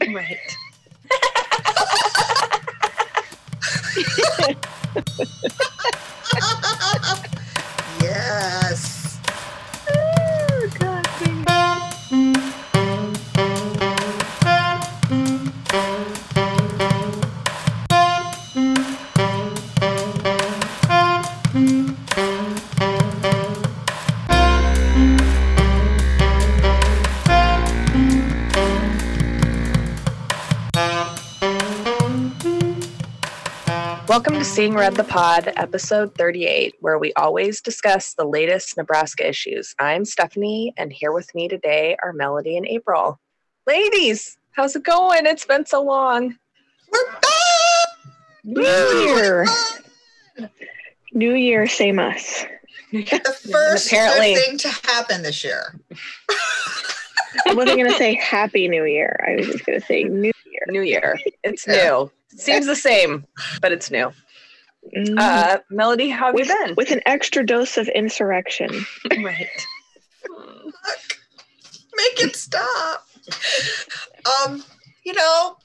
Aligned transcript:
Right. 0.00 0.56
Welcome 34.62 34.76
to 34.76 34.78
Seeing 34.78 34.94
Red 34.94 34.94
the 34.94 35.12
Pod, 35.12 35.52
episode 35.56 36.14
38, 36.14 36.76
where 36.78 36.96
we 36.96 37.12
always 37.14 37.60
discuss 37.60 38.14
the 38.14 38.24
latest 38.24 38.76
Nebraska 38.76 39.28
issues. 39.28 39.74
I'm 39.80 40.04
Stephanie, 40.04 40.72
and 40.76 40.92
here 40.92 41.10
with 41.10 41.34
me 41.34 41.48
today 41.48 41.96
are 42.00 42.12
Melody 42.12 42.56
and 42.56 42.64
April. 42.68 43.18
Ladies, 43.66 44.36
how's 44.52 44.76
it 44.76 44.84
going? 44.84 45.26
It's 45.26 45.44
been 45.44 45.66
so 45.66 45.82
long. 45.82 46.36
We're 46.92 47.12
back. 47.12 48.06
New 48.44 48.62
year. 48.62 49.46
New 51.12 51.34
year, 51.34 51.66
same 51.66 51.98
us. 51.98 52.44
The 52.92 53.04
first 53.50 53.88
Apparently. 53.88 54.34
good 54.34 54.44
thing 54.46 54.58
to 54.58 54.68
happen 54.92 55.22
this 55.24 55.42
year. 55.42 55.76
I 57.48 57.54
wasn't 57.54 57.78
going 57.78 57.90
to 57.90 57.98
say 57.98 58.14
Happy 58.14 58.68
New 58.68 58.84
Year. 58.84 59.18
I 59.28 59.34
was 59.38 59.46
just 59.46 59.66
going 59.66 59.80
to 59.80 59.84
say 59.84 60.04
New 60.04 60.30
Year. 60.46 60.62
New 60.68 60.82
Year. 60.82 61.18
It's 61.42 61.66
Yeah. 61.66 61.74
new. 61.88 62.12
Seems 62.36 62.66
the 62.66 62.76
same, 62.76 63.26
but 63.60 63.72
it's 63.72 63.90
new. 63.90 64.12
Mm. 64.96 65.18
Uh, 65.18 65.58
Melody, 65.70 66.08
how 66.08 66.26
have 66.26 66.34
with, 66.34 66.48
you 66.48 66.56
been? 66.64 66.74
with 66.76 66.90
an 66.90 67.00
extra 67.06 67.44
dose 67.44 67.76
of 67.76 67.88
insurrection. 67.88 68.84
right. 69.22 69.48
Fuck. 70.26 71.18
Make 71.94 72.26
it 72.26 72.36
stop. 72.36 73.06
Um, 74.44 74.64
you 75.04 75.12
know, 75.12 75.56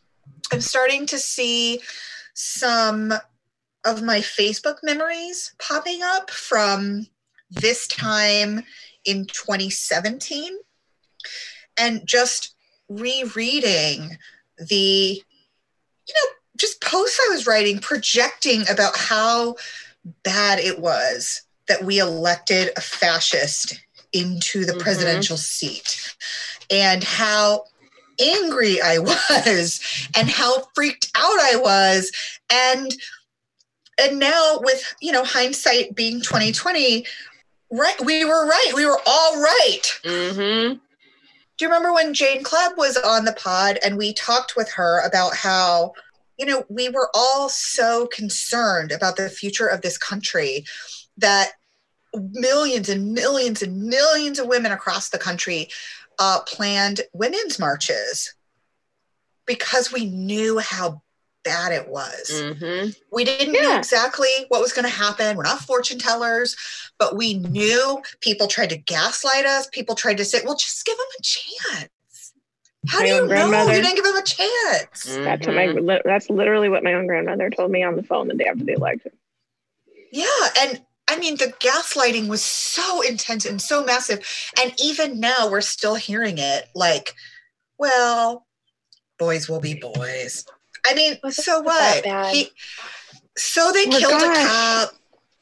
I'm 0.52 0.62
starting 0.62 1.06
to 1.08 1.18
see 1.18 1.82
some 2.34 3.14
of 3.86 4.04
my 4.04 4.20
Facebook 4.20 4.78
memories 4.84 5.54
popping 5.60 6.02
up 6.04 6.30
from 6.30 7.08
this 7.50 7.88
time 7.88 8.64
in 9.06 9.26
2017 9.26 10.58
and 11.78 12.06
just 12.06 12.56
rereading 12.90 14.18
the 14.58 15.22
you 16.08 16.14
know 16.14 16.32
just 16.58 16.82
posts 16.82 17.20
I 17.30 17.34
was 17.34 17.48
writing 17.48 17.80
projecting 17.80 18.64
about 18.70 18.96
how 18.98 19.56
bad 20.24 20.60
it 20.60 20.80
was 20.80 21.42
that 21.68 21.84
we 21.84 22.00
elected 22.00 22.72
a 22.78 22.82
fascist 22.82 23.80
into 24.14 24.66
the 24.66 24.74
Mhm. 24.74 24.80
presidential 24.80 25.38
seat 25.38 26.16
and 26.70 27.04
how 27.04 27.66
angry 28.20 28.82
I 28.82 28.98
was 29.30 29.82
and 30.16 30.30
how 30.30 30.68
freaked 30.74 31.10
out 31.16 31.40
I 31.40 31.56
was 31.58 32.12
and 32.52 32.96
and 34.00 34.20
now 34.20 34.60
with 34.62 34.82
you 35.02 35.12
know 35.12 35.24
hindsight 35.24 35.94
being 35.96 36.22
2020 36.22 37.06
right 37.72 38.00
we 38.06 38.24
were 38.26 38.48
right 38.48 38.72
we 38.74 38.86
were 38.86 39.00
all 39.06 39.42
right 39.42 39.82
Mm-hmm. 40.04 40.74
do 40.74 41.66
you 41.66 41.68
remember 41.68 41.94
when 41.94 42.14
Jane 42.14 42.44
Kleeb 42.44 42.78
was 42.78 42.96
on 42.98 43.26
the 43.26 43.34
pod 43.34 43.78
and 43.84 43.98
we 43.98 44.14
talked 44.14 44.56
with 44.56 44.72
her 44.72 45.02
about 45.06 45.36
how, 45.36 45.94
you 46.38 46.46
know, 46.46 46.64
we 46.70 46.90
were 46.90 47.10
all 47.14 47.50
so 47.50 48.08
concerned 48.08 48.92
about 48.92 49.16
the 49.18 49.30
future 49.30 49.68
of 49.68 49.82
this 49.82 49.98
country 49.98 50.66
that 51.18 51.52
millions 52.14 52.90
and 52.90 53.14
millions 53.14 53.62
and 53.62 53.84
millions 53.84 54.40
of 54.40 54.48
women 54.48 54.72
across 54.72 55.10
the 55.10 55.18
country 55.18 55.70
uh, 56.20 56.40
planned 56.48 57.02
women's 57.14 57.60
marches 57.60 58.34
because 59.46 59.92
we 59.92 60.06
knew 60.06 60.60
how 60.60 61.02
bad 61.44 61.72
it 61.72 61.88
was. 61.88 62.30
Mm-hmm. 62.30 62.90
We 63.12 63.24
didn't 63.24 63.54
know 63.54 63.78
exactly 63.78 64.28
what 64.50 64.62
was 64.62 64.74
going 64.74 64.84
to 64.84 64.92
happen. 64.92 65.38
We're 65.38 65.44
not 65.44 65.62
fortune 65.62 65.98
tellers, 65.98 66.56
but 67.00 67.16
we 67.16 67.36
knew 67.36 68.02
people 68.20 68.48
tried 68.48 68.72
to 68.72 68.78
gaslight 68.78 69.46
us. 69.46 69.68
People 69.72 69.96
tried 69.96 70.18
to 70.18 70.26
say, 70.26 70.42
well, 70.44 70.56
just 70.56 70.86
give 70.86 70.98
them 70.98 71.06
a 71.18 71.24
chance. 71.24 71.90
How 72.88 73.00
My 73.00 73.06
do 73.06 73.12
you 73.12 73.28
know 73.28 73.68
you 73.68 73.82
didn't 73.82 73.96
give 73.96 74.06
him 74.06 74.16
a 74.16 74.24
chance? 74.24 75.06
Mm-hmm. 75.06 75.24
That's 75.24 75.48
what 75.48 75.56
my 75.56 76.02
that's 76.06 76.30
literally 76.30 76.70
what 76.70 76.84
my 76.84 76.94
own 76.94 77.08
grandmother 77.08 77.50
told 77.50 77.72
me 77.72 77.84
on 77.84 77.96
the 77.96 78.04
phone 78.04 78.28
the 78.28 78.36
day 78.36 78.46
after 78.46 78.64
the 78.64 78.74
election. 78.74 79.12
Yeah. 80.12 80.26
And 80.60 80.82
I 81.08 81.18
mean, 81.18 81.36
the 81.38 81.54
gaslighting 81.60 82.28
was 82.28 82.44
so 82.44 83.02
intense 83.02 83.46
and 83.46 83.62
so 83.62 83.84
massive. 83.84 84.26
And 84.62 84.74
even 84.82 85.20
now, 85.20 85.50
we're 85.50 85.62
still 85.62 85.96
hearing 85.96 86.38
it 86.38 86.68
like, 86.76 87.14
well, 87.78 88.46
boys 89.18 89.48
will 89.48 89.62
be 89.62 89.76
boys. 89.76 90.46
I 90.86 90.94
mean, 90.94 91.18
Was 91.24 91.40
it 91.40 91.44
so 91.44 91.62
what? 91.62 92.06
He, 92.34 92.50
so 93.38 93.72
they 93.72 93.86
Oh, 93.88 93.98
killed 93.98 94.22
a 94.22 94.36
cop. 94.36 94.90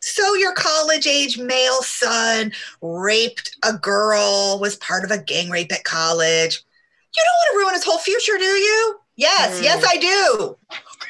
So 0.02 0.36
your 0.36 0.54
college 0.54 1.08
age 1.08 1.40
male 1.40 1.82
son 1.82 2.52
raped 2.82 3.58
a 3.64 3.74
girl, 3.74 4.60
was 4.62 4.76
part 4.76 5.04
of 5.04 5.10
a 5.10 5.18
gang 5.18 5.50
rape 5.50 5.72
at 5.74 5.84
college. 5.84 6.62
You 7.16 7.24
don't 7.24 7.38
want 7.40 7.50
to 7.54 7.58
ruin 7.60 7.74
his 7.76 7.84
whole 7.86 7.98
future, 8.00 8.38
do 8.38 8.44
you? 8.46 9.00
Yes, 9.16 9.60
Mm. 9.60 9.64
yes, 9.64 9.84
I 9.88 9.98
do. 9.98 10.58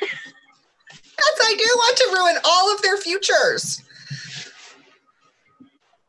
yes, 0.01 1.39
I 1.43 1.55
do 1.57 1.65
want 1.75 1.97
to 1.97 2.09
ruin 2.13 2.37
all 2.43 2.73
of 2.73 2.81
their 2.81 2.97
futures. 2.97 3.81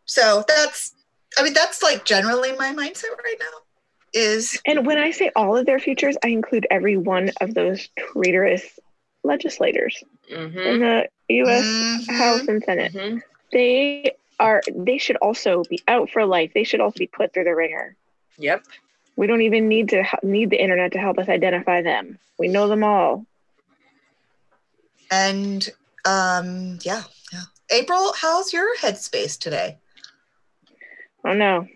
So 0.05 0.45
that's, 0.47 0.95
I 1.39 1.43
mean, 1.43 1.53
that's 1.55 1.83
like 1.83 2.05
generally 2.05 2.53
my 2.57 2.73
mindset 2.75 3.17
right 3.25 3.37
now 3.41 3.47
is 4.13 4.59
And 4.67 4.87
when 4.87 4.99
I 4.99 5.11
say 5.11 5.31
all 5.37 5.57
of 5.57 5.67
their 5.67 5.79
futures, 5.79 6.17
I 6.25 6.29
include 6.29 6.67
every 6.71 6.97
one 6.97 7.31
of 7.41 7.55
those 7.55 7.89
traitorous 8.13 8.65
legislators 9.25 10.03
Mm-hmm. 10.33 10.59
in 10.59 10.81
the 10.81 11.09
U.S. 11.29 11.65
Mhm. 11.65 12.19
House 12.19 12.49
and 12.49 12.63
Senate. 12.65 12.93
Mm-hmm. 12.93 13.19
They 13.53 14.13
are. 14.41 14.61
They 14.75 14.99
should 14.99 15.15
also 15.17 15.63
be 15.71 15.81
out 15.87 16.11
for 16.11 16.27
life. 16.27 16.51
They 16.53 16.65
should 16.65 16.81
also 16.81 16.99
be 16.99 17.07
put 17.07 17.33
through 17.33 17.45
the 17.45 17.55
ringer. 17.55 17.95
Yep. 18.39 18.65
We 19.17 19.27
don't 19.27 19.43
even 19.43 19.69
need 19.69 19.89
to 19.91 20.05
need 20.23 20.51
the 20.51 20.63
internet 20.63 20.93
to 20.93 20.99
help 20.99 21.19
us 21.19 21.29
identify 21.29 21.83
them. 21.83 22.19
We 22.39 22.49
know 22.49 22.69
them 22.69 22.85
all. 22.85 23.25
and 25.11 25.69
um, 26.05 26.79
yeah, 26.83 27.03
yeah. 27.33 27.43
April, 27.71 28.13
how's 28.21 28.53
your 28.53 28.77
headspace 28.77 29.39
today? 29.39 29.79
Oh 31.25 31.33
no, 31.33 31.67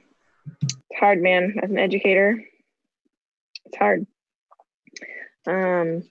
it's 0.63 0.75
hard, 0.99 1.21
man. 1.23 1.57
As 1.63 1.71
an 1.71 1.79
educator, 1.79 2.45
it's 3.67 3.77
hard. 3.77 4.07
Um, 5.47 6.05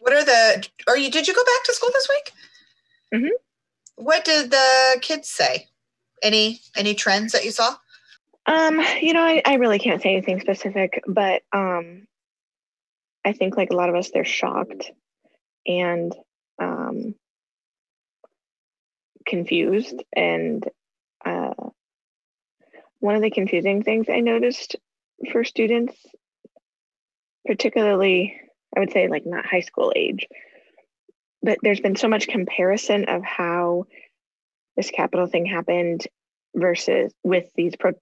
What 0.00 0.12
are 0.14 0.24
the? 0.24 0.66
Are 0.86 0.96
you? 0.96 1.10
Did 1.10 1.26
you 1.28 1.34
go 1.34 1.44
back 1.44 1.64
to 1.64 1.74
school 1.74 1.90
this 1.92 2.08
week? 2.08 2.32
Mhm. 3.22 3.30
What 3.96 4.24
did 4.24 4.50
the 4.50 4.98
kids 5.02 5.28
say? 5.28 5.66
Any 6.22 6.60
any 6.76 6.94
trends 6.94 7.32
that 7.32 7.44
you 7.44 7.50
saw? 7.50 7.76
Um, 8.46 8.80
you 9.00 9.12
know, 9.12 9.22
I, 9.22 9.42
I 9.44 9.54
really 9.54 9.78
can't 9.78 10.00
say 10.00 10.12
anything 10.12 10.40
specific, 10.40 11.02
but 11.06 11.42
um, 11.52 12.06
I 13.24 13.32
think 13.32 13.56
like 13.56 13.70
a 13.70 13.76
lot 13.76 13.88
of 13.88 13.96
us, 13.96 14.10
they're 14.12 14.24
shocked 14.24 14.90
and 15.66 16.14
um, 16.60 17.14
confused. 19.26 20.00
And 20.14 20.64
uh, 21.24 21.54
one 23.00 23.16
of 23.16 23.22
the 23.22 23.30
confusing 23.30 23.82
things 23.82 24.06
I 24.08 24.20
noticed 24.20 24.76
for 25.32 25.42
students, 25.42 25.96
particularly, 27.46 28.40
I 28.76 28.80
would 28.80 28.92
say 28.92 29.08
like 29.08 29.26
not 29.26 29.44
high 29.44 29.60
school 29.60 29.92
age, 29.96 30.28
but 31.42 31.58
there's 31.62 31.80
been 31.80 31.96
so 31.96 32.08
much 32.08 32.28
comparison 32.28 33.06
of 33.08 33.24
how 33.24 33.86
this 34.76 34.90
capitol 34.90 35.26
thing 35.26 35.46
happened 35.46 36.06
versus 36.54 37.12
with 37.24 37.46
these 37.56 37.74
pro 37.76 37.92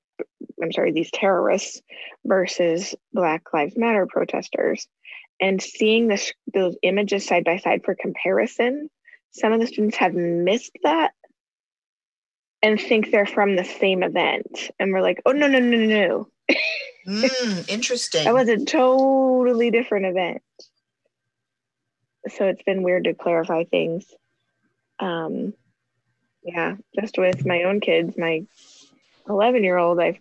I'm 0.64 0.72
sorry, 0.72 0.92
these 0.92 1.10
terrorists 1.10 1.80
versus 2.24 2.94
Black 3.12 3.42
Lives 3.52 3.76
Matter 3.76 4.06
protesters. 4.06 4.86
And 5.40 5.60
seeing 5.60 6.08
this 6.08 6.32
those 6.52 6.76
images 6.82 7.26
side 7.26 7.44
by 7.44 7.58
side 7.58 7.82
for 7.84 7.94
comparison, 7.94 8.88
some 9.30 9.52
of 9.52 9.60
the 9.60 9.66
students 9.66 9.96
have 9.96 10.14
missed 10.14 10.76
that 10.82 11.12
and 12.62 12.80
think 12.80 13.10
they're 13.10 13.26
from 13.26 13.56
the 13.56 13.64
same 13.64 14.02
event. 14.02 14.70
And 14.78 14.92
we're 14.92 15.02
like, 15.02 15.20
oh 15.26 15.32
no, 15.32 15.46
no, 15.48 15.58
no, 15.58 15.76
no, 15.76 15.86
no. 15.86 16.28
Mm, 17.06 17.68
interesting. 17.68 18.24
That 18.24 18.34
was 18.34 18.48
a 18.48 18.64
totally 18.64 19.70
different 19.70 20.06
event. 20.06 20.42
So 22.28 22.46
it's 22.46 22.62
been 22.62 22.82
weird 22.82 23.04
to 23.04 23.12
clarify 23.12 23.64
things. 23.64 24.06
Um, 24.98 25.52
yeah, 26.42 26.76
just 26.98 27.18
with 27.18 27.44
my 27.44 27.64
own 27.64 27.80
kids, 27.80 28.16
my 28.16 28.46
11 29.28 29.64
year 29.64 29.76
old, 29.76 30.00
I've 30.00 30.18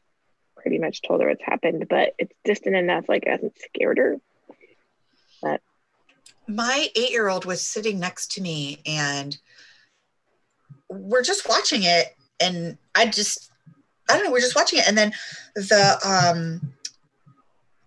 pretty 0.63 0.79
much 0.79 1.01
told 1.01 1.21
her 1.21 1.27
what's 1.27 1.43
happened, 1.43 1.85
but 1.89 2.15
it's 2.17 2.33
distant 2.43 2.75
enough, 2.75 3.05
like 3.07 3.23
it 3.23 3.29
hasn't 3.29 3.59
scared 3.59 3.99
her. 3.99 4.17
But 5.41 5.61
my 6.47 6.87
eight 6.95 7.11
year 7.11 7.27
old 7.27 7.45
was 7.45 7.61
sitting 7.61 7.99
next 7.99 8.31
to 8.31 8.41
me 8.41 8.79
and 8.85 9.37
we're 10.89 11.21
just 11.21 11.47
watching 11.47 11.83
it 11.83 12.15
and 12.39 12.77
I 12.95 13.05
just 13.05 13.51
I 14.09 14.15
don't 14.15 14.25
know, 14.25 14.31
we're 14.31 14.39
just 14.39 14.55
watching 14.55 14.79
it 14.79 14.87
and 14.87 14.97
then 14.97 15.13
the 15.55 15.99
um 16.05 16.73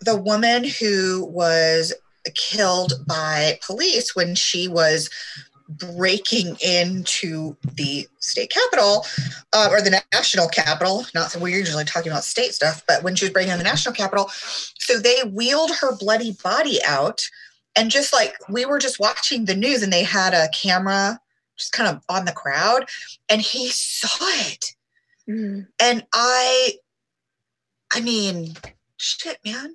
the 0.00 0.16
woman 0.16 0.64
who 0.64 1.24
was 1.24 1.92
killed 2.34 2.92
by 3.06 3.58
police 3.64 4.14
when 4.14 4.34
she 4.34 4.68
was 4.68 5.08
breaking 5.68 6.56
into 6.64 7.56
the 7.74 8.06
state 8.20 8.50
capitol 8.50 9.04
uh, 9.52 9.68
or 9.70 9.80
the 9.80 10.02
national 10.12 10.48
capitol. 10.48 11.04
Not 11.14 11.32
that 11.32 11.42
we're 11.42 11.56
usually 11.56 11.84
talking 11.84 12.12
about 12.12 12.24
state 12.24 12.54
stuff, 12.54 12.82
but 12.86 13.02
when 13.02 13.14
she 13.14 13.24
was 13.24 13.32
breaking 13.32 13.52
in 13.52 13.58
the 13.58 13.64
national 13.64 13.94
capitol, 13.94 14.28
so 14.28 14.98
they 14.98 15.22
wheeled 15.24 15.72
her 15.80 15.96
bloody 15.96 16.36
body 16.42 16.78
out, 16.86 17.22
and 17.74 17.90
just 17.90 18.12
like 18.12 18.34
we 18.48 18.64
were 18.64 18.78
just 18.78 19.00
watching 19.00 19.44
the 19.44 19.56
news, 19.56 19.82
and 19.82 19.92
they 19.92 20.04
had 20.04 20.34
a 20.34 20.48
camera 20.50 21.20
just 21.56 21.72
kind 21.72 21.88
of 21.88 22.02
on 22.08 22.24
the 22.24 22.32
crowd, 22.32 22.88
and 23.28 23.40
he 23.40 23.68
saw 23.68 24.26
it, 24.50 24.74
mm, 25.28 25.66
and 25.80 26.06
I, 26.12 26.74
I 27.92 28.00
mean, 28.00 28.54
shit, 28.98 29.38
man. 29.44 29.74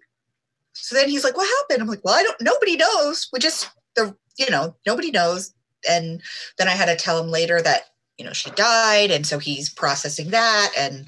So 0.73 0.95
then 0.95 1.09
he's 1.09 1.23
like, 1.23 1.37
"What 1.37 1.49
happened?" 1.59 1.81
I'm 1.81 1.87
like, 1.87 2.03
"Well, 2.03 2.15
I 2.15 2.23
don't. 2.23 2.41
Nobody 2.41 2.77
knows. 2.77 3.27
We 3.33 3.39
just 3.39 3.69
the 3.95 4.15
you 4.37 4.49
know 4.49 4.75
nobody 4.85 5.11
knows." 5.11 5.53
And 5.89 6.22
then 6.57 6.68
I 6.68 6.72
had 6.72 6.86
to 6.86 6.95
tell 6.95 7.22
him 7.24 7.30
later 7.30 7.62
that 7.62 7.83
you 8.18 8.25
know 8.25 8.33
she 8.33 8.51
died, 8.51 9.12
and 9.12 9.25
so 9.25 9.39
he's 9.39 9.69
processing 9.69 10.30
that, 10.31 10.72
and 10.78 11.06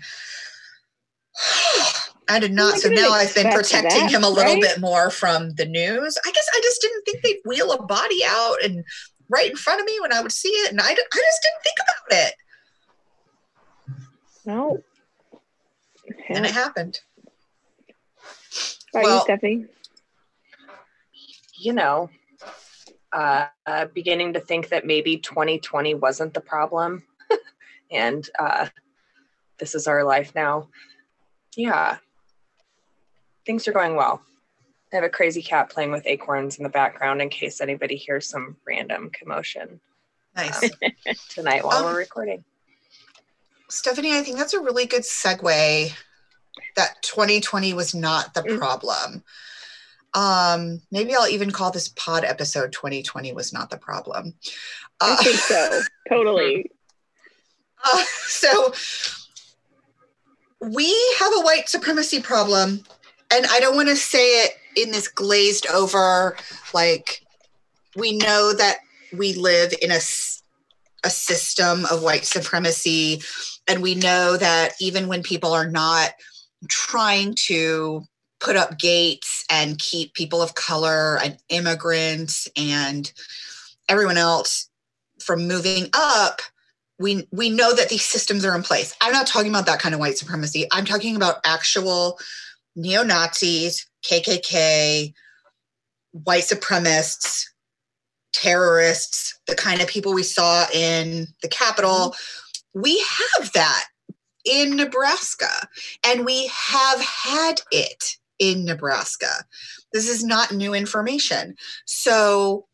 I 2.29 2.39
did 2.39 2.53
not. 2.53 2.75
I 2.75 2.77
so 2.77 2.89
now 2.89 3.09
I've 3.11 3.35
been 3.35 3.51
protecting 3.51 4.01
that, 4.03 4.11
him 4.11 4.23
a 4.23 4.29
little 4.29 4.53
right? 4.53 4.61
bit 4.61 4.79
more 4.79 5.09
from 5.09 5.51
the 5.55 5.65
news. 5.65 6.17
I 6.25 6.31
guess 6.31 6.47
I 6.55 6.59
just 6.61 6.81
didn't 6.81 7.03
think 7.03 7.21
they'd 7.21 7.39
wheel 7.45 7.71
a 7.71 7.83
body 7.85 8.21
out 8.25 8.63
and 8.63 8.83
right 9.29 9.49
in 9.49 9.55
front 9.57 9.79
of 9.81 9.85
me 9.85 9.99
when 10.01 10.13
I 10.13 10.21
would 10.21 10.31
see 10.31 10.49
it, 10.49 10.71
and 10.71 10.79
I, 10.81 10.93
d- 10.93 11.01
I 11.13 11.17
just 11.17 11.41
didn't 11.43 11.63
think 11.63 11.77
about 11.81 12.27
it, 12.27 12.33
no. 14.45 14.83
and 16.29 16.45
it 16.45 16.49
Yeah. 16.49 16.53
happened. 16.63 16.99
Are 18.95 19.01
you, 19.01 19.07
well- 19.07 19.23
Stephanie? 19.23 19.65
You 21.57 21.73
know, 21.73 22.09
uh, 23.13 23.47
uh, 23.65 23.85
beginning 23.93 24.33
to 24.33 24.39
think 24.39 24.69
that 24.69 24.85
maybe 24.85 25.17
2020 25.17 25.95
wasn't 25.95 26.33
the 26.33 26.41
problem, 26.41 27.03
and 27.91 28.27
uh, 28.39 28.67
this 29.59 29.75
is 29.75 29.87
our 29.87 30.03
life 30.03 30.33
now. 30.35 30.67
Yeah, 31.55 31.97
things 33.45 33.67
are 33.67 33.73
going 33.73 33.95
well. 33.95 34.21
I 34.91 34.97
have 34.97 35.03
a 35.05 35.09
crazy 35.09 35.41
cat 35.41 35.69
playing 35.69 35.91
with 35.91 36.05
acorns 36.05 36.57
in 36.57 36.63
the 36.63 36.69
background 36.69 37.21
in 37.21 37.29
case 37.29 37.61
anybody 37.61 37.95
hears 37.95 38.27
some 38.29 38.57
random 38.67 39.09
commotion 39.11 39.79
Nice. 40.35 40.63
um, 40.63 41.15
tonight 41.29 41.65
while 41.65 41.77
Um, 41.79 41.83
we're 41.85 41.97
recording. 41.97 42.43
Stephanie, 43.69 44.15
I 44.15 44.21
think 44.21 44.37
that's 44.37 44.53
a 44.53 44.59
really 44.61 44.85
good 44.85 45.01
segue 45.01 45.93
that 46.75 47.01
2020 47.01 47.73
was 47.73 47.95
not 47.95 48.33
the 48.33 48.41
Mm. 48.43 48.57
problem. 48.59 49.23
Um, 50.13 50.81
maybe 50.91 51.15
I'll 51.15 51.27
even 51.27 51.51
call 51.51 51.71
this 51.71 51.87
pod 51.89 52.23
episode 52.23 52.71
2020 52.71 53.33
was 53.33 53.51
not 53.53 53.69
the 53.69 53.77
problem. 53.77 54.33
I 55.01 55.13
Uh, 55.13 55.23
think 55.23 55.37
so. 55.37 55.81
Totally. 56.09 56.69
uh, 57.83 58.03
so 58.27 58.73
we 60.61 60.93
have 61.19 61.31
a 61.35 61.41
white 61.41 61.67
supremacy 61.67 62.21
problem, 62.21 62.83
and 63.33 63.45
I 63.49 63.59
don't 63.59 63.75
want 63.75 63.89
to 63.89 63.95
say 63.95 64.43
it 64.43 64.51
in 64.75 64.91
this 64.91 65.07
glazed 65.07 65.67
over, 65.67 66.37
like, 66.73 67.21
we 67.95 68.17
know 68.17 68.53
that 68.53 68.77
we 69.15 69.33
live 69.33 69.73
in 69.81 69.91
a, 69.91 69.99
a 71.03 71.09
system 71.09 71.85
of 71.91 72.01
white 72.03 72.25
supremacy, 72.25 73.21
and 73.67 73.81
we 73.81 73.95
know 73.95 74.37
that 74.37 74.73
even 74.79 75.07
when 75.07 75.21
people 75.23 75.51
are 75.53 75.69
not 75.69 76.11
trying 76.69 77.35
to 77.47 78.03
put 78.43 78.55
up 78.55 78.77
gates 78.77 79.45
and 79.49 79.79
keep 79.79 80.13
people 80.13 80.41
of 80.41 80.55
color 80.55 81.17
and 81.23 81.37
immigrants 81.49 82.47
and 82.57 83.11
everyone 83.89 84.17
else 84.17 84.69
from 85.19 85.47
moving 85.47 85.87
up 85.93 86.41
we 86.99 87.27
we 87.31 87.49
know 87.49 87.73
that 87.73 87.89
these 87.89 88.05
systems 88.05 88.45
are 88.45 88.55
in 88.55 88.63
place. 88.63 88.95
I'm 89.01 89.11
not 89.11 89.27
talking 89.27 89.49
about 89.49 89.65
that 89.65 89.79
kind 89.79 89.95
of 89.95 89.99
white 89.99 90.17
supremacy. 90.17 90.67
I'm 90.71 90.85
talking 90.85 91.15
about 91.15 91.37
actual 91.43 92.19
neo-nazis 92.75 93.85
kkk 94.03 95.13
white 96.11 96.43
supremacists 96.43 97.45
terrorists 98.33 99.39
the 99.45 99.55
kind 99.55 99.79
of 99.79 99.87
people 99.87 100.13
we 100.13 100.23
saw 100.23 100.65
in 100.73 101.27
the 101.41 101.47
capitol. 101.47 102.15
Mm-hmm. 102.15 102.81
We 102.81 102.99
have 102.99 103.51
that 103.53 103.85
in 104.45 104.75
nebraska 104.75 105.67
and 106.03 106.25
we 106.25 106.47
have 106.47 106.99
had 106.99 107.61
it 107.71 108.17
in 108.39 108.65
nebraska 108.65 109.45
this 109.91 110.09
is 110.09 110.23
not 110.23 110.51
new 110.51 110.73
information 110.73 111.55
so 111.85 112.65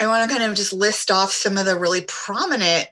I 0.00 0.06
want 0.06 0.28
to 0.28 0.36
kind 0.36 0.50
of 0.50 0.56
just 0.56 0.72
list 0.72 1.10
off 1.10 1.32
some 1.32 1.58
of 1.58 1.66
the 1.66 1.78
really 1.78 2.02
prominent 2.02 2.88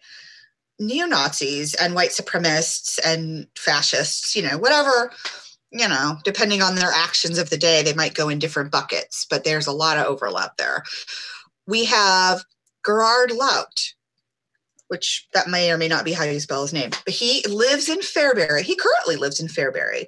neo 0.79 1.07
Nazis 1.07 1.75
and 1.75 1.95
white 1.95 2.11
supremacists 2.11 2.99
and 3.05 3.47
fascists, 3.57 4.35
you 4.37 4.43
know, 4.43 4.59
whatever, 4.59 5.13
you 5.71 5.89
know, 5.89 6.17
depending 6.25 6.63
on 6.63 6.75
their 6.75 6.91
actions 6.91 7.39
of 7.39 7.51
the 7.51 7.57
day, 7.57 7.83
they 7.83 7.93
might 7.93 8.15
go 8.15 8.29
in 8.29 8.39
different 8.39 8.71
buckets, 8.71 9.27
but 9.29 9.45
there's 9.45 9.67
a 9.67 9.73
lot 9.73 9.99
of 9.99 10.07
overlap 10.07 10.57
there. 10.57 10.85
We 11.67 11.85
have 11.87 12.45
Gerard 12.85 13.33
Laut, 13.33 13.93
which 14.89 15.29
that 15.35 15.49
may 15.49 15.71
or 15.71 15.79
may 15.79 15.89
not 15.89 16.05
be 16.05 16.13
how 16.13 16.25
you 16.25 16.41
spell 16.41 16.63
his 16.63 16.73
name, 16.73 16.91
but 17.05 17.15
he 17.15 17.43
lives 17.49 17.89
in 17.89 17.99
Fairbury. 17.99 18.63
He 18.63 18.77
currently 18.77 19.17
lives 19.17 19.39
in 19.39 19.49
Fairbury. 19.49 20.07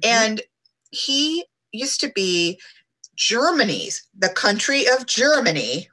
Mm-hmm. 0.00 0.04
And 0.04 0.42
he 0.90 1.44
used 1.72 2.00
to 2.00 2.08
be 2.14 2.60
Germany's, 3.16 4.06
the 4.16 4.28
country 4.28 4.86
of 4.86 5.06
Germany, 5.06 5.88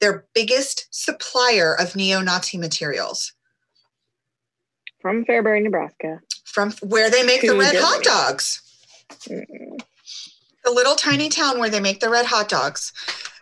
their 0.00 0.26
biggest 0.34 0.86
supplier 0.90 1.74
of 1.74 1.96
neo-Nazi 1.96 2.58
materials 2.58 3.32
From 5.00 5.24
Fairbury, 5.24 5.62
Nebraska. 5.62 6.20
from 6.44 6.72
where 6.82 7.10
they 7.10 7.22
make 7.22 7.40
the 7.42 7.48
To 7.48 7.58
red 7.58 7.76
hot 7.78 8.02
dogs. 8.02 8.62
Mm, 9.28 9.80
The 10.64 10.70
little 10.70 10.96
tiny 10.96 11.28
town 11.28 11.58
where 11.60 11.70
they 11.70 11.80
make 11.80 12.00
the 12.00 12.10
red 12.10 12.26
hot 12.26 12.48
dogs. 12.48 12.92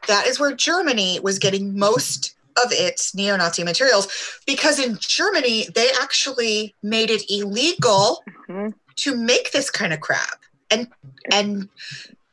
That 0.06 0.26
is 0.26 0.38
where 0.38 0.54
Germany 0.54 1.20
was 1.20 1.38
getting 1.38 1.78
most 1.78 2.34
of 2.62 2.70
its 2.70 3.14
neo-Nazi 3.14 3.64
materials 3.64 4.06
because 4.46 4.78
in 4.78 4.96
Germany 5.00 5.66
they 5.74 5.88
actually 6.00 6.74
made 6.82 7.10
it 7.10 7.22
illegal 7.30 8.22
mhm. 8.48 8.74
To 8.96 9.16
make 9.16 9.52
this 9.52 9.70
kind 9.70 9.92
of 9.92 10.00
crap 10.00 10.40
and 10.70 10.88
and 11.32 11.68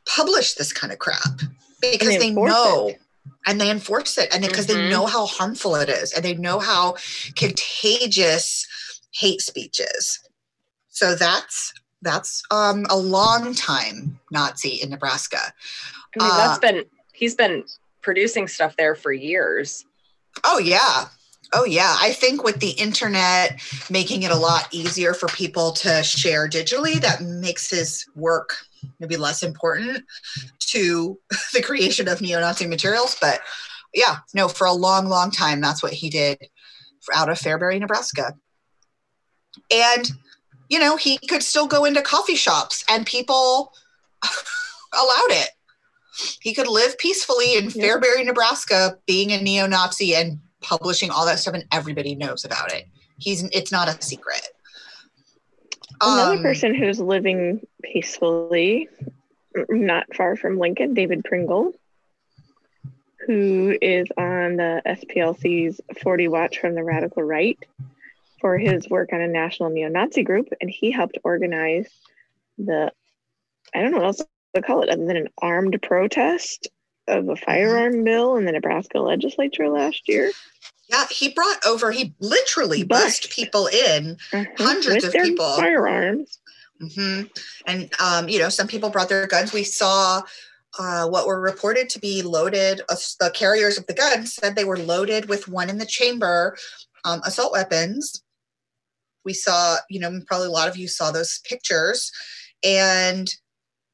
publish 0.06 0.54
this 0.54 0.72
kind 0.72 0.92
of 0.92 0.98
crap 0.98 1.40
because 1.80 2.08
they 2.08 2.18
they, 2.18 2.30
know 2.30 2.88
it. 2.88 3.00
and 3.46 3.60
they 3.60 3.70
enforce 3.70 4.18
it 4.18 4.32
and 4.32 4.42
because 4.44 4.66
Mhm. 4.66 4.68
they 4.74 4.88
know 4.90 5.06
how 5.06 5.26
harmful 5.26 5.76
it 5.76 5.88
is 5.88 6.12
and 6.12 6.24
they 6.24 6.34
know 6.34 6.58
how 6.58 6.96
contagious 7.36 8.66
hate 9.12 9.40
speech 9.40 9.80
is 9.80 10.20
so 10.88 11.14
that's 11.14 11.72
that's 12.00 12.42
um, 12.50 12.84
a 12.90 12.96
long 12.96 13.54
time 13.54 14.18
nazi 14.30 14.80
in 14.82 14.90
nebraska 14.90 15.52
I 16.18 16.24
mean, 16.24 16.36
that's 16.36 16.58
uh, 16.58 16.60
been 16.60 16.84
he's 17.12 17.34
been 17.34 17.64
producing 18.02 18.46
stuff 18.48 18.76
there 18.76 18.94
for 18.94 19.12
years. 19.12 19.84
Oh 20.44 20.58
yeah. 20.58 21.06
Oh 21.52 21.64
yeah. 21.64 21.96
I 22.00 22.12
think 22.12 22.42
with 22.42 22.60
the 22.60 22.70
internet 22.70 23.60
making 23.90 24.22
it 24.22 24.30
a 24.30 24.36
lot 24.36 24.68
easier 24.72 25.12
for 25.12 25.28
people 25.28 25.72
to 25.72 26.02
share 26.02 26.48
digitally, 26.48 27.00
that 27.00 27.22
makes 27.22 27.70
his 27.70 28.06
work 28.14 28.56
maybe 28.98 29.16
less 29.16 29.42
important 29.42 30.04
to 30.60 31.18
the 31.52 31.62
creation 31.62 32.08
of 32.08 32.20
neo-Nazi 32.20 32.66
materials. 32.66 33.16
But 33.20 33.40
yeah, 33.94 34.18
no, 34.34 34.48
for 34.48 34.66
a 34.66 34.72
long, 34.72 35.06
long 35.06 35.30
time, 35.30 35.60
that's 35.60 35.82
what 35.82 35.92
he 35.92 36.08
did 36.08 36.38
out 37.14 37.28
of 37.28 37.38
Fairbury, 37.38 37.78
Nebraska. 37.78 38.34
And 39.70 40.10
you 40.70 40.78
know, 40.78 40.96
he 40.96 41.18
could 41.18 41.42
still 41.42 41.66
go 41.66 41.84
into 41.84 42.00
coffee 42.00 42.34
shops 42.34 42.82
and 42.88 43.04
people 43.04 43.74
allowed 44.94 45.30
it. 45.30 45.50
He 46.40 46.54
could 46.54 46.66
live 46.66 46.96
peacefully 46.96 47.56
in. 47.56 47.68
Fairbury, 47.68 48.24
Nebraska, 48.24 48.96
being 49.06 49.32
a 49.32 49.40
neo-Nazi 49.40 50.14
and 50.14 50.38
publishing 50.62 51.10
all 51.10 51.26
that 51.26 51.38
stuff, 51.38 51.54
and 51.54 51.66
everybody 51.72 52.14
knows 52.14 52.44
about 52.44 52.72
it. 52.72 52.86
He's 53.18 53.42
it's 53.44 53.72
not 53.72 53.88
a 53.88 54.00
secret. 54.02 54.48
Another 56.00 56.36
Um, 56.36 56.42
person 56.42 56.74
who's 56.74 56.98
living 56.98 57.60
peacefully, 57.82 58.88
not 59.68 60.14
far 60.14 60.36
from 60.36 60.58
Lincoln, 60.58 60.94
David 60.94 61.24
Pringle, 61.24 61.72
who 63.26 63.76
is 63.80 64.08
on 64.16 64.56
the 64.56 64.82
SPLC's 64.84 65.80
40 66.02 66.28
Watch 66.28 66.58
from 66.58 66.74
the 66.74 66.82
Radical 66.82 67.22
Right 67.22 67.58
for 68.40 68.58
his 68.58 68.88
work 68.88 69.12
on 69.12 69.20
a 69.20 69.28
national 69.28 69.70
neo 69.70 69.88
Nazi 69.88 70.24
group. 70.24 70.48
And 70.60 70.68
he 70.68 70.90
helped 70.90 71.18
organize 71.22 71.88
the, 72.58 72.90
I 73.72 73.80
don't 73.80 73.92
know 73.92 73.98
what 73.98 74.06
else 74.06 74.22
to 74.56 74.62
call 74.62 74.82
it 74.82 74.88
other 74.88 75.06
than 75.06 75.16
an 75.16 75.28
armed 75.40 75.80
protest 75.82 76.68
of 77.06 77.28
a 77.28 77.36
firearm 77.36 78.02
bill 78.02 78.36
in 78.36 78.44
the 78.44 78.52
Nebraska 78.52 78.98
legislature 78.98 79.68
last 79.68 80.08
year. 80.08 80.32
Yeah, 80.92 81.06
he 81.10 81.30
brought 81.30 81.64
over, 81.66 81.90
he 81.90 82.14
literally 82.20 82.82
bussed 82.82 83.30
people 83.30 83.66
in, 83.66 84.18
Uh-huh, 84.32 84.44
Hundreds 84.58 85.04
with 85.04 85.14
of 85.14 85.22
people. 85.22 85.56
Firearms. 85.56 86.38
hmm 86.80 87.22
And, 87.66 87.90
um, 87.98 88.28
you 88.28 88.38
know, 88.38 88.50
some 88.50 88.68
people 88.68 88.90
brought 88.90 89.08
their 89.08 89.26
guns. 89.26 89.52
We 89.52 89.64
saw 89.64 90.22
uh, 90.78 91.06
what 91.08 91.26
were 91.26 91.40
reported 91.40 91.88
to 91.90 91.98
be 91.98 92.22
loaded, 92.22 92.80
uh, 92.88 92.96
the 93.20 93.30
carriers 93.30 93.78
of 93.78 93.86
the 93.86 93.94
guns 93.94 94.34
said 94.34 94.54
they 94.54 94.64
were 94.64 94.78
loaded 94.78 95.28
with 95.28 95.48
one 95.48 95.68
in 95.68 95.78
the 95.78 95.86
chamber 95.86 96.56
um, 97.04 97.20
assault 97.24 97.52
weapons. 97.52 98.22
We 99.24 99.32
saw, 99.34 99.76
you 99.88 100.00
know, 100.00 100.20
probably 100.26 100.48
a 100.48 100.50
lot 100.50 100.68
of 100.68 100.76
you 100.76 100.88
saw 100.88 101.10
those 101.10 101.40
pictures. 101.44 102.10
And 102.64 103.32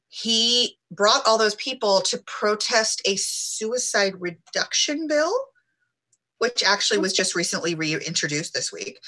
he 0.09 0.77
brought 0.91 1.25
all 1.25 1.37
those 1.37 1.55
people 1.55 2.01
to 2.01 2.17
protest 2.25 3.01
a 3.05 3.15
suicide 3.15 4.13
reduction 4.19 5.07
bill, 5.07 5.33
which 6.39 6.63
actually 6.63 6.97
was 6.99 7.13
just 7.13 7.35
recently 7.35 7.75
reintroduced 7.75 8.53
this 8.53 8.71
week. 8.73 8.99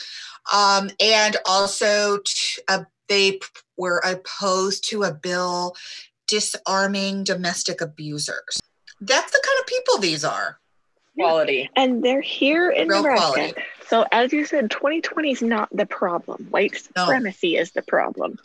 Um, 0.53 0.89
and 0.99 1.37
also, 1.45 2.19
t- 2.25 2.61
uh, 2.67 2.83
they 3.09 3.33
p- 3.33 3.39
were 3.77 4.01
opposed 4.05 4.87
to 4.89 5.03
a 5.03 5.13
bill 5.13 5.75
disarming 6.27 7.23
domestic 7.23 7.81
abusers. 7.81 8.59
That's 9.01 9.31
the 9.31 9.41
kind 9.45 9.59
of 9.59 9.67
people 9.67 9.97
these 9.97 10.23
are. 10.23 10.59
Quality. 11.17 11.69
And 11.75 12.03
they're 12.03 12.21
here 12.21 12.69
in 12.71 12.87
Real 12.87 13.03
Nebraska. 13.03 13.33
quality. 13.33 13.53
So 13.87 14.05
as 14.13 14.31
you 14.31 14.45
said, 14.45 14.71
2020 14.71 15.31
is 15.31 15.41
not 15.41 15.67
the 15.75 15.85
problem. 15.85 16.47
White 16.49 16.73
No. 16.95 17.03
supremacy 17.05 17.57
is 17.57 17.71
the 17.71 17.81
problem. 17.81 18.39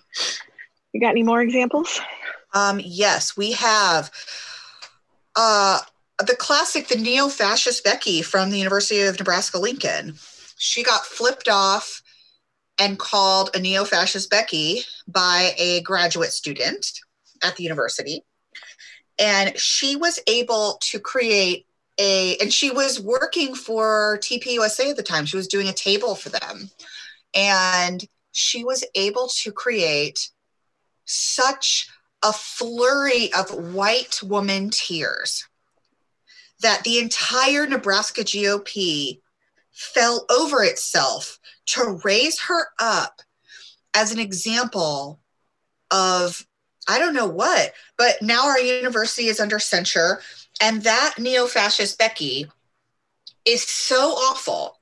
You 0.93 1.01
got 1.01 1.11
any 1.11 1.23
more 1.23 1.41
examples? 1.41 2.01
Um, 2.53 2.81
yes, 2.83 3.37
we 3.37 3.53
have 3.53 4.11
uh, 5.37 5.81
the 6.19 6.37
classic, 6.37 6.89
the 6.89 6.97
neo 6.97 7.29
fascist 7.29 7.85
Becky 7.85 8.23
from 8.23 8.51
the 8.51 8.59
University 8.59 9.03
of 9.03 9.19
Nebraska 9.19 9.59
Lincoln. 9.59 10.15
She 10.57 10.83
got 10.83 11.05
flipped 11.05 11.49
off 11.49 12.03
and 12.79 12.99
called 12.99 13.51
a 13.55 13.59
neo 13.59 13.85
fascist 13.85 14.31
Becky 14.31 14.83
by 15.07 15.55
a 15.59 15.83
graduate 15.83 16.33
student 16.33 16.87
at 17.43 17.57
the 17.57 17.65
university. 17.65 18.25
And 19.19 19.59
she 19.59 19.97
was 19.97 20.19
able 20.27 20.79
to 20.83 20.99
create 20.99 21.67
a, 21.99 22.37
and 22.39 22.53
she 22.53 22.71
was 22.71 23.01
working 23.01 23.55
for 23.55 24.19
TPUSA 24.23 24.91
at 24.91 24.97
the 24.97 25.03
time. 25.03 25.25
She 25.25 25.37
was 25.37 25.49
doing 25.49 25.69
a 25.69 25.73
table 25.73 26.15
for 26.15 26.29
them. 26.29 26.71
And 27.35 28.07
she 28.33 28.65
was 28.65 28.85
able 28.95 29.29
to 29.43 29.53
create 29.53 30.31
such 31.07 31.89
a 32.23 32.33
flurry 32.33 33.33
of 33.33 33.75
white 33.75 34.23
woman 34.23 34.71
tears 34.71 35.47
that 36.61 36.83
the 36.85 36.99
entire 36.99 37.67
Nebraska 37.67 38.23
GOP 38.23 39.21
fell 39.73 40.25
over 40.31 40.63
itself 40.63 41.39
to 41.67 42.01
raise 42.05 42.41
her 42.41 42.69
up 42.81 43.21
as 43.95 44.13
an 44.13 44.19
example 44.19 45.21
of 45.91 46.47
I 46.89 46.99
don't 46.99 47.15
know 47.15 47.27
what, 47.27 47.73
but 47.99 48.23
now 48.23 48.47
our 48.47 48.61
university 48.61 49.27
is 49.27 49.41
under 49.41 49.59
censure, 49.59 50.21
and 50.61 50.83
that 50.85 51.15
neo 51.19 51.47
fascist 51.47 51.99
Becky 51.99 52.47
is 53.45 53.63
so 53.63 54.13
awful 54.13 54.79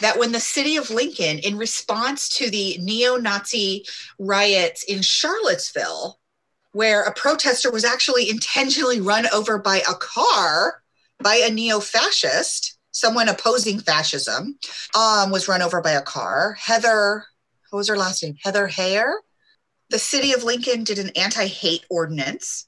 that 0.00 0.18
when 0.18 0.32
the 0.32 0.40
city 0.40 0.76
of 0.76 0.90
Lincoln, 0.90 1.38
in 1.38 1.56
response 1.56 2.28
to 2.36 2.50
the 2.50 2.76
neo 2.78 3.16
Nazi 3.16 3.86
riots 4.18 4.82
in 4.84 5.00
Charlottesville, 5.00 6.18
where 6.72 7.04
a 7.04 7.14
protester 7.14 7.70
was 7.70 7.84
actually 7.84 8.28
intentionally 8.28 9.00
run 9.00 9.26
over 9.32 9.58
by 9.58 9.78
a 9.78 9.94
car 9.94 10.82
by 11.22 11.36
a 11.36 11.50
neo 11.50 11.80
fascist, 11.80 12.78
someone 12.90 13.28
opposing 13.28 13.78
fascism, 13.80 14.58
um, 14.96 15.30
was 15.30 15.48
run 15.48 15.62
over 15.62 15.80
by 15.80 15.92
a 15.92 16.02
car. 16.02 16.56
Heather, 16.58 17.24
what 17.70 17.78
was 17.78 17.88
her 17.88 17.96
last 17.96 18.22
name? 18.22 18.36
Heather 18.42 18.68
Heyer. 18.68 19.12
The 19.90 19.98
city 19.98 20.32
of 20.32 20.42
Lincoln 20.42 20.82
did 20.84 20.98
an 20.98 21.10
anti 21.16 21.46
hate 21.46 21.84
ordinance 21.88 22.66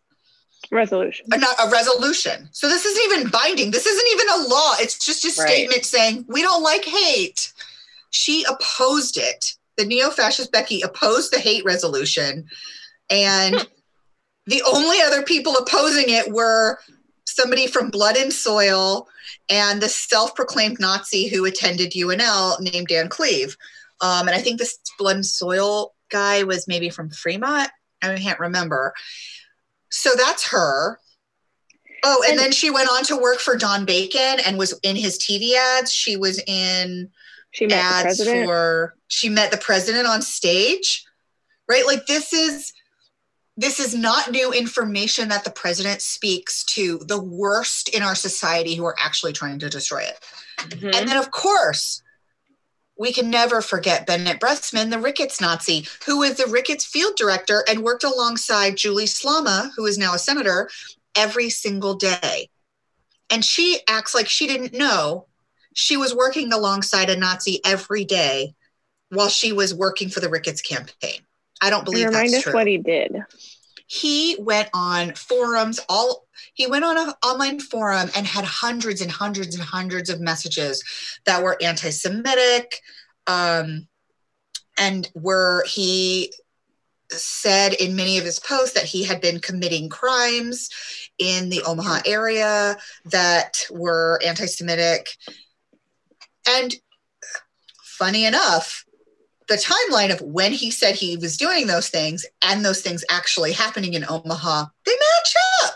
Resolution. 0.71 1.27
uh, 1.33 1.37
not 1.37 1.57
a 1.65 1.71
resolution. 1.71 2.49
So 2.53 2.69
this 2.69 2.85
isn't 2.85 3.13
even 3.13 3.31
binding. 3.31 3.71
This 3.71 3.87
isn't 3.87 4.09
even 4.13 4.29
a 4.45 4.49
law. 4.49 4.75
It's 4.79 4.99
just 5.05 5.25
a 5.25 5.29
Right. 5.41 5.49
statement 5.49 5.85
saying 5.85 6.27
we 6.29 6.43
don't 6.43 6.63
like 6.63 6.85
hate. 6.85 7.53
She 8.11 8.45
opposed 8.45 9.17
it. 9.17 9.55
The 9.77 9.85
neo-fascist 9.85 10.51
Becky 10.53 10.81
opposed 10.83 11.33
the 11.33 11.39
hate 11.39 11.65
resolution, 11.65 12.49
and 13.11 13.67
the 14.47 14.63
only 14.63 15.01
other 15.01 15.23
people 15.23 15.57
opposing 15.57 16.09
it 16.09 16.33
were 16.33 16.79
somebody 17.39 17.67
from 17.67 17.91
Blood 17.91 18.17
and 18.17 18.33
Soil 18.33 19.09
and 19.49 19.81
the 19.81 19.89
self-proclaimed 19.89 20.79
Nazi 20.81 21.29
who 21.29 21.45
attended 21.45 21.93
UNL 21.93 22.61
named 22.61 22.89
Dan 22.89 23.09
Cleve. 23.09 23.57
Um, 24.01 24.29
and 24.29 24.37
I 24.37 24.41
think 24.41 24.59
this 24.59 24.79
Blood 24.99 25.17
and 25.17 25.27
Soil 25.27 25.95
guy 26.11 26.43
was 26.43 26.69
maybe 26.69 26.91
from 26.91 27.11
Fremont. 27.11 27.71
I 28.03 28.15
can't 28.17 28.41
remember. 28.41 28.93
So 29.91 30.11
that's 30.17 30.49
her. 30.51 30.99
Oh, 32.05 32.23
and, 32.25 32.33
And- 32.33 32.39
then 32.41 32.53
she 32.53 32.71
went 32.71 32.89
on 32.91 33.05
to 33.05 33.17
work 33.17 33.39
for 33.39 33.57
Don 33.57 33.85
Bacon 33.85 34.39
and 34.45 34.59
was 34.59 34.73
in 34.83 34.97
his 34.97 35.19
TV 35.19 35.55
ads. 35.55 35.93
She 35.93 36.17
was 36.17 36.41
in 36.47 37.11
She 37.51 37.67
met 37.67 37.75
the 37.77 37.83
ads 37.83 38.03
president. 38.05 38.47
for 38.47 38.95
she 39.09 39.29
met 39.29 39.51
the 39.51 39.57
president 39.57 40.07
on 40.07 40.23
stage. 40.23 41.05
Right? 41.69 41.85
Like 41.87 42.07
this 42.07 42.33
is 42.33 42.73
this 43.59 43.81
is 43.81 43.93
not 43.93 44.31
new 44.31 44.53
information 44.53 45.29
that 45.29 45.43
the 45.43 45.51
president 45.51 46.01
speaks 46.01 46.63
to 46.63 46.99
the 47.09 47.21
worst 47.21 47.89
in 47.89 48.05
our 48.05 48.15
society 48.15 48.77
who 48.77 48.85
are 48.85 48.95
actually 49.01 49.33
trying 49.33 49.59
to 49.59 49.69
destroy 49.69 50.03
it. 50.03 50.21
Mhm. 50.59 50.95
And 50.95 51.09
then, 51.09 51.17
of 51.17 51.33
course, 51.33 52.01
we 52.97 53.13
can 53.13 53.31
never 53.31 53.61
forget 53.61 54.07
Bennett 54.07 54.39
Bressman, 54.39 54.91
the 54.91 55.01
Ricketts 55.01 55.41
Nazi, 55.41 55.89
who 56.07 56.19
was 56.19 56.37
the 56.37 56.47
Ricketts 56.47 56.85
field 56.85 57.17
director 57.17 57.65
and 57.69 57.83
worked 57.83 58.05
alongside 58.05 58.77
Julie 58.77 59.07
Slama, 59.07 59.73
who 59.75 59.87
is 59.87 59.99
now 59.99 60.15
a 60.15 60.21
senator, 60.21 60.71
every 61.17 61.51
single 61.51 61.95
day. 61.95 62.51
And 63.29 63.45
she 63.45 63.81
acts 63.89 64.15
like 64.15 64.29
she 64.29 64.47
didn't 64.47 64.73
know 64.73 65.27
she 65.75 65.97
was 65.97 66.15
working 66.15 66.53
alongside 66.53 67.11
a 67.11 67.17
Nazi 67.17 67.61
every 67.65 68.05
day 68.05 68.55
while 69.09 69.29
she 69.29 69.53
was 69.53 69.75
working 69.75 70.11
for 70.11 70.21
the 70.21 70.29
Ricketts 70.29 70.63
campaign. 70.63 71.23
I 71.61 71.71
don't 71.71 71.85
believe 71.85 72.07
Remind 72.07 72.29
that's 72.29 72.39
us 72.39 72.43
true 72.45 72.53
what 72.53 72.67
he 72.67 72.79
did. 72.79 73.17
He 73.89 74.37
went 74.39 74.69
on 74.75 75.15
forums 75.15 75.81
all 75.89 76.27
he 76.55 76.67
went 76.67 76.85
on 76.85 76.97
an 76.97 77.15
online 77.25 77.59
forum 77.59 78.11
and 78.15 78.27
had 78.27 78.45
hundreds 78.45 79.01
and 79.01 79.11
hundreds 79.11 79.55
and 79.55 79.65
hundreds 79.65 80.11
of 80.11 80.21
messages 80.21 80.85
that 81.25 81.43
were 81.43 81.57
anti-semitic 81.61 82.81
um, 83.27 83.89
and 84.79 85.11
were 85.15 85.65
he 85.67 86.33
said 87.11 87.73
in 87.75 87.97
many 87.97 88.19
of 88.19 88.25
his 88.25 88.39
posts 88.39 88.75
that 88.75 88.85
he 88.85 89.05
had 89.05 89.21
been 89.21 89.41
committing 89.41 89.89
crimes 89.89 90.69
in 91.19 91.49
the 91.49 91.63
omaha 91.63 92.01
area 92.05 92.77
that 93.07 93.65
were 93.71 94.21
anti-semitic. 94.25 95.09
And 96.49 96.75
funny 97.83 98.27
enough 98.27 98.85
the 99.49 99.55
timeline 99.55 100.13
of 100.13 100.21
when 100.21 100.53
he 100.53 100.71
said 100.71 100.95
he 100.95 101.17
was 101.17 101.37
doing 101.37 101.67
those 101.67 101.89
things 101.89 102.27
and 102.43 102.65
those 102.65 102.83
things 102.83 103.05
actually 103.11 103.53
happening 103.53 103.95
in 103.95 104.05
Omaha, 104.09 104.67
they 104.85 104.93
match 104.93 105.35
up. 105.65 105.75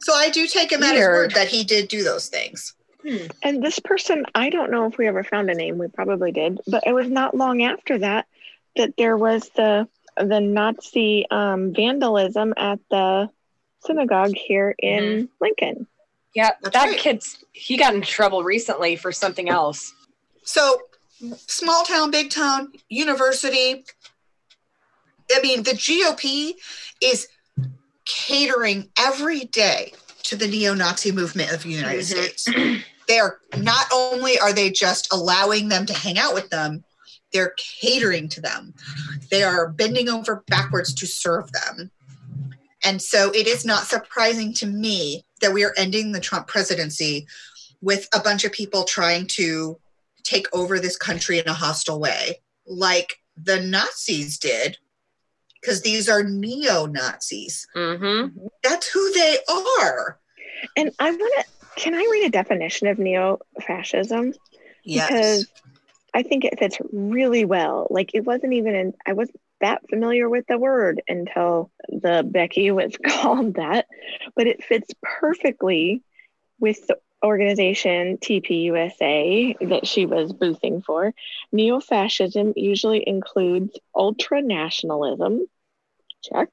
So 0.00 0.14
I 0.14 0.30
do 0.30 0.46
take 0.46 0.70
him 0.70 0.82
at 0.82 0.94
his 0.94 1.06
word 1.06 1.32
that 1.32 1.48
he 1.48 1.64
did 1.64 1.88
do 1.88 2.04
those 2.04 2.28
things. 2.28 2.74
Hmm. 3.06 3.26
And 3.42 3.62
this 3.62 3.78
person, 3.78 4.24
I 4.34 4.50
don't 4.50 4.70
know 4.70 4.86
if 4.86 4.98
we 4.98 5.06
ever 5.06 5.24
found 5.24 5.50
a 5.50 5.54
name. 5.54 5.78
We 5.78 5.88
probably 5.88 6.32
did, 6.32 6.60
but 6.66 6.84
it 6.86 6.92
was 6.92 7.08
not 7.08 7.34
long 7.34 7.62
after 7.62 7.98
that 7.98 8.26
that 8.76 8.96
there 8.96 9.16
was 9.16 9.48
the 9.56 9.88
the 10.16 10.40
Nazi 10.40 11.26
um, 11.30 11.74
vandalism 11.74 12.54
at 12.56 12.78
the 12.90 13.28
synagogue 13.80 14.34
here 14.36 14.74
in 14.78 15.28
Lincoln. 15.40 15.86
Yeah, 16.34 16.52
That's 16.62 16.74
that 16.74 16.86
right. 16.86 16.98
kid's 16.98 17.44
he 17.52 17.76
got 17.76 17.94
in 17.94 18.02
trouble 18.02 18.42
recently 18.42 18.96
for 18.96 19.12
something 19.12 19.48
else. 19.48 19.92
So 20.44 20.80
small 21.46 21.84
town, 21.84 22.10
big 22.10 22.30
town, 22.30 22.72
university. 22.88 23.84
I 25.30 25.40
mean, 25.42 25.62
the 25.62 25.72
GOP 25.72 26.54
is 27.00 27.28
catering 28.04 28.90
every 28.98 29.44
day 29.44 29.94
to 30.24 30.36
the 30.36 30.46
neo-Nazi 30.46 31.12
movement 31.12 31.52
of 31.52 31.62
the 31.62 31.70
United 31.70 32.04
Mhm. 32.04 32.38
States. 32.38 32.48
They 33.08 33.18
are 33.18 33.38
not 33.56 33.86
only 33.92 34.38
are 34.38 34.52
they 34.52 34.70
just 34.70 35.12
allowing 35.12 35.68
them 35.68 35.86
to 35.86 35.94
hang 35.94 36.18
out 36.18 36.34
with 36.34 36.50
them, 36.50 36.84
they're 37.32 37.54
catering 37.80 38.28
to 38.30 38.40
them. 38.40 38.74
They 39.30 39.42
are 39.42 39.68
bending 39.68 40.08
over 40.08 40.44
backwards 40.46 40.94
to 40.94 41.06
serve 41.06 41.50
them. 41.52 41.90
And 42.82 43.02
so 43.02 43.30
it 43.30 43.46
is 43.46 43.64
not 43.64 43.86
surprising 43.86 44.54
to 44.54 44.66
me 44.66 45.24
that 45.40 45.52
we 45.52 45.64
are 45.64 45.74
ending 45.76 46.12
the 46.12 46.20
Trump 46.20 46.46
presidency 46.46 47.26
with 47.80 48.08
a 48.14 48.20
bunch 48.20 48.44
of 48.44 48.52
people 48.52 48.84
trying 48.84 49.26
to 49.26 49.78
take 50.24 50.46
over 50.52 50.80
this 50.80 50.96
country 50.96 51.38
in 51.38 51.46
a 51.46 51.54
hostile 51.54 52.00
way, 52.00 52.40
like 52.66 53.20
the 53.36 53.60
Nazis 53.60 54.38
did 54.38 54.78
because 55.60 55.80
these 55.80 56.08
are 56.08 56.22
neo 56.22 56.86
Nazis. 56.86 57.66
Mm-hmm. 57.74 58.36
That's 58.62 58.86
who 58.90 59.12
they 59.12 59.38
are. 59.80 60.18
And 60.76 60.90
I 60.98 61.10
want 61.10 61.34
to, 61.38 61.80
can 61.80 61.94
I 61.94 62.06
read 62.12 62.26
a 62.26 62.30
definition 62.30 62.86
of 62.86 62.98
neo 62.98 63.38
fascism? 63.66 64.34
Yes. 64.84 65.08
Because 65.08 65.46
I 66.12 66.22
think 66.22 66.44
it 66.44 66.58
fits 66.58 66.78
really 66.92 67.44
well. 67.44 67.86
Like 67.90 68.10
it 68.14 68.24
wasn't 68.24 68.52
even 68.52 68.74
in, 68.74 68.94
I 69.06 69.14
wasn't 69.14 69.40
that 69.60 69.88
familiar 69.88 70.28
with 70.28 70.46
the 70.46 70.58
word 70.58 71.02
until 71.08 71.70
the 71.88 72.22
Becky 72.26 72.70
was 72.70 72.96
called 73.06 73.54
that, 73.54 73.86
but 74.36 74.46
it 74.46 74.62
fits 74.62 74.90
perfectly 75.02 76.02
with 76.60 76.86
the 76.86 76.98
organization 77.24 78.18
TPUSA 78.18 79.68
that 79.70 79.86
she 79.86 80.06
was 80.06 80.32
boothing 80.32 80.82
for. 80.82 81.14
Neo 81.50 81.80
fascism 81.80 82.52
usually 82.54 83.02
includes 83.06 83.78
ultra 83.94 84.42
nationalism, 84.42 85.46
check, 86.22 86.50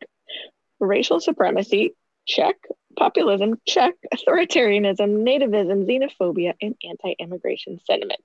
racial 0.80 1.20
supremacy, 1.20 1.94
check, 2.26 2.56
populism, 2.98 3.60
check, 3.68 3.96
authoritarianism, 4.14 5.24
nativism, 5.24 5.86
xenophobia, 5.86 6.54
and 6.62 6.76
anti 6.88 7.16
immigration 7.20 7.80
sentiment. 7.86 8.24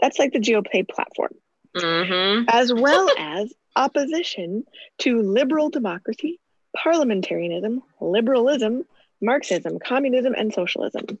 That's 0.00 0.18
like 0.18 0.32
the 0.32 0.40
GOP 0.40 0.88
platform, 0.88 1.32
Mm-hmm. 1.76 2.44
as 2.48 2.72
well 2.72 3.08
as 3.18 3.52
opposition 3.74 4.64
to 4.98 5.22
liberal 5.22 5.70
democracy, 5.70 6.38
parliamentarianism, 6.76 7.82
liberalism, 8.00 8.84
Marxism, 9.22 9.78
communism, 9.78 10.34
and 10.36 10.52
socialism. 10.52 11.18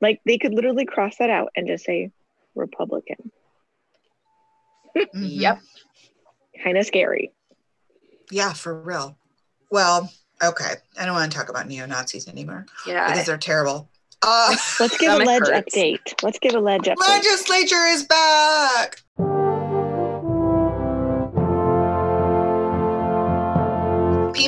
Like 0.00 0.20
they 0.24 0.38
could 0.38 0.54
literally 0.54 0.84
cross 0.86 1.16
that 1.18 1.30
out 1.30 1.50
and 1.56 1.66
just 1.66 1.84
say 1.84 2.10
Republican. 2.54 3.30
Mhm. 4.96 5.08
Yep. 5.14 5.60
Kind 6.64 6.78
of 6.78 6.86
scary. 6.86 7.32
Yeah, 8.30 8.52
for 8.52 8.74
real. 8.80 9.16
Well, 9.70 10.10
okay. 10.42 10.74
I 10.98 11.04
don't 11.06 11.14
want 11.14 11.30
to 11.30 11.38
talk 11.38 11.48
about 11.48 11.66
neo 11.68 11.86
Nazis 11.86 12.28
anymore 12.28 12.66
Yeah. 12.86 13.08
because 13.10 13.26
they're 13.26 13.38
terrible. 13.38 13.88
Uh, 14.22 14.56
Let's 14.80 14.96
give 14.98 15.10
a 15.12 15.16
Stomach 15.16 15.26
ledge 15.26 15.40
hurts. 15.48 15.74
update. 15.74 16.22
Let's 16.22 16.38
give 16.38 16.54
a 16.54 16.60
ledge 16.60 16.82
update. 16.82 16.96
legislature 17.08 17.86
is 17.86 18.02
back. 18.04 19.02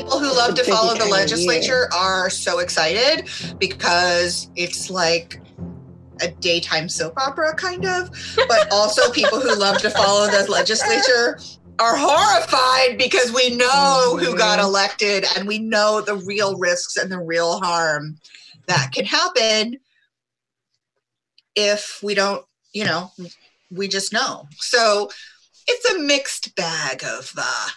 People 0.01 0.19
who 0.19 0.35
love 0.35 0.55
to 0.55 0.65
follow 0.65 0.95
the 0.95 1.05
legislature 1.05 1.91
are 1.95 2.31
so 2.31 2.61
excited 2.61 3.29
because 3.59 4.51
it's 4.57 4.89
like 4.89 5.43
a 6.23 6.29
daytime 6.29 6.89
soap 6.89 7.19
opera, 7.19 7.55
kind 7.55 7.85
of. 7.85 8.09
But 8.49 8.69
also, 8.73 9.13
people 9.13 9.41
who 9.41 9.55
love 9.55 9.77
to 9.83 9.91
follow 9.91 10.27
the 10.29 10.51
legislature 10.51 11.39
are 11.79 11.97
horrified 11.99 12.97
because 12.97 13.31
we 13.31 13.55
know 13.55 14.17
who 14.19 14.35
got 14.39 14.59
elected 14.59 15.27
and 15.37 15.47
we 15.47 15.59
know 15.59 16.01
the 16.01 16.17
real 16.17 16.57
risks 16.57 16.97
and 16.97 17.13
the 17.13 17.21
real 17.21 17.61
harm 17.61 18.17
that 18.69 18.93
can 18.95 19.05
happen 19.05 19.81
if 21.55 22.01
we 22.03 22.15
don't, 22.15 22.43
you 22.73 22.87
know, 22.87 23.13
we 23.71 23.87
just 23.87 24.15
know. 24.15 24.49
So 24.61 25.11
it's 25.69 25.91
a 25.91 25.99
mixed 25.99 26.57
bag 26.57 27.05
of 27.05 27.35
uh 27.37 27.69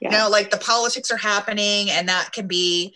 Yeah. 0.00 0.10
you 0.10 0.18
know, 0.18 0.30
like 0.30 0.50
the 0.50 0.56
politics 0.56 1.10
are 1.10 1.16
happening 1.16 1.90
and 1.90 2.08
that 2.08 2.32
can 2.32 2.46
be, 2.46 2.94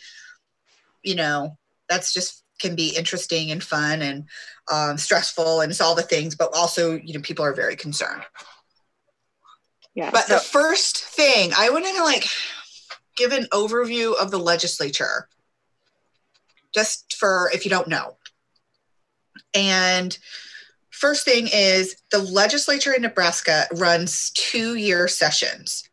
you 1.02 1.14
know, 1.14 1.58
that's 1.88 2.12
just 2.12 2.42
can 2.60 2.74
be 2.74 2.96
interesting 2.96 3.50
and 3.50 3.62
fun 3.62 4.00
and 4.00 4.24
um, 4.72 4.96
stressful 4.96 5.60
and 5.60 5.70
it's 5.70 5.80
all 5.80 5.94
the 5.94 6.02
things, 6.02 6.34
but 6.34 6.54
also, 6.54 6.94
you 6.96 7.12
know, 7.12 7.20
people 7.20 7.44
are 7.44 7.52
very 7.52 7.76
concerned. 7.76 8.22
yeah. 9.94 10.10
But 10.10 10.28
the 10.28 10.38
first 10.38 10.98
thing 10.98 11.52
I 11.56 11.70
want 11.70 11.84
to 11.84 12.02
like 12.02 12.26
give 13.16 13.32
an 13.32 13.46
overview 13.52 14.16
of 14.16 14.30
the 14.30 14.38
legislature, 14.38 15.28
just 16.74 17.14
for 17.14 17.50
if 17.52 17.64
you 17.64 17.70
don't 17.70 17.88
know. 17.88 18.16
And 19.52 20.16
first 20.90 21.24
thing 21.24 21.48
is 21.52 21.96
the 22.10 22.18
legislature 22.18 22.92
in 22.92 23.02
Nebraska 23.02 23.66
runs 23.74 24.30
two 24.30 24.74
year 24.74 25.06
sessions. 25.06 25.88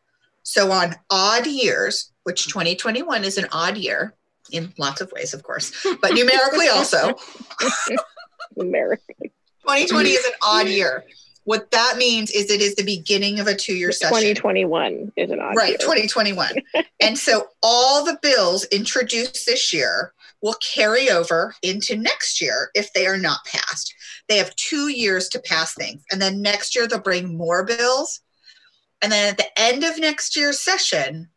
So 0.52 0.70
on 0.74 0.96
odd 1.10 1.48
years, 1.48 2.12
which 2.24 2.44
hmm. 2.44 2.50
2021 2.50 3.24
is 3.24 3.38
an 3.38 3.48
odd 3.54 3.78
year 3.78 4.14
in 4.52 4.74
lots 4.78 5.00
of 5.00 5.10
ways, 5.14 5.34
of 5.34 5.44
course, 5.44 5.72
but 6.02 6.14
numerically 6.14 6.68
also, 6.68 7.14
America. 8.60 9.02
2020 9.62 10.10
is 10.10 10.26
an 10.26 10.34
odd 10.44 10.66
hmm. 10.66 10.74
year. 10.74 11.06
What 11.46 11.72
that 11.72 11.96
means 11.98 12.32
is 12.32 12.52
it 12.52 12.62
is 12.62 12.76
the 12.76 12.84
beginning 12.84 13.40
of 13.40 13.48
a 13.48 13.56
two 13.56 13.74
year 13.74 13.94
session. 13.94 14.10
2021 14.10 15.14
is 15.16 15.32
an 15.32 15.40
odd 15.40 15.44
year. 15.44 15.54
Right, 15.56 15.70
year. 15.70 15.78
2021. 15.78 16.56
and 17.00 17.18
so 17.18 17.48
all 17.64 18.04
the 18.04 18.20
bills 18.22 18.66
introduced 18.66 19.46
this 19.46 19.72
year 19.72 20.12
will 20.42 20.56
carry 20.56 21.10
over 21.10 21.56
into 21.64 21.96
next 21.96 22.42
year 22.42 22.72
if 22.76 22.92
they 22.92 23.08
are 23.08 23.18
not 23.18 23.40
passed. 23.46 23.94
They 24.28 24.38
have 24.38 24.54
two 24.58 24.90
years 24.90 25.30
to 25.30 25.40
pass 25.40 25.74
things. 25.76 26.04
And 26.12 26.22
then 26.22 26.42
next 26.42 26.76
year 26.76 26.88
they'll 26.88 27.00
bring 27.00 27.38
more 27.38 27.64
bills. 27.64 28.20
And 29.02 29.12
then 29.12 29.30
at 29.30 29.38
the 29.38 29.60
end 29.60 29.84
of 29.84 30.00
next 30.00 30.36
year's 30.36 30.62
session, 30.62 31.30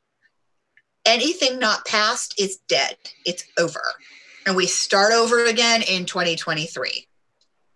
anything 1.04 1.58
not 1.58 1.86
passed 1.86 2.38
is 2.38 2.58
dead. 2.68 2.96
It's 3.24 3.44
over. 3.58 3.82
And 4.46 4.56
we 4.56 4.66
start 4.66 5.12
over 5.12 5.44
again 5.44 5.82
in 5.82 6.04
2023. 6.04 7.08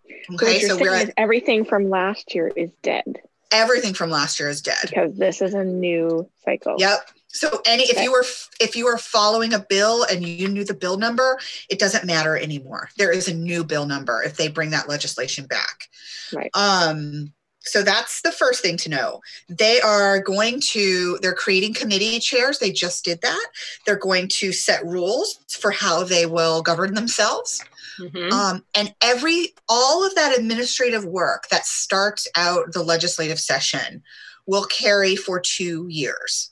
So 0.07 0.33
what 0.33 0.43
Okay, 0.43 0.59
you're 0.59 0.69
so 0.69 0.77
we're 0.77 0.93
at 0.93 1.13
everything 1.17 1.65
from 1.65 1.89
last 1.89 2.35
year 2.35 2.51
is 2.55 2.69
dead 2.83 3.21
everything 3.51 3.93
from 3.93 4.09
last 4.09 4.39
year 4.39 4.49
is 4.49 4.61
dead. 4.61 4.77
because 4.83 5.17
this 5.17 5.41
is 5.41 5.53
a 5.53 5.63
new 5.63 6.29
cycle. 6.43 6.75
Yep. 6.77 7.09
So 7.27 7.61
any 7.65 7.83
if 7.83 8.01
you 8.01 8.11
were 8.11 8.25
if 8.59 8.75
you 8.75 8.85
were 8.85 8.97
following 8.97 9.53
a 9.53 9.59
bill 9.59 10.03
and 10.03 10.25
you 10.25 10.47
knew 10.47 10.63
the 10.63 10.73
bill 10.73 10.97
number, 10.97 11.39
it 11.69 11.77
doesn't 11.79 12.05
matter 12.05 12.35
anymore. 12.37 12.89
There 12.97 13.11
is 13.11 13.27
a 13.27 13.33
new 13.33 13.63
bill 13.63 13.85
number 13.85 14.23
if 14.23 14.35
they 14.35 14.47
bring 14.47 14.71
that 14.71 14.89
legislation 14.89 15.45
back. 15.45 15.89
Right. 16.33 16.49
Um 16.55 17.33
so 17.69 17.83
that's 17.83 18.21
the 18.21 18.31
first 18.31 18.61
thing 18.61 18.77
to 18.77 18.89
know. 18.89 19.21
They 19.47 19.79
are 19.81 20.19
going 20.19 20.59
to 20.71 21.19
they're 21.21 21.33
creating 21.33 21.73
committee 21.75 22.19
chairs. 22.19 22.59
They 22.59 22.71
just 22.71 23.05
did 23.05 23.21
that. 23.21 23.47
They're 23.85 23.95
going 23.95 24.27
to 24.39 24.51
set 24.51 24.85
rules 24.85 25.39
for 25.49 25.71
how 25.71 26.03
they 26.03 26.25
will 26.25 26.61
govern 26.61 26.93
themselves. 26.93 27.63
Mhm. 27.99 28.31
Um, 28.31 28.65
and 28.73 28.93
every 29.01 29.53
all 29.67 30.05
of 30.05 30.15
that 30.15 30.37
administrative 30.37 31.05
work 31.05 31.49
that 31.49 31.65
starts 31.65 32.27
out 32.35 32.71
the 32.73 32.83
legislative 32.83 33.39
session 33.39 34.03
will 34.45 34.63
carry 34.65 35.15
for 35.15 35.39
two 35.39 35.87
years. 35.89 36.51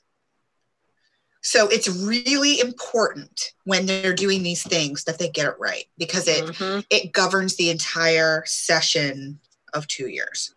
So 1.40 1.68
it's 1.68 1.88
really 1.88 2.60
important 2.60 3.52
when 3.64 3.86
they're 3.86 4.14
doing 4.14 4.42
these 4.42 4.62
things 4.62 5.04
that 5.04 5.18
they 5.18 5.28
get 5.28 5.46
it 5.46 5.54
right 5.58 5.86
because 5.96 6.28
it 6.28 6.44
Mhm. 6.44 6.84
it 6.90 7.12
governs 7.12 7.56
the 7.56 7.70
entire 7.70 8.44
session 8.46 9.40
of 9.72 9.86
two 9.86 10.08
years. 10.08 10.52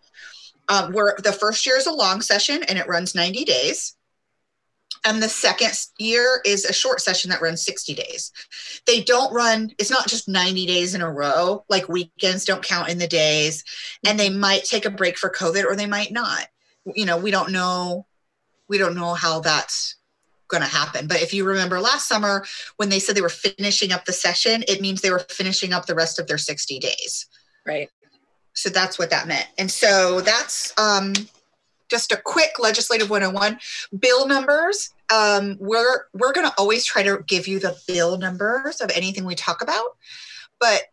Um, 0.70 0.94
where 0.94 1.18
the 1.22 1.34
first 1.34 1.66
year 1.66 1.78
is 1.78 1.88
a 1.88 1.92
long 1.92 2.22
session 2.22 2.64
and 2.64 2.80
it 2.80 2.88
runs 2.88 3.14
90 3.14 3.44
days. 3.44 3.96
And 5.04 5.22
the 5.22 5.30
second 5.30 5.72
year 5.98 6.42
is 6.46 6.64
a 6.66 6.74
short 6.74 7.02
session 7.02 7.32
that 7.32 7.42
runs 7.42 7.66
60 7.66 7.96
days. 7.96 8.32
They 8.86 9.02
don't 9.02 9.34
run, 9.34 9.72
it's 9.80 9.90
not 9.90 10.08
just 10.08 10.30
90 10.30 10.66
days 10.68 10.94
in 10.94 11.02
a 11.02 11.12
row, 11.12 11.66
like 11.70 11.90
weekends 11.90 12.46
don't 12.46 12.64
count 12.64 12.90
in 12.90 13.00
the 13.00 13.08
days. 13.08 13.64
And 14.06 14.20
they 14.20 14.30
might 14.30 14.64
take 14.64 14.86
a 14.86 14.92
break 14.92 15.18
for 15.18 15.30
COVID 15.30 15.66
or 15.66 15.76
they 15.76 15.88
might 15.88 16.12
not. 16.12 16.48
You 16.96 17.06
know, 17.06 17.18
we 17.18 17.32
don't 17.32 17.52
know, 17.52 18.06
we 18.68 18.78
don't 18.78 18.96
know 18.96 19.14
how 19.14 19.40
that's 19.40 19.96
going 20.48 20.62
to 20.62 20.70
happen. 20.70 21.08
But 21.08 21.22
if 21.22 21.34
you 21.34 21.46
remember 21.46 21.80
last 21.80 22.08
summer 22.08 22.46
when 22.78 22.90
they 22.90 23.00
said 23.00 23.16
they 23.16 23.22
were 23.22 23.30
finishing 23.30 23.92
up 23.92 24.06
the 24.06 24.14
session, 24.14 24.64
it 24.68 24.82
means 24.82 25.02
they 25.02 25.10
were 25.10 25.26
finishing 25.30 25.74
up 25.74 25.88
the 25.88 25.96
rest 25.96 26.20
of 26.20 26.28
their 26.28 26.38
60 26.38 26.78
days. 26.78 27.26
Right. 27.66 27.90
So 28.54 28.70
that's 28.70 29.00
what 29.00 29.10
that 29.12 29.28
meant. 29.28 29.48
And 29.58 29.72
so 29.72 30.22
that's 30.22 30.74
um, 30.78 31.14
just 31.90 32.12
a 32.12 32.18
quick 32.18 32.52
legislative 32.60 33.10
101. 33.10 33.60
Bill 33.98 34.28
numbers. 34.28 34.90
Um, 35.14 35.58
we're 35.60 36.06
we're 36.14 36.32
going 36.32 36.48
to 36.48 36.54
always 36.58 36.86
try 36.86 37.04
to 37.04 37.24
give 37.28 37.48
you 37.48 37.60
the 37.60 37.78
bill 37.88 38.18
numbers 38.18 38.80
of 38.80 38.92
anything 38.96 39.26
we 39.26 39.36
talk 39.36 39.62
about, 39.62 39.98
but 40.60 40.84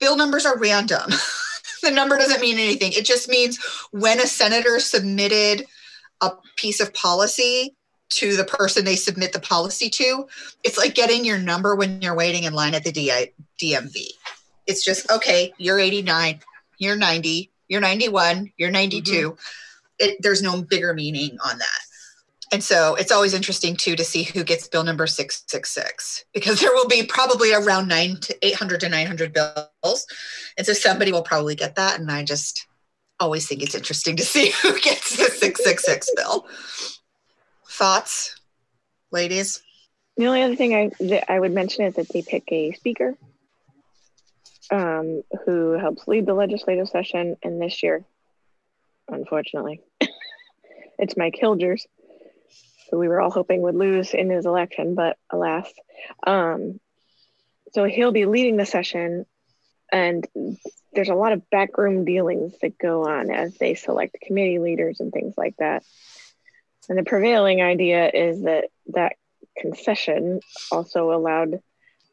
bill 0.00 0.16
numbers 0.16 0.46
are 0.46 0.58
random. 0.58 1.10
the 1.82 1.90
number 1.90 2.16
doesn't 2.16 2.40
mean 2.40 2.58
anything. 2.58 2.92
It 2.92 3.04
just 3.04 3.28
means 3.28 3.58
when 3.90 4.20
a 4.20 4.26
senator 4.26 4.80
submitted 4.80 5.66
a 6.22 6.30
piece 6.56 6.80
of 6.80 6.94
policy 6.94 7.74
to 8.08 8.36
the 8.36 8.44
person 8.44 8.84
they 8.84 8.96
submit 8.96 9.32
the 9.32 9.40
policy 9.40 9.90
to, 9.90 10.26
it's 10.64 10.78
like 10.78 10.94
getting 10.94 11.24
your 11.24 11.38
number 11.38 11.74
when 11.74 12.00
you're 12.00 12.14
waiting 12.14 12.44
in 12.44 12.54
line 12.54 12.74
at 12.74 12.84
the 12.84 12.92
DMV. 12.92 13.94
It's 14.66 14.84
just 14.84 15.10
okay. 15.10 15.52
You're 15.58 15.78
89. 15.78 16.40
You're 16.78 16.96
90. 16.96 17.50
You're 17.68 17.80
91. 17.80 18.52
You're 18.56 18.70
92. 18.70 19.12
Mm-hmm. 19.12 19.34
It, 19.98 20.16
there's 20.20 20.42
no 20.42 20.62
bigger 20.62 20.92
meaning 20.94 21.38
on 21.44 21.58
that. 21.58 21.86
And 22.52 22.62
so 22.62 22.94
it's 22.94 23.10
always 23.10 23.34
interesting 23.34 23.76
too 23.76 23.96
to 23.96 24.04
see 24.04 24.22
who 24.22 24.44
gets 24.44 24.68
bill 24.68 24.84
number 24.84 25.06
666 25.06 26.24
because 26.32 26.60
there 26.60 26.72
will 26.72 26.86
be 26.86 27.04
probably 27.04 27.52
around 27.52 27.88
nine 27.88 28.18
to 28.20 28.46
800 28.46 28.80
to 28.80 28.88
900 28.88 29.32
bills. 29.32 30.06
And 30.56 30.66
so 30.66 30.72
somebody 30.72 31.10
will 31.10 31.22
probably 31.22 31.56
get 31.56 31.74
that. 31.74 31.98
And 31.98 32.10
I 32.10 32.24
just 32.24 32.66
always 33.18 33.48
think 33.48 33.62
it's 33.62 33.74
interesting 33.74 34.16
to 34.16 34.24
see 34.24 34.50
who 34.62 34.78
gets 34.80 35.16
the 35.16 35.24
666 35.24 36.10
bill. 36.16 36.46
thoughts, 37.68 38.36
ladies? 39.10 39.62
The 40.16 40.26
only 40.26 40.42
other 40.42 40.56
thing 40.56 40.74
I 40.74 40.90
that 41.04 41.30
I 41.30 41.38
would 41.38 41.52
mention 41.52 41.84
is 41.84 41.94
that 41.94 42.08
they 42.08 42.22
pick 42.22 42.44
a 42.50 42.72
speaker 42.72 43.14
um, 44.70 45.22
who 45.44 45.72
helps 45.72 46.06
lead 46.08 46.26
the 46.26 46.34
legislative 46.34 46.88
session. 46.88 47.36
And 47.42 47.60
this 47.60 47.82
year, 47.82 48.04
unfortunately, 49.08 49.80
it's 50.98 51.16
Mike 51.16 51.38
Hilgers, 51.40 51.82
who 52.90 52.98
we 52.98 53.08
were 53.08 53.20
all 53.20 53.30
hoping 53.30 53.62
would 53.62 53.74
lose 53.74 54.14
in 54.14 54.30
his 54.30 54.46
election, 54.46 54.94
but 54.94 55.16
alas. 55.30 55.70
Um, 56.26 56.80
so 57.72 57.84
he'll 57.84 58.12
be 58.12 58.26
leading 58.26 58.56
the 58.56 58.66
session, 58.66 59.26
and 59.92 60.26
there's 60.92 61.08
a 61.08 61.14
lot 61.14 61.32
of 61.32 61.48
backroom 61.50 62.04
dealings 62.04 62.54
that 62.62 62.78
go 62.78 63.06
on 63.06 63.30
as 63.30 63.56
they 63.58 63.74
select 63.74 64.16
committee 64.22 64.58
leaders 64.58 65.00
and 65.00 65.12
things 65.12 65.34
like 65.36 65.56
that. 65.58 65.84
And 66.88 66.98
the 66.98 67.02
prevailing 67.02 67.60
idea 67.60 68.08
is 68.12 68.42
that 68.42 68.66
that 68.88 69.16
concession 69.58 70.40
also 70.70 71.12
allowed 71.12 71.60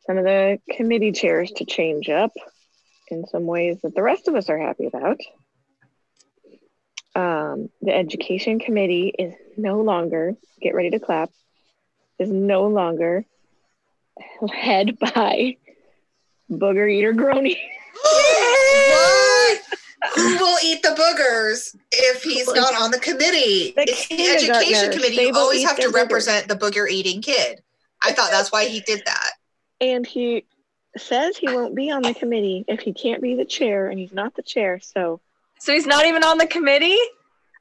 some 0.05 0.17
of 0.17 0.23
the 0.23 0.59
committee 0.71 1.11
chairs 1.11 1.51
to 1.57 1.65
change 1.65 2.09
up 2.09 2.31
in 3.09 3.25
some 3.27 3.45
ways 3.45 3.79
that 3.83 3.95
the 3.95 4.01
rest 4.01 4.27
of 4.27 4.35
us 4.35 4.49
are 4.49 4.57
happy 4.57 4.85
about. 4.85 5.19
Um, 7.15 7.69
the 7.81 7.93
education 7.93 8.59
committee 8.59 9.13
is 9.17 9.33
no 9.55 9.81
longer, 9.81 10.33
get 10.61 10.73
ready 10.73 10.89
to 10.91 10.99
clap, 10.99 11.29
is 12.19 12.29
no 12.29 12.67
longer 12.67 13.23
led 14.41 14.97
by 15.13 15.57
Booger 16.51 16.91
Eater 16.91 17.13
Groene. 17.13 17.55
what? 18.01 19.61
Who 20.15 20.37
will 20.37 20.57
eat 20.65 20.81
the 20.81 20.89
boogers 20.89 21.75
if 21.91 22.23
he's 22.23 22.51
not 22.53 22.75
on 22.75 22.91
the 22.91 22.99
committee? 22.99 23.73
The 23.75 23.83
it's 23.83 24.07
the 24.09 24.27
education 24.27 24.91
committee. 24.91 25.15
They 25.15 25.27
You 25.27 25.33
always 25.35 25.63
have 25.63 25.77
to 25.77 25.83
their 25.83 25.91
boogers. 25.91 25.95
represent 25.95 26.47
the 26.49 26.55
booger 26.55 26.89
eating 26.89 27.21
kid. 27.21 27.61
I 28.03 28.11
thought 28.11 28.31
that's 28.31 28.51
why 28.51 28.65
he 28.65 28.81
did 28.81 29.01
that. 29.05 29.31
And 29.81 30.05
he 30.05 30.45
says 30.97 31.37
he 31.37 31.47
won't 31.47 31.75
be 31.75 31.91
on 31.91 32.01
the 32.03 32.13
committee 32.13 32.65
if 32.67 32.79
he 32.81 32.93
can't 32.93 33.21
be 33.21 33.35
the 33.35 33.45
chair, 33.45 33.87
and 33.89 33.99
he's 33.99 34.13
not 34.13 34.35
the 34.35 34.43
chair. 34.43 34.79
So 34.81 35.19
So 35.59 35.73
he's 35.73 35.85
not 35.87 36.05
even 36.05 36.23
on 36.23 36.37
the 36.37 36.47
committee? 36.47 36.97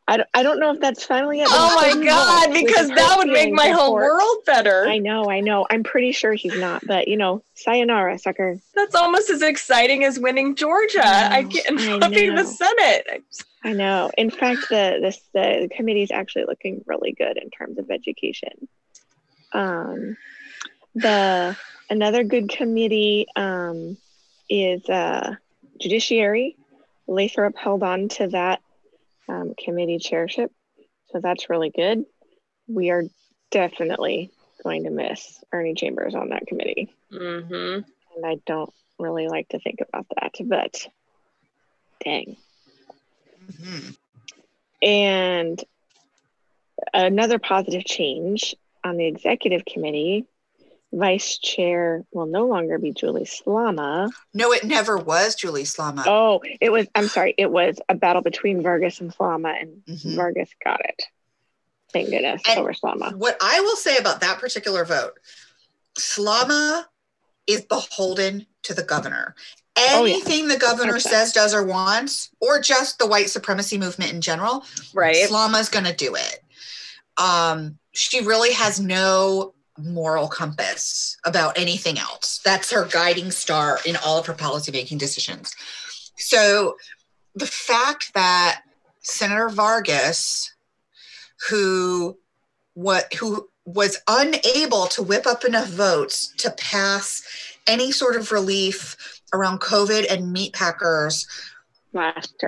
I 0.09 0.17
don't, 0.17 0.29
I 0.35 0.43
don't 0.43 0.59
know 0.59 0.73
if 0.73 0.81
that's 0.81 1.05
finally 1.05 1.39
yet. 1.39 1.47
Oh 1.51 1.77
my 1.77 2.05
God, 2.05 2.53
because 2.53 2.89
that 2.89 3.15
would 3.19 3.29
make 3.29 3.53
my 3.53 3.69
whole 3.69 3.97
report. 3.97 4.19
world 4.21 4.45
better. 4.45 4.85
I 4.89 4.99
know, 4.99 5.31
I 5.31 5.41
know. 5.41 5.65
I'm 5.71 5.85
pretty 5.85 6.11
sure 6.11 6.33
he's 6.33 6.57
not, 6.59 6.85
but 6.85 7.07
you 7.07 7.17
know, 7.17 7.43
sayonara, 7.55 8.19
sucker. 8.19 8.59
That's 8.75 8.97
almost 8.97 9.31
as 9.31 9.43
exciting 9.43 10.03
as 10.03 10.19
winning 10.19 10.57
Georgia. 10.57 11.07
I 11.07 11.43
get 11.43 11.67
and 11.67 11.79
I 11.79 11.99
flipping 11.99 12.35
the. 12.35 12.45
Senate. 12.45 13.23
I 13.63 13.75
know. 13.75 14.11
In 14.19 14.31
fact, 14.31 14.69
the 14.71 14.99
this 15.01 15.21
the 15.33 15.71
committee 15.75 16.03
is 16.03 16.11
actually 16.11 16.47
looking 16.49 16.83
really 16.85 17.13
good 17.13 17.37
in 17.37 17.49
terms 17.51 17.79
of 17.79 17.89
education. 17.89 18.67
Um, 19.53 20.17
the 20.97 21.57
another 21.93 22.25
good 22.25 22.49
committee 22.49 23.27
um, 23.37 23.97
is 24.49 24.89
uh, 24.89 25.35
judiciary. 25.81 26.57
Lathrop 27.07 27.57
held 27.57 27.83
on 27.83 28.09
to 28.09 28.29
that 28.29 28.61
um, 29.29 29.55
committee 29.63 29.99
chairship, 29.99 30.51
so 31.11 31.21
that's 31.21 31.51
really 31.51 31.71
good. 31.71 32.05
We 32.67 32.91
are 32.91 33.05
definitely 33.51 34.31
going 34.65 34.85
to 34.85 34.91
miss 34.91 35.43
Ernie 35.53 35.75
Chambers 35.75 36.15
on 36.15 36.31
that 36.31 36.47
committee, 36.47 36.89
Mm-hmm. 37.13 37.83
and 38.17 38.27
I 38.27 38.37
don't 38.47 38.73
really 38.99 39.29
like 39.29 39.49
to 39.51 39.59
think 39.59 39.81
about 39.87 40.07
that, 40.15 40.33
but 40.45 40.87
dang. 42.05 42.37
Mhm. 43.51 43.97
And 44.81 45.65
another 46.95 47.39
positive 47.39 47.85
change 47.85 48.55
on 48.85 48.97
the 48.97 49.07
executive 49.07 49.65
committee, 49.65 50.25
vice 50.93 51.39
chair 51.39 52.05
will 52.13 52.27
no 52.27 52.47
longer 52.47 52.79
be 52.79 52.93
Julie 52.93 53.25
Slama. 53.25 54.11
No, 54.35 54.53
it 54.53 54.65
never 54.65 54.97
was 54.99 55.35
Julie 55.35 55.63
Slama. 55.65 56.05
Oh, 56.07 56.43
it 56.61 56.71
was, 56.71 56.87
I'm 56.95 57.09
sorry, 57.09 57.35
it 57.39 57.51
was 57.51 57.79
a 57.89 57.95
battle 57.95 58.23
between 58.23 58.63
Vargas 58.63 59.01
and 59.01 59.11
Slama, 59.15 59.59
and 59.61 59.83
Mhm. 59.89 60.17
Vargas 60.17 60.51
got 60.65 60.81
it. 60.85 61.03
Thank 61.93 62.11
goodness 62.11 62.43
And- 62.49 62.59
over 62.61 62.73
Slama. 62.75 63.15
What 63.15 63.37
I 63.41 63.61
will 63.61 63.77
say 63.77 63.97
about 63.97 64.21
that 64.21 64.39
particular 64.39 64.85
vote, 64.85 65.15
Slama 65.99 66.85
is 67.47 67.63
beholden 67.63 68.47
to 68.65 68.75
the 68.75 68.83
governor. 68.83 69.35
Oh, 69.77 70.05
yeah. 70.05 70.15
Anything 70.15 70.49
the 70.49 70.59
governor 70.59 70.93
100%. 70.95 71.01
says, 71.11 71.33
does, 71.33 71.55
or 71.55 71.65
wants, 71.65 72.31
or 72.41 72.61
just 72.61 72.99
the 72.99 73.07
white 73.07 73.31
supremacy 73.31 73.79
movement 73.79 74.13
in 74.13 74.21
general, 74.21 74.65
Right. 74.95 75.29
Slama's 75.29 75.69
going 75.71 75.87
to 75.87 75.95
do 75.95 76.15
it. 76.15 76.41
Um, 77.17 77.79
she 77.93 78.21
really 78.21 78.53
has 78.53 78.79
no 78.81 79.55
moral 79.79 80.29
compass 80.29 81.17
about 81.25 81.59
anything 81.59 81.99
else. 81.99 82.41
That's 82.45 82.71
her 82.71 82.85
guiding 82.87 83.31
star 83.31 83.79
in 83.87 83.97
all 83.97 84.19
of 84.19 84.27
her 84.27 84.35
policymaking 84.35 84.99
decisions. 84.99 85.55
So 86.17 86.77
the 87.35 87.47
fact 87.47 88.13
that 88.15 88.63
Senator 89.01 89.49
Vargas, 89.49 90.53
who 91.49 92.19
what 92.75 93.13
who 93.15 93.49
was 93.65 93.99
unable 94.09 94.87
to 94.89 95.03
whip 95.03 95.27
up 95.27 95.45
enough 95.45 95.69
votes 95.69 96.33
to 96.39 96.51
pass 96.53 97.23
any 97.67 97.93
sort 97.93 98.17
of 98.17 98.33
relief 98.33 99.21
around 99.33 99.61
COVID 99.61 100.07
and 100.11 100.33
meat 100.33 100.53
packers 100.53 101.27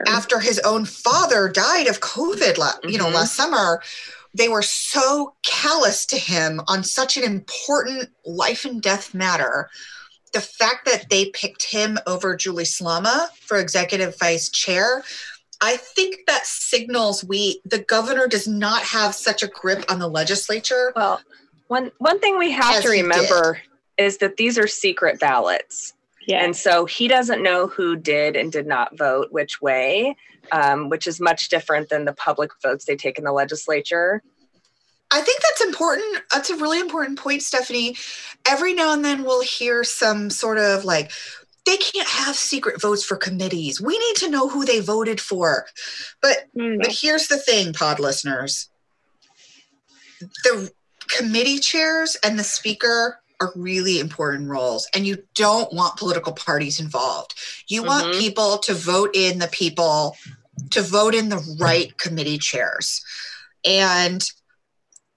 after 0.06 0.40
his 0.40 0.58
own 0.60 0.84
father 0.86 1.48
died 1.48 1.86
of 1.86 2.00
COVID, 2.00 2.56
la- 2.58 2.72
you 2.82 2.98
know, 2.98 3.06
Mhm. 3.06 3.14
last 3.14 3.34
summer, 3.34 3.82
they 4.34 4.48
were 4.48 4.62
so 4.62 5.34
callous 5.42 6.04
to 6.06 6.18
him 6.18 6.60
on 6.68 6.82
such 6.82 7.16
an 7.16 7.22
important 7.22 8.10
life 8.26 8.64
and 8.64 8.82
death 8.82 9.14
matter. 9.14 9.70
The 10.32 10.40
fact 10.40 10.86
that 10.86 11.08
they 11.08 11.26
picked 11.26 11.62
him 11.64 11.98
over 12.06 12.34
Julie 12.34 12.64
Slama 12.64 13.28
for 13.40 13.58
executive 13.58 14.18
vice 14.18 14.48
chair, 14.48 15.04
I 15.62 15.76
think 15.76 16.26
that 16.26 16.46
signals 16.46 17.22
we 17.22 17.60
the 17.64 17.78
governor 17.78 18.26
does 18.26 18.48
not 18.48 18.82
have 18.82 19.14
such 19.14 19.44
a 19.44 19.46
grip 19.46 19.84
on 19.88 20.00
the 20.00 20.08
legislature. 20.08 20.92
Well, 20.96 21.20
one 21.68 21.92
one 21.98 22.18
thing 22.18 22.38
we 22.38 22.50
have 22.50 22.82
to 22.82 22.88
remember 22.88 23.60
is 23.96 24.18
that 24.18 24.36
these 24.36 24.58
are 24.58 24.66
secret 24.66 25.20
ballots. 25.20 25.94
Yeah. 26.26 26.44
And 26.44 26.56
so 26.56 26.84
he 26.86 27.08
doesn't 27.08 27.42
know 27.42 27.66
who 27.66 27.96
did 27.96 28.36
and 28.36 28.50
did 28.50 28.66
not 28.66 28.96
vote 28.96 29.28
which 29.30 29.60
way, 29.60 30.16
um, 30.52 30.88
which 30.88 31.06
is 31.06 31.20
much 31.20 31.48
different 31.48 31.88
than 31.88 32.04
the 32.04 32.12
public 32.12 32.50
votes 32.62 32.84
they 32.84 32.96
take 32.96 33.18
in 33.18 33.24
the 33.24 33.32
legislature. 33.32 34.22
I 35.12 35.20
think 35.20 35.40
that's 35.42 35.64
important. 35.64 36.22
That's 36.32 36.50
a 36.50 36.56
really 36.56 36.80
important 36.80 37.18
point, 37.18 37.42
Stephanie. 37.42 37.96
Every 38.46 38.74
now 38.74 38.92
and 38.92 39.04
then 39.04 39.22
we'll 39.22 39.42
hear 39.42 39.84
some 39.84 40.30
sort 40.30 40.58
of 40.58 40.84
like, 40.84 41.12
they 41.66 41.76
can't 41.76 42.08
have 42.08 42.36
secret 42.36 42.80
votes 42.80 43.04
for 43.04 43.16
committees. 43.16 43.80
We 43.80 43.98
need 43.98 44.16
to 44.16 44.30
know 44.30 44.48
who 44.48 44.64
they 44.64 44.80
voted 44.80 45.20
for. 45.20 45.66
But 46.20 46.46
Mm, 46.58 46.78
but 46.78 46.92
here's 46.92 47.28
the 47.28 47.38
thing, 47.38 47.72
pod 47.72 48.00
listeners. 48.00 48.68
The 50.20 50.70
committee 51.16 51.58
chairs 51.58 52.16
and 52.24 52.38
the 52.38 52.44
speaker 52.44 53.20
are 53.40 53.52
really 53.56 53.98
important 54.00 54.48
roles, 54.48 54.88
and 54.94 55.06
you 55.06 55.22
don't 55.34 55.72
want 55.72 55.96
political 55.96 56.32
parties 56.32 56.80
involved. 56.80 57.34
You 57.68 57.82
want 57.82 58.12
Mhm. 58.12 58.18
people 58.18 58.58
to 58.58 58.74
vote 58.74 59.10
in 59.14 59.38
the 59.38 59.48
people, 59.48 60.16
to 60.70 60.82
vote 60.82 61.14
in 61.14 61.28
the 61.28 61.56
right 61.58 61.96
committee 61.98 62.38
chairs. 62.38 63.02
And 63.64 64.24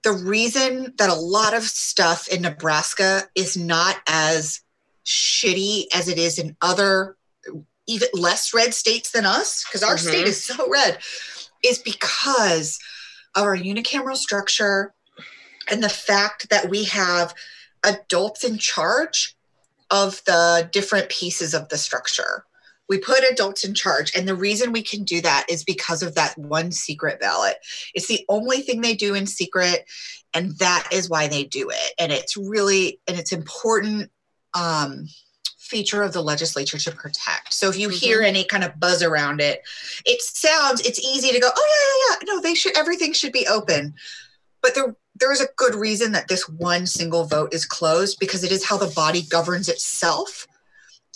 the 0.03 0.11
reason 0.11 0.93
that 0.97 1.09
a 1.09 1.15
lot 1.15 1.53
of 1.53 1.63
stuff 1.63 2.27
in 2.27 2.41
Nebraska 2.41 3.29
is 3.35 3.57
not 3.57 3.97
as 4.07 4.61
shitty 5.05 5.85
as 5.93 6.07
it 6.07 6.17
is 6.17 6.37
in 6.37 6.55
other 6.61 7.17
even 7.89 8.09
less 8.13 8.53
red 8.53 8.73
states 8.73 9.11
than 9.11 9.25
us, 9.25 9.63
because 9.63 9.83
our 9.83 9.95
Mhm. 9.95 10.07
state 10.07 10.27
is 10.27 10.43
so 10.43 10.67
red, 10.67 10.99
is 11.63 11.79
because 11.79 12.79
of 13.35 13.43
our 13.43 13.55
unicameral 13.55 14.17
structure 14.17 14.93
and 15.69 15.81
the 15.81 15.89
fact 15.89 16.49
that 16.49 16.69
we 16.69 16.83
have 16.83 17.33
adults 17.83 18.43
in 18.43 18.57
charge 18.57 19.35
of 19.89 20.21
the 20.25 20.69
different 20.71 21.09
pieces 21.09 21.53
of 21.53 21.69
the 21.69 21.77
structure. 21.77 22.45
We 22.89 22.99
put 22.99 23.23
adults 23.29 23.65
in 23.65 23.73
charge. 23.73 24.11
And 24.15 24.27
the 24.27 24.35
reason 24.35 24.71
we 24.71 24.81
can 24.81 25.03
do 25.03 25.21
that 25.21 25.45
is 25.49 25.63
because 25.63 26.01
of 26.01 26.15
that 26.15 26.37
one 26.37 26.71
secret 26.71 27.19
ballot. 27.19 27.57
It's 27.93 28.07
the 28.07 28.25
only 28.29 28.61
thing 28.61 28.81
they 28.81 28.95
do 28.95 29.13
in 29.13 29.27
secret. 29.27 29.85
And 30.33 30.57
that 30.59 30.87
is 30.91 31.09
why 31.09 31.27
they 31.27 31.43
do 31.43 31.69
it. 31.69 31.93
And 31.99 32.11
it's 32.11 32.37
really, 32.37 32.99
and 33.07 33.17
it's 33.17 33.31
important 33.31 34.09
um, 34.53 35.07
feature 35.57 36.01
of 36.01 36.13
the 36.13 36.21
legislature 36.21 36.77
to 36.77 36.91
protect. 36.91 37.53
So 37.53 37.69
if 37.69 37.77
you 37.77 37.89
hear 37.89 38.21
any 38.21 38.45
kind 38.45 38.63
of 38.63 38.79
buzz 38.79 39.03
around 39.03 39.41
it, 39.41 39.61
it 40.05 40.21
sounds, 40.21 40.81
it's 40.81 40.99
easy 40.99 41.31
to 41.31 41.39
go, 41.39 41.49
oh, 41.53 41.67
yeah, 41.69 42.15
yeah, 42.15 42.27
yeah. 42.27 42.33
No, 42.33 42.41
they 42.41 42.55
should, 42.55 42.77
everything 42.77 43.11
should 43.13 43.33
be 43.33 43.47
open. 43.47 43.95
But 44.61 44.75
there, 44.75 44.95
there 45.19 45.31
is 45.31 45.41
a 45.41 45.47
good 45.55 45.75
reason 45.75 46.11
that 46.13 46.27
this 46.27 46.47
one 46.49 46.85
single 46.87 47.25
vote 47.25 47.53
is 47.53 47.65
closed 47.65 48.17
because 48.19 48.43
it 48.43 48.51
is 48.51 48.65
how 48.65 48.77
the 48.77 48.93
body 48.95 49.21
governs 49.29 49.69
itself. 49.69 50.47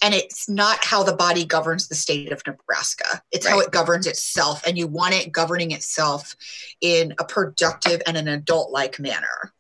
and 0.04 0.16
it's 0.16 0.50
not 0.50 0.84
how 0.84 1.04
the 1.04 1.16
body 1.16 1.46
governs 1.46 1.88
the 1.88 1.94
state 1.96 2.32
of 2.32 2.42
Nebraska. 2.48 3.22
It's 3.32 3.46
how 3.46 3.60
it 3.60 3.72
governs 3.72 4.08
itself, 4.08 4.66
and 4.66 4.76
you 4.76 4.88
want 4.88 5.14
it 5.14 5.32
governing 5.32 5.70
itself 5.72 6.36
in 6.82 7.14
a 7.20 7.24
productive 7.24 8.02
and 8.08 8.18
an 8.18 8.28
adult 8.28 8.72
like 8.72 9.00
manner. 9.00 9.54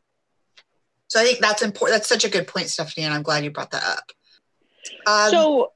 So 1.09 1.19
I 1.19 1.25
think 1.25 1.39
that's 1.41 1.61
important. 1.61 1.95
That's 1.97 2.09
such 2.09 2.25
a 2.25 2.29
good 2.29 2.47
point, 2.47 2.69
Stephanie, 2.69 3.05
and 3.05 3.13
I'm 3.13 3.21
glad 3.21 3.43
you 3.43 3.51
brought 3.51 3.69
that 3.71 3.83
up. 3.83 4.11
Um, 5.05 5.29
so 5.31 5.71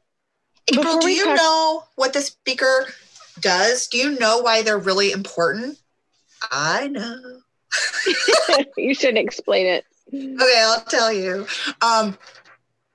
April, 0.74 1.00
do 1.00 1.10
you 1.10 1.26
talk- 1.26 1.38
know 1.38 1.84
what 1.96 2.14
the 2.14 2.22
speaker 2.22 2.88
does? 3.40 3.88
Do 3.88 3.98
you 4.00 4.18
know 4.18 4.40
why 4.40 4.64
they're 4.64 4.80
really 4.80 5.12
important? 5.12 5.78
I 6.52 6.88
know. 6.88 7.42
you 8.78 8.94
shouldn't 8.94 9.18
explain 9.18 9.66
it. 9.66 9.86
Okay, 10.14 10.64
I'll 10.64 10.84
tell 10.86 11.12
you. 11.12 11.48
Um, 11.82 12.18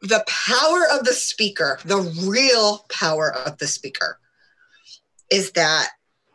the 0.03 0.25
power 0.27 0.87
of 0.93 1.05
the 1.05 1.12
speaker, 1.12 1.79
the 1.85 2.01
real 2.27 2.87
power 2.88 3.33
of 3.33 3.59
the 3.59 3.66
speaker, 3.66 4.19
is 5.31 5.53
that 5.53 5.88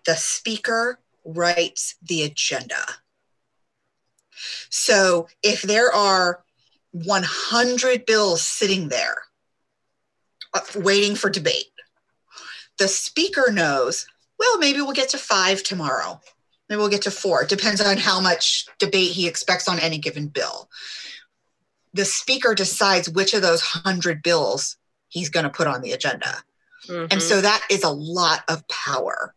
the 0.05 0.15
speaker 0.15 0.99
writes 1.23 1.95
the 2.03 2.23
agenda. 2.23 2.85
So 4.69 5.27
if 5.41 5.63
there 5.63 5.91
are 5.93 6.43
100 6.91 8.05
bills 8.05 8.41
sitting 8.41 8.89
there 8.89 9.17
uh, 10.53 10.61
waiting 10.75 11.15
for 11.15 11.29
debate, 11.29 11.71
the 12.77 12.87
speaker 12.87 13.51
knows, 13.51 14.05
well, 14.37 14.57
maybe 14.59 14.81
we'll 14.81 14.91
get 14.91 15.09
to 15.09 15.17
five 15.17 15.63
tomorrow. 15.63 16.19
Maybe 16.67 16.77
we'll 16.77 16.89
get 16.89 17.03
to 17.03 17.11
four. 17.11 17.43
It 17.43 17.49
depends 17.49 17.79
on 17.81 17.97
how 17.97 18.19
much 18.19 18.65
debate 18.79 19.11
he 19.11 19.27
expects 19.27 19.67
on 19.67 19.79
any 19.79 19.97
given 19.97 20.27
bill. 20.27 20.69
The 21.93 22.05
speaker 22.05 22.55
decides 22.55 23.09
which 23.09 23.33
of 23.33 23.41
those 23.41 23.61
100 23.61 24.23
bills 24.23 24.77
he's 25.09 25.29
going 25.29 25.43
to 25.43 25.49
put 25.49 25.67
on 25.67 25.81
the 25.81 25.91
agenda. 25.91 26.43
Mhm. 26.87 27.07
And 27.11 27.21
so 27.21 27.41
that 27.41 27.65
is 27.69 27.83
a 27.83 27.89
lot 27.89 28.43
of 28.47 28.67
power. 28.67 29.33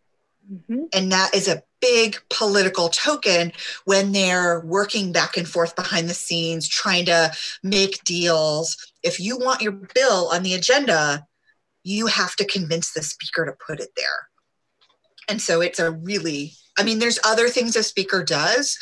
Mhm. 0.51 0.88
And 0.93 1.12
that 1.12 1.35
is 1.35 1.49
a 1.49 1.62
big 1.81 2.21
political 2.31 2.88
token 2.88 3.53
when 3.85 4.12
they're 4.12 4.61
working 4.61 5.12
back 5.12 5.37
and 5.37 5.49
forth 5.49 5.77
behind 5.77 6.09
the 6.09 6.14
scenes, 6.14 6.67
trying 6.67 7.05
to 7.07 7.33
make 7.62 8.03
deals. 8.05 8.77
If 9.03 9.21
you 9.21 9.37
want 9.37 9.62
your 9.62 9.73
bill 9.73 10.29
on 10.33 10.43
the 10.43 10.55
agenda, 10.55 11.27
you 11.85 12.07
have 12.07 12.35
to 12.37 12.45
convince 12.45 12.93
the 12.93 13.03
speaker 13.03 13.47
to 13.47 13.53
put 13.53 13.81
it 13.81 13.91
there. 13.97 14.29
And 15.29 15.41
so 15.41 15.61
it's 15.61 15.79
a 15.79 15.91
really, 15.91 16.57
I 16.79 16.85
mean, 16.85 16.99
there's 16.99 17.19
other 17.25 17.49
things 17.49 17.77
a 17.77 17.83
speaker 17.83 18.23
does, 18.23 18.79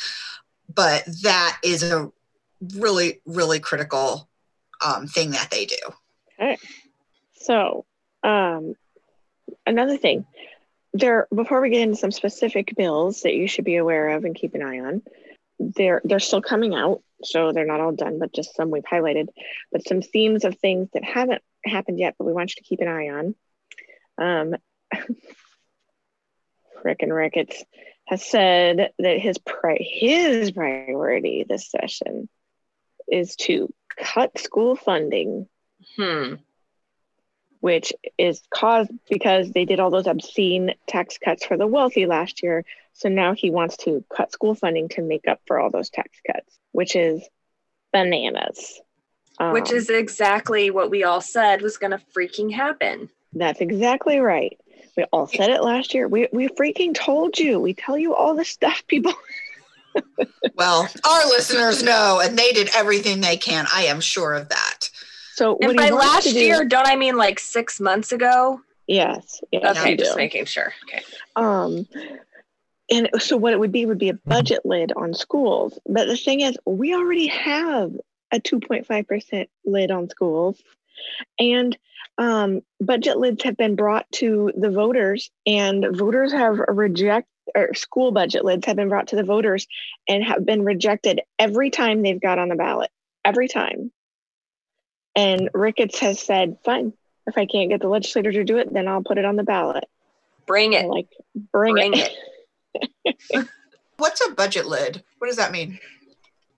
but 0.73 1.03
that 1.23 1.57
is 1.63 1.83
a 1.83 2.11
really, 2.75 3.21
really 3.25 3.59
critical 3.59 4.29
um, 4.85 5.07
thing 5.07 5.31
that 5.31 5.49
they 5.49 5.65
do. 5.65 5.75
Okay. 6.39 6.57
So, 7.33 7.85
um, 8.23 8.75
another 9.65 9.97
thing, 9.97 10.25
there 10.93 11.27
before 11.33 11.61
we 11.61 11.69
get 11.69 11.81
into 11.81 11.95
some 11.95 12.11
specific 12.11 12.75
bills 12.75 13.21
that 13.21 13.33
you 13.33 13.47
should 13.47 13.65
be 13.65 13.75
aware 13.75 14.09
of 14.09 14.25
and 14.25 14.35
keep 14.35 14.53
an 14.55 14.63
eye 14.63 14.79
on, 14.79 15.01
they're 15.59 16.01
they're 16.03 16.19
still 16.19 16.41
coming 16.41 16.75
out, 16.75 17.01
so 17.23 17.51
they're 17.51 17.65
not 17.65 17.79
all 17.79 17.91
done, 17.91 18.19
but 18.19 18.33
just 18.33 18.55
some 18.55 18.69
we've 18.69 18.83
highlighted. 18.83 19.27
But 19.71 19.87
some 19.87 20.01
themes 20.01 20.45
of 20.45 20.57
things 20.57 20.89
that 20.93 21.03
haven't 21.03 21.41
happened 21.65 21.99
yet, 21.99 22.15
but 22.17 22.25
we 22.25 22.33
want 22.33 22.51
you 22.51 22.61
to 22.61 22.67
keep 22.67 22.81
an 22.81 22.87
eye 22.87 23.09
on. 23.09 23.35
Um, 24.17 24.55
Rick 26.83 27.01
and 27.03 27.13
Ricketts 27.13 27.63
has 28.05 28.23
said 28.23 28.91
that 28.99 29.19
his 29.19 29.37
pri- 29.37 29.79
his 29.81 30.51
priority 30.51 31.45
this 31.47 31.69
session 31.69 32.29
is 33.11 33.35
to 33.37 33.73
cut 33.97 34.37
school 34.37 34.75
funding 34.75 35.47
Hmm. 35.95 36.35
which 37.59 37.91
is 38.17 38.41
caused 38.53 38.91
because 39.09 39.51
they 39.51 39.65
did 39.65 39.79
all 39.79 39.89
those 39.89 40.07
obscene 40.07 40.73
tax 40.87 41.17
cuts 41.17 41.45
for 41.45 41.57
the 41.57 41.65
wealthy 41.67 42.05
last 42.05 42.43
year. 42.43 42.63
So 42.93 43.09
now 43.09 43.33
he 43.33 43.49
wants 43.49 43.77
to 43.77 44.03
cut 44.15 44.31
school 44.31 44.53
funding 44.55 44.89
to 44.89 45.01
make 45.01 45.27
up 45.27 45.39
for 45.47 45.59
all 45.59 45.69
those 45.71 45.89
tax 45.89 46.09
cuts, 46.25 46.57
which 46.71 46.95
is 46.95 47.27
bananas. 47.93 48.79
Which 49.39 49.71
Um, 49.71 49.77
is 49.77 49.89
exactly 49.89 50.69
what 50.71 50.89
we 50.89 51.03
all 51.03 51.21
said 51.21 51.61
was 51.61 51.77
going 51.77 51.91
to 51.91 52.01
freaking 52.15 52.51
happen. 52.53 53.09
that's 53.33 53.61
exactly 53.61 54.19
right. 54.19 54.59
We 54.97 55.03
all 55.13 55.27
said 55.27 55.51
it 55.51 55.61
last 55.63 55.93
year. 55.93 56.07
We 56.07 56.27
we 56.33 56.47
freaking 56.49 56.93
told 56.95 57.37
you. 57.37 57.59
We 57.59 57.73
tell 57.75 57.97
you 57.97 58.15
all 58.15 58.35
this 58.35 58.49
stuff, 58.49 58.83
people. 58.87 59.13
Well, 60.55 60.87
our 61.09 61.25
listeners 61.27 61.81
know, 61.81 62.19
and 62.23 62.37
they 62.37 62.51
did 62.51 62.69
everything 62.75 63.19
they 63.21 63.35
can. 63.37 63.65
I 63.73 63.83
am 63.85 63.99
sure 63.99 64.33
of 64.35 64.49
that. 64.49 64.89
So 65.33 65.53
what 65.53 65.69
And 65.69 65.75
by 65.77 65.89
last 65.89 66.25
do- 66.25 66.39
year, 66.39 66.65
don't 66.65 66.85
I 66.87 66.95
mean 66.95 67.17
like 67.17 67.39
six 67.39 67.79
months 67.79 68.11
ago? 68.11 68.61
yes, 68.87 69.41
yes, 69.51 69.75
Okay, 69.77 69.95
just 69.97 70.11
do. 70.11 70.17
making 70.17 70.45
sure. 70.45 70.71
Okay. 70.83 71.01
Um, 71.35 71.87
and 72.91 73.09
so 73.19 73.37
what 73.37 73.53
it 73.53 73.59
would 73.59 73.71
be 73.71 73.87
would 73.87 73.97
be 73.97 74.09
a 74.09 74.13
budget 74.13 74.65
lid 74.65 74.93
on 74.95 75.15
schools. 75.15 75.79
But 75.87 76.05
the 76.07 76.15
thing 76.17 76.41
is, 76.41 76.55
we 76.65 76.93
already 76.93 77.27
have 77.27 77.91
a 78.31 78.39
2.5% 78.39 79.47
lid 79.65 79.89
on 79.89 80.09
schools. 80.09 80.61
And 81.39 81.75
um, 82.17 82.61
budget 82.79 83.17
lids 83.17 83.43
have 83.43 83.57
been 83.57 83.75
brought 83.75 84.11
to 84.13 84.51
the 84.55 84.71
voters, 84.71 85.29
and 85.45 85.85
voters 85.95 86.31
have 86.31 86.59
reject 86.67 87.27
or 87.55 87.73
school 87.73 88.11
budget 88.11 88.43
lids 88.43 88.65
have 88.65 88.75
been 88.75 88.89
brought 88.89 89.07
to 89.07 89.15
the 89.15 89.23
voters 89.23 89.67
and 90.07 90.23
have 90.23 90.45
been 90.45 90.63
rejected 90.63 91.21
every 91.39 91.69
time 91.69 92.01
they've 92.01 92.21
got 92.21 92.39
on 92.39 92.49
the 92.49 92.55
ballot. 92.55 92.91
Every 93.23 93.47
time. 93.47 93.91
And 95.15 95.49
Ricketts 95.53 95.99
has 95.99 96.19
said, 96.19 96.57
fine, 96.63 96.93
if 97.25 97.37
I 97.37 97.45
can't 97.45 97.69
get 97.69 97.81
the 97.81 97.87
legislator 97.87 98.31
to 98.31 98.43
do 98.43 98.57
it, 98.57 98.71
then 98.71 98.87
I'll 98.87 99.03
put 99.03 99.17
it 99.17 99.25
on 99.25 99.35
the 99.35 99.43
ballot. 99.43 99.85
Bring 100.45 100.75
I'm 100.75 100.85
it. 100.85 100.87
like, 100.87 101.07
bring, 101.51 101.73
Bring 101.73 101.93
it. 101.95 102.11
it. 103.03 103.47
What's 103.97 104.25
a 104.25 104.31
budget 104.31 104.67
lid? 104.67 105.03
What 105.17 105.27
does 105.27 105.37
that 105.37 105.51
mean? 105.51 105.79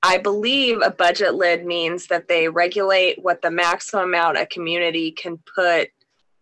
I 0.02 0.18
believe 0.18 0.82
a 0.82 0.92
budget 0.92 1.36
lid 1.36 1.66
means 1.66 2.08
that 2.08 2.28
they 2.28 2.48
regulate 2.48 3.22
what 3.22 3.42
the 3.42 3.52
maximum 3.52 4.06
amount 4.06 4.38
a 4.38 4.46
community 4.46 5.12
can 5.12 5.38
put, 5.38 5.90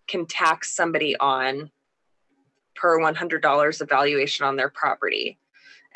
can 0.07 0.27
tax 0.27 0.75
somebody 0.75 1.17
on 1.17 1.71
per 2.75 2.99
$100 2.99 3.81
of 3.81 3.89
valuation 3.89 4.45
on 4.45 4.55
their 4.55 4.69
property. 4.69 5.39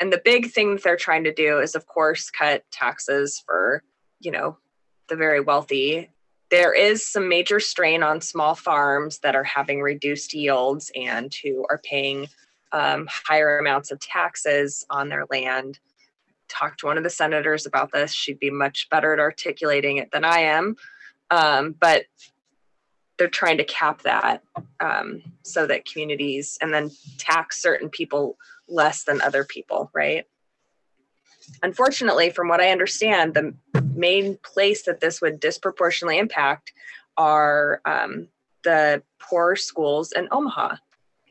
And 0.00 0.12
the 0.12 0.20
big 0.24 0.50
thing 0.50 0.74
that 0.74 0.82
they're 0.82 0.96
trying 0.96 1.24
to 1.24 1.32
do 1.32 1.60
is, 1.60 1.76
of 1.76 1.86
course, 1.86 2.30
cut 2.30 2.64
taxes 2.72 3.40
for, 3.46 3.84
you 4.18 4.32
know, 4.32 4.58
the 5.08 5.14
very 5.14 5.40
wealthy. 5.40 6.10
There 6.50 6.74
is 6.74 7.06
some 7.06 7.28
major 7.28 7.60
strain 7.60 8.02
on 8.02 8.20
small 8.20 8.56
farms 8.56 9.20
that 9.20 9.36
are 9.36 9.44
having 9.44 9.80
reduced 9.80 10.34
yields 10.34 10.90
and 10.96 11.32
who 11.44 11.64
are 11.70 11.78
paying 11.78 12.28
um, 12.72 13.06
higher 13.08 13.58
amounts 13.58 13.92
of 13.92 14.00
taxes 14.00 14.84
on 14.90 15.08
their 15.08 15.24
land 15.30 15.78
talked 16.52 16.80
to 16.80 16.86
one 16.86 16.98
of 16.98 17.04
the 17.04 17.10
senators 17.10 17.66
about 17.66 17.92
this. 17.92 18.12
She'd 18.12 18.38
be 18.38 18.50
much 18.50 18.88
better 18.90 19.12
at 19.12 19.18
articulating 19.18 19.96
it 19.96 20.10
than 20.12 20.24
I 20.24 20.40
am. 20.40 20.76
Um, 21.30 21.74
but 21.78 22.04
they're 23.18 23.28
trying 23.28 23.58
to 23.58 23.64
cap 23.64 24.02
that 24.02 24.42
um, 24.80 25.22
so 25.42 25.66
that 25.66 25.84
communities 25.84 26.58
and 26.60 26.72
then 26.72 26.90
tax 27.18 27.62
certain 27.62 27.88
people 27.88 28.36
less 28.68 29.04
than 29.04 29.20
other 29.20 29.44
people, 29.44 29.90
right? 29.94 30.24
Unfortunately, 31.62 32.30
from 32.30 32.48
what 32.48 32.60
I 32.60 32.70
understand, 32.70 33.34
the 33.34 33.54
main 33.94 34.38
place 34.42 34.84
that 34.84 35.00
this 35.00 35.20
would 35.20 35.40
disproportionately 35.40 36.18
impact 36.18 36.72
are 37.16 37.80
um, 37.84 38.28
the 38.64 39.02
poor 39.18 39.56
schools 39.56 40.12
in 40.12 40.28
Omaha. 40.30 40.76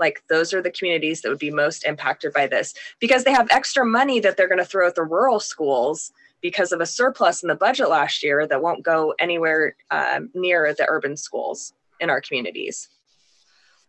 Like 0.01 0.21
those 0.27 0.53
are 0.53 0.61
the 0.61 0.71
communities 0.71 1.21
that 1.21 1.29
would 1.29 1.39
be 1.39 1.51
most 1.51 1.85
impacted 1.85 2.33
by 2.33 2.47
this 2.47 2.73
because 2.99 3.23
they 3.23 3.31
have 3.31 3.47
extra 3.51 3.85
money 3.85 4.19
that 4.19 4.35
they're 4.35 4.49
going 4.49 4.57
to 4.57 4.65
throw 4.65 4.87
at 4.87 4.95
the 4.95 5.03
rural 5.03 5.39
schools 5.39 6.11
because 6.41 6.73
of 6.73 6.81
a 6.81 6.85
surplus 6.85 7.43
in 7.43 7.47
the 7.47 7.55
budget 7.55 7.87
last 7.87 8.23
year 8.23 8.45
that 8.47 8.61
won't 8.61 8.83
go 8.83 9.13
anywhere 9.19 9.75
um, 9.91 10.29
near 10.33 10.73
the 10.73 10.85
urban 10.89 11.15
schools 11.15 11.73
in 12.01 12.09
our 12.09 12.19
communities. 12.19 12.89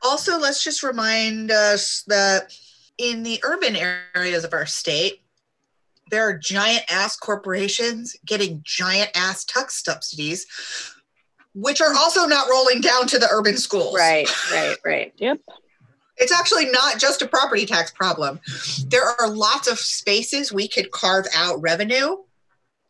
Also, 0.03 0.39
let's 0.39 0.63
just 0.63 0.83
remind 0.83 1.51
us 1.51 2.05
that 2.09 2.55
in 2.99 3.23
the 3.23 3.41
urban 3.45 3.77
areas 4.15 4.45
of 4.45 4.53
our 4.53 4.67
state, 4.67 5.23
there 6.11 6.29
are 6.29 6.37
giant 6.37 6.85
ass 6.91 7.17
corporations 7.17 8.15
getting 8.27 8.61
giant 8.65 9.11
ass 9.15 9.45
tax 9.45 9.83
subsidies, 9.83 10.47
which 11.55 11.81
are 11.81 11.95
also 11.95 12.27
not 12.27 12.51
rolling 12.51 12.81
down 12.81 13.07
to 13.07 13.19
the 13.19 13.29
urban 13.31 13.57
schools. 13.57 13.95
Right, 13.97 14.29
right, 14.53 14.77
right. 14.85 15.13
Yep. 15.17 15.41
It's 16.23 16.33
actually 16.33 16.67
not 16.67 16.99
just 16.99 17.21
a 17.21 17.27
property 17.27 17.67
tax 17.67 17.91
problem. 17.91 18.41
There 18.87 19.05
are 19.05 19.29
lots 19.29 19.67
of 19.69 19.79
spaces 19.79 20.53
we 20.53 20.69
could 20.69 20.91
carve 20.93 21.27
out 21.35 21.61
revenue, 21.61 22.19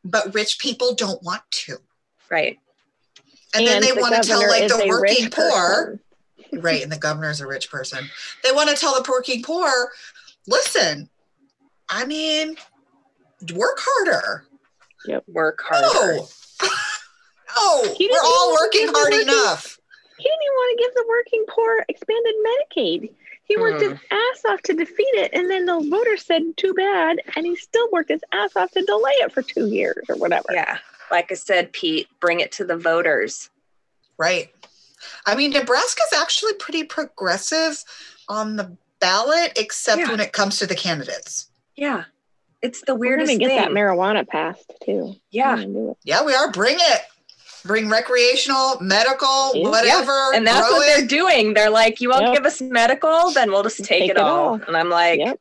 but 0.05 0.35
rich 0.35 0.59
people 0.59 0.95
don't 0.95 1.23
want 1.23 1.43
to. 1.51 1.79
Right. 2.31 2.59
And, 3.55 3.67
then 3.67 3.83
they 3.83 3.93
the 3.93 4.01
want 4.01 4.23
to 4.23 4.29
tell 4.29 4.47
like 4.47 4.69
the 4.69 4.87
working 4.87 5.31
poor, 5.31 6.01
right? 6.53 6.83
And 6.83 6.93
the 6.93 6.99
governor's 6.99 7.41
a 7.41 7.47
rich 7.47 7.71
person. 7.71 8.05
They 8.43 8.53
want 8.53 8.71
to 8.71 8.77
tell 8.77 8.95
the 8.95 9.11
working 9.11 9.43
poor, 9.43 9.91
listen, 10.47 11.09
I 11.89 12.05
mean, 12.05 12.57
work 13.55 13.79
harder. 13.81 14.45
Yep. 15.07 15.25
Work 15.29 15.63
harder. 15.65 16.21
No. 17.55 17.83
no, 17.83 17.95
we're 18.01 18.25
all 18.25 18.57
working 18.59 18.87
hard 18.87 19.13
working. 19.13 19.29
enough. 19.29 19.79
He 20.17 20.25
didn't 20.25 20.43
even 20.43 20.55
want 20.55 20.79
to 20.79 20.85
give 20.85 20.95
the 20.95 21.05
working 21.07 21.45
poor 21.49 21.85
expanded 21.89 22.35
Medicaid. 22.47 23.15
He 23.53 23.61
worked 23.61 23.83
his 23.83 23.93
uh-huh. 23.93 24.17
ass 24.35 24.43
off 24.51 24.63
to 24.63 24.73
defeat 24.73 25.05
it, 25.15 25.31
and 25.35 25.51
then 25.51 25.67
the 25.67 25.79
voter 25.91 26.17
said, 26.17 26.43
"Too 26.57 26.73
bad," 26.73 27.19
and 27.37 27.45
he 27.45 27.55
still 27.57 27.87
worked 27.93 28.09
his 28.11 28.23
ass 28.33 28.57
off 28.57 28.71
to 28.73 28.83
delay 28.83 29.13
it 29.17 29.33
for 29.33 29.43
two 29.43 29.67
years 29.69 30.07
or 30.09 30.17
whatever. 30.17 30.47
Yeah. 30.53 30.79
Like 31.11 31.31
I 31.31 31.35
said, 31.35 31.73
Pete, 31.73 32.09
bring 32.21 32.41
it 32.41 32.53
to 32.53 32.65
the 32.65 32.77
voters. 32.77 33.51
Right. 34.17 34.51
I 35.27 35.35
mean, 35.35 35.51
Nebraska's 35.51 36.13
actually 36.17 36.55
pretty 36.55 36.85
progressive 36.85 37.85
on 38.29 38.57
the 38.57 38.77
ballot, 39.01 39.53
except 39.57 40.01
Yeah. 40.01 40.11
when 40.11 40.21
it 40.21 40.33
comes 40.33 40.59
to 40.61 40.67
the 40.67 40.75
candidates. 40.77 41.51
Yeah. 41.77 42.05
It's 42.63 42.81
the 42.83 42.95
We're 42.95 43.17
weirdest 43.17 43.29
gonna 43.33 43.39
get 43.41 43.49
thing. 43.49 43.59
that 43.59 43.71
marijuana 43.73 44.27
passed 44.27 44.73
too. 44.85 45.17
yeah. 45.31 45.57
We're 45.57 45.63
gonna 45.63 45.73
do 45.75 45.91
it. 45.91 45.97
Yeah, 46.05 46.23
we 46.25 46.35
are. 46.35 46.51
Bring 46.51 46.77
it. 46.79 47.03
Bring 47.65 47.89
recreational, 47.89 48.77
medical, 48.81 49.53
Yeah. 49.55 49.69
whatever. 49.69 50.35
And 50.35 50.47
that's 50.47 50.69
grow 50.69 50.79
what 50.79 50.87
they're 50.87 51.07
doing. 51.07 51.55
They're 51.55 51.71
like, 51.71 52.01
you 52.01 52.09
won't 52.11 52.23
Yep. 52.23 52.35
give 52.35 52.47
us 52.47 52.61
medical, 52.61 53.31
then 53.31 53.51
we'll 53.53 53.63
just 53.63 53.79
take, 53.79 53.87
Take 53.87 54.03
it, 54.11 54.17
it 54.17 54.19
all. 54.19 54.49
all. 54.49 54.55
And 54.67 54.77
I'm 54.77 54.89
like, 54.91 55.21
Yep. 55.21 55.39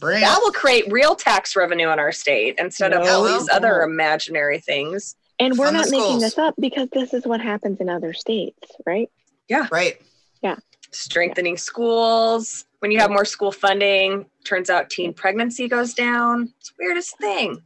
bring 0.00 0.20
that 0.22 0.38
it. 0.38 0.42
will 0.42 0.52
create 0.52 0.90
real 0.90 1.14
tax 1.14 1.54
revenue 1.54 1.90
in 1.90 1.98
our 1.98 2.12
state 2.12 2.54
instead 2.58 2.92
of 2.92 3.06
all 3.06 3.26
it 3.26 3.38
these 3.38 3.48
other 3.50 3.82
imaginary 3.82 4.58
things. 4.60 5.14
And 5.38 5.58
we're 5.58 5.70
not 5.72 5.90
making 5.90 6.20
this 6.20 6.38
up 6.38 6.54
because 6.58 6.88
this 6.92 7.12
is 7.12 7.26
what 7.26 7.40
happens 7.40 7.80
in 7.80 7.88
other 7.88 8.12
states, 8.12 8.70
right? 8.86 9.10
Yeah. 9.48 9.66
Right. 9.70 10.00
Yeah. 10.42 10.56
Strengthening 10.90 11.56
schools. 11.56 12.64
When 12.78 12.90
you 12.90 12.98
have 12.98 13.10
more 13.10 13.24
school 13.24 13.52
funding, 13.52 14.26
turns 14.44 14.70
out 14.70 14.88
teen 14.90 15.12
pregnancy 15.14 15.68
goes 15.68 15.94
down. 15.94 16.52
It's 16.58 16.70
the 16.70 16.74
weirdest 16.78 17.16
thing. 17.18 17.62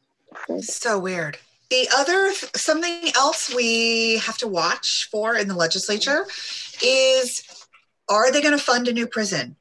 So 0.60 0.98
weird. 0.98 1.38
The 1.70 1.88
other 1.96 2.32
something 2.54 3.10
else 3.16 3.52
we 3.54 4.18
have 4.18 4.38
to 4.38 4.46
watch 4.46 5.08
for 5.10 5.36
in 5.36 5.48
the 5.48 5.56
legislature 5.56 6.26
is 6.82 7.42
are 8.08 8.30
they 8.30 8.40
going 8.40 8.56
to 8.56 8.62
fund 8.62 8.88
a 8.88 8.92
new 8.92 9.06
prison? 9.06 9.56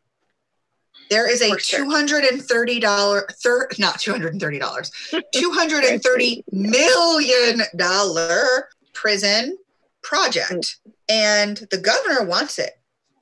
There 1.10 1.30
is 1.30 1.42
a 1.42 1.58
sure. 1.60 1.86
two 1.86 1.90
hundred 1.90 2.24
and 2.26 2.42
thirty 2.42 2.80
dollar, 2.80 3.28
thir- 3.44 3.70
not 3.78 4.00
two 4.00 4.12
hundred 4.12 4.34
and 4.34 4.42
thirty 4.42 4.60
dollars, 4.60 4.92
two 5.34 5.52
hundred 5.52 5.84
and 5.84 6.02
thirty 6.02 6.44
million 6.52 7.62
dollar 7.76 8.70
prison 8.94 9.58
project, 10.02 10.52
mm. 10.52 10.94
and 11.10 11.68
the 11.70 11.78
governor 11.78 12.24
wants 12.26 12.60
it. 12.60 12.80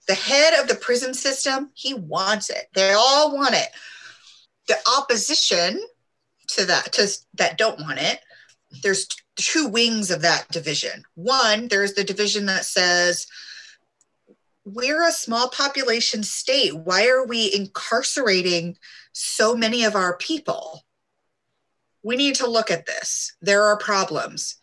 The 0.08 0.14
head 0.14 0.54
of 0.62 0.68
the 0.68 0.76
prison 0.76 1.14
system, 1.14 1.72
he 1.74 1.94
wants 1.94 2.50
it. 2.50 2.68
They 2.74 2.92
all 2.92 3.34
want 3.34 3.56
it. 3.56 3.70
The 4.68 4.76
opposition 4.98 5.82
to 6.50 6.66
that, 6.66 6.92
to 6.94 7.08
that 7.36 7.58
don't 7.58 7.80
want 7.80 8.00
it, 8.00 8.20
there's 8.82 9.08
two 9.36 9.68
wings 9.68 10.12
of 10.12 10.22
that 10.22 10.48
division. 10.50 11.04
One, 11.16 11.68
there's 11.68 11.94
the 11.94 12.04
division 12.04 12.46
that 12.48 12.66
says, 12.66 13.28
we're 14.66 15.08
a 15.08 15.12
small 15.12 15.50
population 15.50 16.24
state. 16.24 16.76
Why 16.76 17.08
are 17.08 17.26
we 17.26 17.54
incarcerating 17.54 18.78
so 19.12 19.56
many 19.56 19.84
of 19.84 19.96
our 19.96 20.18
people? 20.18 20.84
We 22.02 22.16
need 22.16 22.36
to 22.36 22.50
look 22.50 22.72
at 22.72 22.86
this. 22.86 23.34
There 23.42 23.64
are 23.64 23.78
problems. 23.78 24.56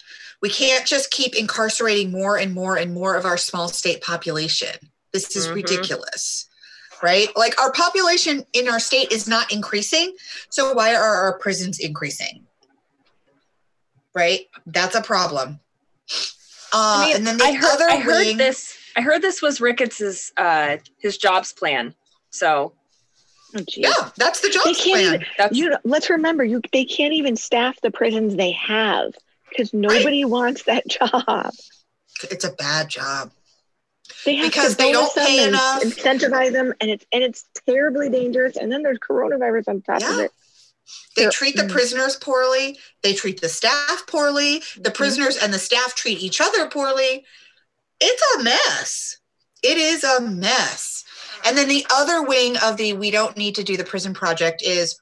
We 0.42 0.48
can't 0.50 0.86
just 0.86 1.10
keep 1.10 1.34
incarcerating 1.34 2.10
more 2.10 2.38
and 2.38 2.54
more 2.54 2.76
and 2.76 2.94
more 2.94 3.14
of 3.14 3.26
our 3.26 3.36
small 3.36 3.68
state 3.68 4.02
population. 4.02 4.76
This 5.12 5.36
is 5.36 5.48
Mhm. 5.48 5.54
ridiculous, 5.54 6.46
right? 7.02 7.34
Like 7.36 7.60
our 7.60 7.72
population 7.72 8.46
in 8.52 8.68
our 8.68 8.80
state 8.80 9.12
is 9.12 9.26
not 9.26 9.52
increasing. 9.52 10.16
So 10.50 10.72
why 10.72 10.94
are 10.94 11.14
our 11.14 11.38
prisons 11.38 11.78
increasing? 11.78 12.46
Right? 14.14 14.46
That's 14.66 14.94
a 14.94 15.02
problem. 15.02 15.60
Uh, 16.72 16.74
I 16.74 17.06
mean, 17.06 17.16
and 17.16 17.26
then 17.26 17.38
the 17.38 17.44
I 17.44 17.52
heard, 17.52 17.70
other 17.72 17.90
I 17.90 17.96
heard 17.98 18.26
wing, 18.26 18.36
this. 18.36 18.76
I 18.96 19.00
heard 19.02 19.22
this 19.22 19.40
was 19.42 19.60
Ricketts's 19.60 20.32
uh, 20.36 20.76
his 20.98 21.16
jobs 21.18 21.52
plan. 21.52 21.94
So 22.30 22.72
Oh, 23.56 23.64
yeah, 23.76 23.90
that's 24.16 24.40
the 24.42 24.48
They 24.48 24.52
jobs 24.72 24.84
can't 24.84 25.00
plan. 25.00 25.14
even. 25.14 25.26
that's 25.36 25.56
You 25.56 25.76
let's 25.84 26.08
remember, 26.08 26.44
you 26.44 26.60
they 26.72 26.84
can't 26.84 27.12
even 27.14 27.36
staff 27.36 27.80
the 27.82 27.90
prisons 27.90 28.36
they 28.36 28.52
have 28.52 29.12
because 29.48 29.74
nobody 29.74 30.24
wants 30.24 30.62
that 30.64 30.86
job. 30.88 31.50
It's 32.30 32.44
a 32.44 32.52
bad 32.52 32.88
job. 32.88 33.32
They 34.24 34.36
have 34.36 34.46
Because 34.50 34.72
to 34.72 34.78
they 34.78 34.92
don't 34.92 35.12
pay 35.16 35.48
enough. 35.48 35.82
incentivize 35.82 36.52
them, 36.52 36.74
and 36.80 36.90
it's 36.90 37.04
and 37.12 37.24
it's 37.24 37.44
terribly 37.66 38.08
dangerous. 38.08 38.56
And 38.56 38.70
then 38.70 38.82
there's 38.84 38.98
coronavirus 38.98 39.66
on 39.68 39.82
top 39.82 40.02
of 40.02 40.18
it. 40.20 40.30
They 41.16 41.29
treat 41.29 41.57
the 41.57 41.64
Mm. 41.64 41.70
prisoners 41.70 42.16
poorly. 42.16 42.79
They 43.03 43.14
treat 43.14 43.40
the 43.40 43.48
staff 43.48 44.05
poorly. 44.07 44.62
The 44.76 44.90
Mhm. 44.90 44.94
prisoners 44.94 45.37
and 45.37 45.53
the 45.53 45.59
staff 45.59 45.94
treat 45.94 46.18
each 46.20 46.40
other 46.40 46.68
poorly. 46.68 47.24
It's 48.00 48.22
a 48.37 48.42
mess. 48.42 49.18
It 49.62 49.76
is 49.76 50.05
a 50.05 50.20
mess. 50.20 51.05
And 51.44 51.57
then 51.57 51.68
the 51.68 51.87
other 51.90 52.22
wing 52.22 52.57
of 52.59 52.76
the 52.76 52.92
we 52.94 53.11
don't 53.11 53.37
need 53.37 53.55
to 53.57 53.64
do 53.64 53.76
the 53.76 53.85
prison 53.85 54.14
project 54.14 54.62
is 54.62 54.98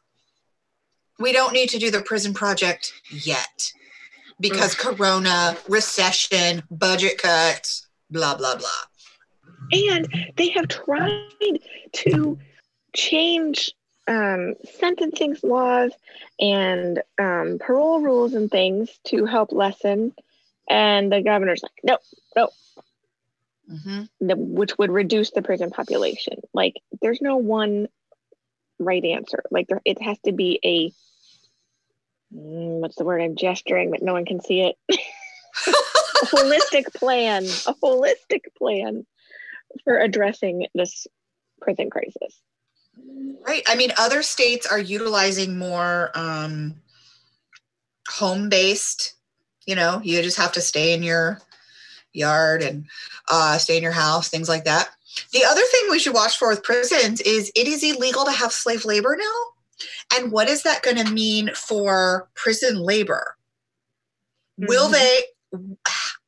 we 1.18 1.33
don't 1.33 1.53
need 1.53 1.68
to 1.70 1.79
do 1.79 1.90
the 1.90 2.03
prison 2.03 2.33
project 2.33 2.92
yet 3.11 3.72
because 4.40 4.74
corona, 4.74 5.57
recession, 5.68 6.62
budget 6.70 7.18
cuts, 7.18 7.87
blah, 8.11 8.35
blah, 8.37 8.57
blah. 8.57 8.68
And 9.72 10.33
they 10.37 10.48
have 10.51 10.68
tried 10.68 11.59
to 12.05 12.38
change 12.94 13.72
um, 14.08 14.54
sentencing 14.78 15.36
laws 15.42 15.92
and 16.40 17.02
um, 17.20 17.58
parole 17.60 18.00
rules 18.00 18.34
and 18.34 18.50
things 18.50 18.90
to 19.04 19.26
help 19.26 19.52
lessen. 19.52 20.14
And 20.68 21.12
the 21.12 21.22
governor's 21.22 21.62
like, 21.62 21.72
no, 21.84 21.98
hmm 23.68 24.04
the, 24.20 24.36
which 24.36 24.76
would 24.78 24.90
reduce 24.90 25.30
the 25.30 25.42
prison 25.42 25.70
population. 25.70 26.40
Like, 26.52 26.74
there's 27.02 27.20
no 27.20 27.36
one 27.36 27.88
right 28.78 29.04
answer. 29.04 29.42
Like, 29.50 29.68
there, 29.68 29.80
it 29.84 30.00
has 30.02 30.18
to 30.20 30.32
be 30.32 30.58
a 30.64 32.36
mm, 32.36 32.80
what's 32.80 32.96
the 32.96 33.04
word? 33.04 33.20
I'm 33.20 33.36
gesturing, 33.36 33.90
but 33.90 34.02
no 34.02 34.12
one 34.12 34.24
can 34.24 34.40
see 34.40 34.62
it. 34.62 34.76
a 34.88 36.26
holistic 36.26 36.92
plan, 36.94 37.44
a 37.44 37.74
holistic 37.74 38.42
plan 38.56 39.06
for 39.84 39.98
addressing 39.98 40.66
this 40.74 41.06
prison 41.60 41.90
crisis. 41.90 42.40
Right. 43.46 43.62
I 43.66 43.76
mean, 43.76 43.92
other 43.98 44.22
states 44.22 44.66
are 44.66 44.78
utilizing 44.78 45.58
more 45.58 46.11
um, 46.14 46.74
home 48.08 48.48
based, 48.48 49.14
you 49.66 49.74
know, 49.74 50.00
you 50.02 50.20
just 50.22 50.37
have 50.37 50.52
to 50.52 50.61
stay 50.61 50.92
in 50.92 51.02
your 51.02 51.40
yard 52.12 52.62
and 52.62 52.87
uh, 53.28 53.58
stay 53.58 53.76
in 53.76 53.82
your 53.82 53.92
house, 53.92 54.28
things 54.28 54.48
like 54.48 54.64
that. 54.64 54.90
The 55.32 55.44
other 55.44 55.62
thing 55.62 55.82
we 55.90 55.98
should 55.98 56.14
watch 56.14 56.37
for 56.38 56.48
with 56.48 56.62
prisons 56.62 57.20
is 57.22 57.50
it 57.54 57.66
is 57.66 57.82
illegal 57.82 58.24
to 58.24 58.32
have 58.32 58.52
slave 58.52 58.84
labor 58.84 59.16
now. 59.18 60.18
And 60.18 60.32
what 60.32 60.48
is 60.48 60.62
that 60.64 60.82
going 60.82 60.96
to 60.96 61.11
mean 61.12 61.50
for 61.54 62.28
prison 62.34 62.78
labor? 62.80 63.37
Will 64.58 64.88
Mhm. 64.88 64.92
they? 64.92 65.24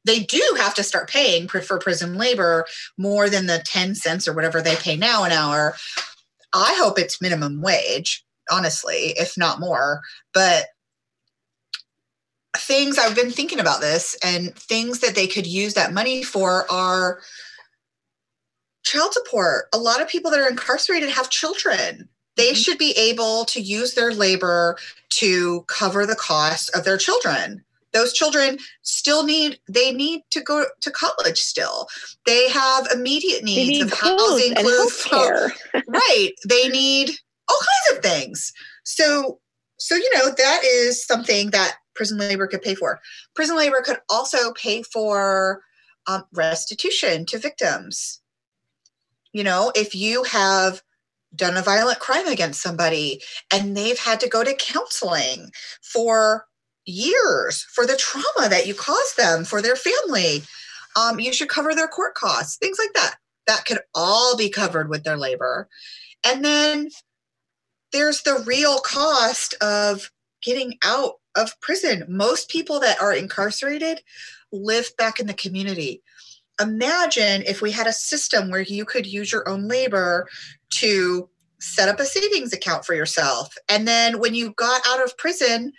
They 0.04 0.20
do 0.20 0.56
have 0.56 0.74
to 0.76 0.82
start 0.82 1.10
paying 1.10 1.46
for 1.46 1.78
prison 1.78 2.14
labor 2.16 2.64
more 2.96 3.28
than 3.28 3.46
the 3.46 3.62
10 3.66 3.94
cents 3.94 4.26
or 4.26 4.32
whatever 4.32 4.62
they 4.62 4.76
pay 4.76 4.96
now 4.96 5.24
an 5.24 5.32
hour. 5.32 5.76
I 6.52 6.74
hope 6.78 6.98
it's 6.98 7.20
minimum 7.20 7.60
wage, 7.60 8.24
honestly, 8.50 9.14
if 9.16 9.36
not 9.36 9.60
more. 9.60 10.02
But 10.34 10.66
things 12.56 12.98
I've 12.98 13.14
been 13.14 13.30
thinking 13.30 13.60
about 13.60 13.80
this 13.80 14.16
and 14.22 14.54
things 14.54 15.00
that 15.00 15.14
they 15.14 15.26
could 15.26 15.46
use 15.46 15.74
that 15.74 15.92
money 15.92 16.22
for 16.22 16.70
are 16.70 17.20
child 18.82 19.12
support. 19.12 19.66
A 19.72 19.78
lot 19.78 20.00
of 20.02 20.08
people 20.08 20.30
that 20.30 20.40
are 20.40 20.48
incarcerated 20.48 21.10
have 21.10 21.30
children. 21.30 22.08
They 22.36 22.52
Mhm. 22.52 22.64
should 22.64 22.78
be 22.78 22.92
able 22.92 23.44
to 23.46 23.60
use 23.60 23.94
their 23.94 24.12
labor 24.12 24.78
to 25.10 25.62
cover 25.68 26.06
the 26.06 26.16
costs 26.16 26.68
of 26.70 26.84
their 26.84 26.96
children. 26.98 27.64
Those 27.92 28.12
children 28.12 28.58
still 28.82 29.24
need 29.24 29.58
they 29.68 29.92
need 29.92 30.22
to 30.30 30.40
go 30.40 30.66
to 30.80 30.90
college 30.90 31.40
still. 31.40 31.88
They 32.26 32.48
have 32.48 32.88
immediate 32.94 33.42
needs 33.42 33.68
need 33.68 33.82
of 33.82 33.92
housing, 33.92 34.54
clothes, 34.54 35.06
right. 35.88 36.30
They 36.48 36.68
need 36.68 37.10
all 37.48 37.58
kinds 37.58 37.98
of 37.98 38.02
things. 38.04 38.52
So 38.84 39.40
so 39.76 39.94
you 39.94 40.10
know 40.14 40.30
that 40.30 40.60
is 40.64 41.04
something 41.04 41.50
that 41.50 41.76
prison 41.94 42.18
labor 42.18 42.46
could 42.46 42.62
pay 42.62 42.74
for. 42.74 43.00
Prison 43.34 43.56
labor 43.56 43.82
could 43.84 43.98
also 44.08 44.52
pay 44.52 44.82
for 44.82 45.62
um, 46.06 46.24
restitution 46.32 47.26
to 47.26 47.38
victims. 47.38 48.20
You 49.32 49.44
know 49.44 49.72
if 49.74 49.94
you 49.94 50.24
have 50.24 50.82
done 51.34 51.56
a 51.56 51.62
violent 51.62 52.00
crime 52.00 52.26
against 52.26 52.62
somebody 52.62 53.22
and 53.52 53.76
they've 53.76 53.98
had 53.98 54.20
to 54.20 54.28
go 54.28 54.42
to 54.42 54.54
counseling 54.54 55.50
for 55.80 56.46
years 56.86 57.66
for 57.74 57.86
the 57.86 57.96
trauma 57.96 58.48
that 58.48 58.66
you 58.66 58.74
caused 58.74 59.16
them 59.16 59.44
for 59.44 59.60
their 59.60 59.76
family 59.76 60.42
um, 60.96 61.20
you 61.20 61.32
should 61.32 61.48
cover 61.48 61.74
their 61.74 61.88
court 61.88 62.14
costs 62.14 62.56
things 62.56 62.78
like 62.78 62.92
that 62.94 63.16
that 63.50 63.64
could 63.64 63.80
all 63.94 64.36
be 64.36 64.48
covered 64.48 64.88
with 64.88 65.02
their 65.02 65.16
labor. 65.16 65.68
And 66.24 66.44
then 66.44 66.90
there's 67.92 68.22
the 68.22 68.44
real 68.46 68.78
cost 68.78 69.54
of 69.60 70.10
getting 70.40 70.78
out 70.84 71.14
of 71.36 71.60
prison. 71.60 72.04
Most 72.08 72.48
people 72.48 72.78
that 72.80 73.00
are 73.00 73.12
incarcerated 73.12 74.02
live 74.52 74.90
back 74.96 75.18
in 75.18 75.26
the 75.26 75.34
community. 75.34 76.02
imagine 76.60 77.42
if 77.46 77.62
we 77.62 77.70
had 77.70 77.86
a 77.86 77.92
system 77.92 78.50
where 78.50 78.60
you 78.60 78.84
could 78.84 79.06
use 79.06 79.32
your 79.32 79.48
own 79.48 79.66
labor 79.66 80.28
to 80.68 81.26
set 81.58 81.88
up 81.88 81.98
a 81.98 82.04
savings 82.04 82.52
account 82.52 82.84
for 82.84 82.94
yourself. 82.94 83.56
And 83.68 83.88
then 83.88 84.18
when 84.20 84.34
you 84.34 84.52
got 84.52 84.82
out 84.86 85.02
of 85.02 85.16
prison, 85.16 85.72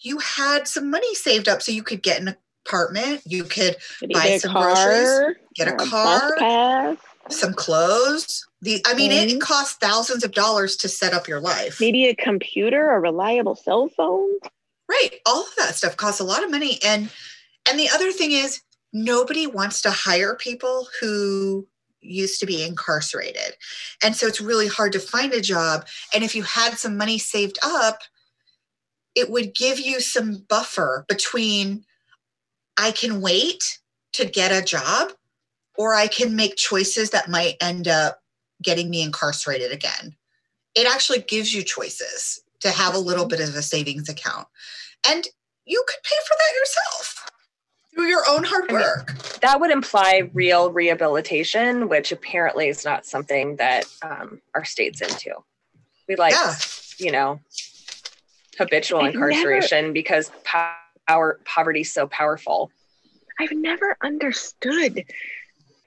you 0.00 0.18
had 0.18 0.68
some 0.68 0.90
money 0.90 1.14
saved 1.14 1.48
up 1.48 1.62
so 1.62 1.72
you 1.72 1.82
could 1.82 2.02
get 2.02 2.20
an 2.20 2.36
apartment, 2.66 3.22
you 3.24 3.44
could 3.44 3.76
Maybe 4.00 4.14
buy 4.14 4.38
some 4.38 4.52
car, 4.52 4.74
groceries, 4.74 5.36
get 5.54 5.68
a 5.68 5.76
car, 5.76 6.96
some 7.30 7.54
clothes. 7.54 8.46
The 8.60 8.82
I 8.86 8.94
mean, 8.94 9.12
it 9.12 9.28
Mhm. 9.28 9.40
costs 9.40 9.76
thousands 9.80 10.24
of 10.24 10.32
dollars 10.32 10.76
to 10.78 10.88
set 10.88 11.12
up 11.14 11.28
your 11.28 11.40
life. 11.40 11.80
maybe 11.80 12.06
a 12.06 12.14
computer, 12.14 12.90
a 12.90 13.00
reliable 13.00 13.54
cell 13.56 13.88
phone. 13.88 14.30
Right. 14.88 15.20
All 15.26 15.42
of 15.42 15.54
that 15.56 15.76
stuff 15.76 15.96
costs 15.96 16.20
a 16.20 16.24
lot 16.24 16.42
of 16.42 16.50
money. 16.50 16.78
And 16.82 17.10
and 17.68 17.78
the 17.78 17.90
other 17.90 18.12
thing 18.12 18.32
is 18.32 18.62
nobody 18.92 19.46
wants 19.46 19.82
to 19.82 19.90
hire 19.90 20.34
people 20.34 20.88
who 21.00 21.68
used 22.00 22.40
to 22.40 22.46
be 22.46 22.62
incarcerated. 22.62 23.56
And 24.02 24.16
so 24.16 24.26
it's 24.26 24.40
really 24.40 24.68
hard 24.68 24.92
to 24.92 25.00
find 25.00 25.34
a 25.34 25.40
job. 25.40 25.86
And 26.14 26.24
if 26.24 26.34
you 26.34 26.42
had 26.44 26.78
some 26.78 26.96
money 26.96 27.18
saved 27.18 27.58
up, 27.62 28.00
it 29.18 29.28
would 29.30 29.52
give 29.52 29.80
you 29.80 30.00
some 30.00 30.44
buffer 30.48 31.04
between 31.08 31.84
I 32.76 32.92
can 32.92 33.20
wait 33.20 33.80
to 34.12 34.24
get 34.24 34.52
a 34.52 34.64
job 34.64 35.10
or 35.76 35.92
I 35.92 36.06
can 36.06 36.36
make 36.36 36.54
choices 36.54 37.10
that 37.10 37.28
might 37.28 37.56
end 37.60 37.88
up 37.88 38.20
getting 38.62 38.88
me 38.88 39.02
incarcerated 39.02 39.72
again. 39.72 40.14
It 40.76 40.86
actually 40.86 41.18
gives 41.20 41.52
you 41.52 41.64
choices 41.64 42.40
to 42.60 42.70
have 42.70 42.94
a 42.94 42.98
little 43.00 43.26
bit 43.26 43.40
of 43.40 43.56
a 43.56 43.62
savings 43.62 44.08
account. 44.08 44.46
And 45.08 45.26
you 45.64 45.84
could 45.88 46.02
pay 46.04 46.16
for 46.24 46.36
that 46.38 46.54
yourself 46.54 47.30
through 47.92 48.06
your 48.06 48.22
own 48.28 48.44
hard 48.44 48.70
I 48.70 48.72
mean, 48.72 48.82
work. 48.82 49.18
That 49.40 49.58
would 49.58 49.72
imply 49.72 50.30
real 50.32 50.70
rehabilitation, 50.70 51.88
which 51.88 52.12
apparently 52.12 52.68
is 52.68 52.84
not 52.84 53.04
something 53.04 53.56
that 53.56 53.86
um, 54.02 54.40
our 54.54 54.64
state's 54.64 55.00
into. 55.00 55.34
We 56.08 56.14
like, 56.14 56.34
yeah. 56.34 56.54
you 56.98 57.10
know, 57.10 57.40
habitual 58.58 59.00
I've 59.00 59.14
never- 59.14 59.30
incarceration 59.30 59.92
because 59.92 60.30
power 60.44 61.40
poverty's 61.44 61.92
so 61.92 62.06
powerful. 62.06 62.70
I've 63.40 63.52
never 63.52 63.96
understood 64.02 65.04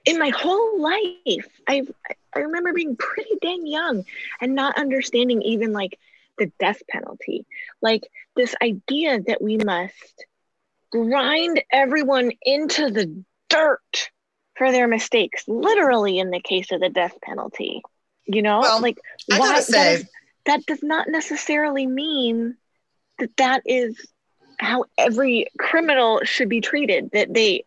in 0.04 0.18
my 0.18 0.30
whole 0.30 0.80
life. 0.80 1.46
I've 1.68 1.90
I 2.34 2.40
remember 2.40 2.72
being 2.72 2.96
pretty 2.96 3.36
dang 3.42 3.66
young 3.66 4.04
and 4.40 4.54
not 4.54 4.78
understanding 4.78 5.42
even 5.42 5.72
like 5.72 5.98
the 6.38 6.50
death 6.58 6.82
penalty. 6.88 7.46
Like 7.82 8.08
this 8.36 8.54
idea 8.62 9.20
that 9.20 9.42
we 9.42 9.58
must 9.58 10.24
grind 10.90 11.62
everyone 11.70 12.32
into 12.42 12.90
the 12.90 13.22
dirt 13.50 14.10
for 14.56 14.72
their 14.72 14.88
mistakes, 14.88 15.44
literally 15.46 16.18
in 16.18 16.30
the 16.30 16.40
case 16.40 16.72
of 16.72 16.80
the 16.80 16.88
death 16.88 17.18
penalty. 17.22 17.82
You 18.24 18.42
know, 18.42 18.60
Well, 18.60 18.80
like 18.80 18.98
why 19.28 19.60
say, 19.60 19.94
is, 19.94 20.04
that 20.46 20.64
does 20.66 20.82
not 20.82 21.08
necessarily 21.08 21.86
mean 21.86 22.56
that 23.18 23.36
that 23.36 23.62
is 23.66 24.06
how 24.58 24.84
every 24.98 25.46
criminal 25.58 26.20
should 26.24 26.48
be 26.48 26.60
treated. 26.60 27.10
That 27.12 27.32
they 27.32 27.64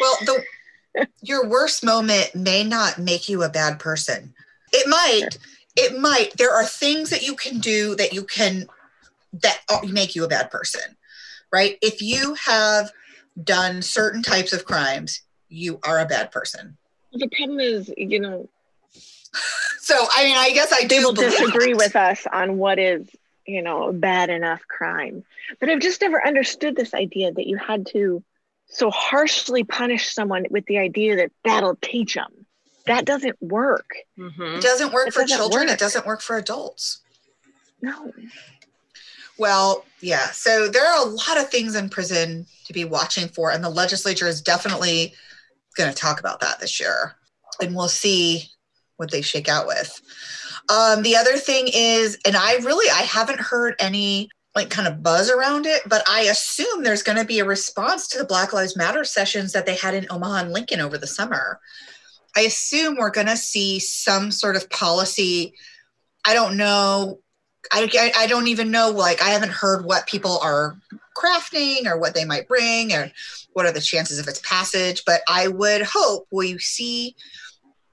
well, 0.00 0.16
the 0.20 1.06
your 1.22 1.48
worst 1.48 1.84
moment 1.84 2.34
may 2.34 2.64
not 2.64 2.98
make 2.98 3.28
you 3.28 3.42
a 3.42 3.48
bad 3.48 3.78
person. 3.78 4.34
It 4.72 4.88
might. 4.88 5.38
It 5.76 5.98
might. 5.98 6.36
There 6.36 6.52
are 6.52 6.64
things 6.64 7.10
that 7.10 7.22
you 7.22 7.34
can 7.34 7.58
do 7.58 7.94
that 7.96 8.12
you 8.12 8.24
can 8.24 8.66
that 9.32 9.60
make 9.88 10.14
you 10.14 10.24
a 10.24 10.28
bad 10.28 10.50
person, 10.50 10.96
right? 11.52 11.78
If 11.80 12.02
you 12.02 12.34
have 12.34 12.90
done 13.42 13.80
certain 13.82 14.22
types 14.22 14.52
of 14.52 14.64
crimes, 14.64 15.22
you 15.48 15.78
are 15.84 16.00
a 16.00 16.06
bad 16.06 16.32
person. 16.32 16.76
The 17.12 17.28
problem 17.28 17.60
is, 17.60 17.92
you 17.96 18.20
know, 18.20 18.48
So, 19.90 20.06
I 20.14 20.24
mean, 20.24 20.36
I 20.36 20.50
guess 20.50 20.72
I 20.72 20.82
they 20.82 20.98
do 20.98 21.06
will 21.06 21.14
believe 21.14 21.32
disagree 21.32 21.72
that. 21.72 21.76
with 21.76 21.96
us 21.96 22.26
on 22.32 22.58
what 22.58 22.78
is, 22.78 23.08
you 23.46 23.62
know, 23.62 23.88
a 23.88 23.92
bad 23.92 24.30
enough 24.30 24.66
crime. 24.68 25.24
But 25.58 25.68
I've 25.68 25.80
just 25.80 26.00
never 26.00 26.24
understood 26.24 26.76
this 26.76 26.94
idea 26.94 27.32
that 27.32 27.46
you 27.46 27.56
had 27.56 27.86
to 27.88 28.22
so 28.66 28.90
harshly 28.90 29.64
punish 29.64 30.12
someone 30.12 30.46
with 30.50 30.64
the 30.66 30.78
idea 30.78 31.16
that 31.16 31.32
that'll 31.44 31.76
teach 31.76 32.14
them. 32.14 32.46
That 32.86 33.04
doesn't 33.04 33.40
work. 33.42 33.90
Mhm. 34.18 34.58
It 34.58 34.62
doesn't 34.62 34.92
work 34.92 35.08
It 35.08 35.14
for 35.14 35.22
doesn't 35.22 35.36
children. 35.36 35.66
work. 35.66 35.74
It 35.74 35.78
doesn't 35.78 36.06
work 36.06 36.20
for 36.20 36.36
adults. 36.36 37.00
No. 37.82 38.12
Well, 39.38 39.84
yeah. 40.00 40.30
So 40.32 40.68
there 40.68 40.86
are 40.86 41.06
a 41.06 41.08
lot 41.08 41.38
of 41.38 41.50
things 41.50 41.74
in 41.74 41.88
prison 41.88 42.46
to 42.66 42.72
be 42.72 42.84
watching 42.84 43.28
for, 43.28 43.50
and 43.50 43.64
the 43.64 43.70
legislature 43.70 44.28
is 44.28 44.40
definitely 44.40 45.14
going 45.76 45.88
to 45.90 45.96
talk 45.96 46.20
about 46.20 46.40
that 46.40 46.60
this 46.60 46.78
year, 46.78 47.16
and 47.60 47.74
we'll 47.74 47.88
see 47.88 48.50
what 49.00 49.10
they 49.10 49.22
shake 49.22 49.48
out 49.48 49.66
with. 49.66 50.00
Um, 50.68 51.02
the 51.02 51.16
other 51.16 51.38
thing 51.38 51.68
is, 51.74 52.18
and 52.26 52.36
I 52.36 52.56
really 52.58 52.88
I 52.90 53.02
haven't 53.02 53.40
heard 53.40 53.74
any 53.80 54.28
like 54.54 54.68
kind 54.68 54.86
of 54.86 55.02
buzz 55.02 55.30
around 55.30 55.64
it, 55.64 55.82
but 55.86 56.04
I 56.08 56.22
assume 56.22 56.82
there's 56.82 57.02
going 57.02 57.18
to 57.18 57.24
be 57.24 57.38
a 57.38 57.44
response 57.44 58.06
to 58.08 58.18
the 58.18 58.24
Black 58.24 58.52
Lives 58.52 58.76
Matter 58.76 59.04
sessions 59.04 59.52
that 59.52 59.64
they 59.64 59.74
had 59.74 59.94
in 59.94 60.06
Omaha 60.10 60.42
and 60.42 60.52
Lincoln 60.52 60.80
over 60.80 60.98
the 60.98 61.06
summer. 61.06 61.60
I 62.36 62.42
assume 62.42 62.96
we're 62.96 63.10
going 63.10 63.26
to 63.28 63.36
see 63.36 63.78
some 63.78 64.30
sort 64.30 64.56
of 64.56 64.68
policy. 64.68 65.54
I 66.24 66.34
don't 66.34 66.56
know 66.56 67.20
I, 67.72 68.12
I, 68.16 68.26
don't 68.26 68.48
even 68.48 68.70
know 68.70 68.90
like 68.90 69.22
i 69.22 69.28
haven't 69.28 69.52
heard 69.52 69.84
what 69.84 70.06
people 70.06 70.38
are 70.38 70.78
crafting 71.16 71.86
or 71.86 71.98
what 71.98 72.14
they 72.14 72.24
might 72.24 72.48
bring 72.48 72.92
or 72.92 73.12
what 73.52 73.66
are 73.66 73.72
the 73.72 73.82
chances 73.82 74.18
of 74.18 74.26
its 74.28 74.40
passage 74.40 75.02
but 75.04 75.20
i 75.28 75.46
would 75.46 75.82
hope 75.82 76.26
we 76.32 76.58
see 76.58 77.14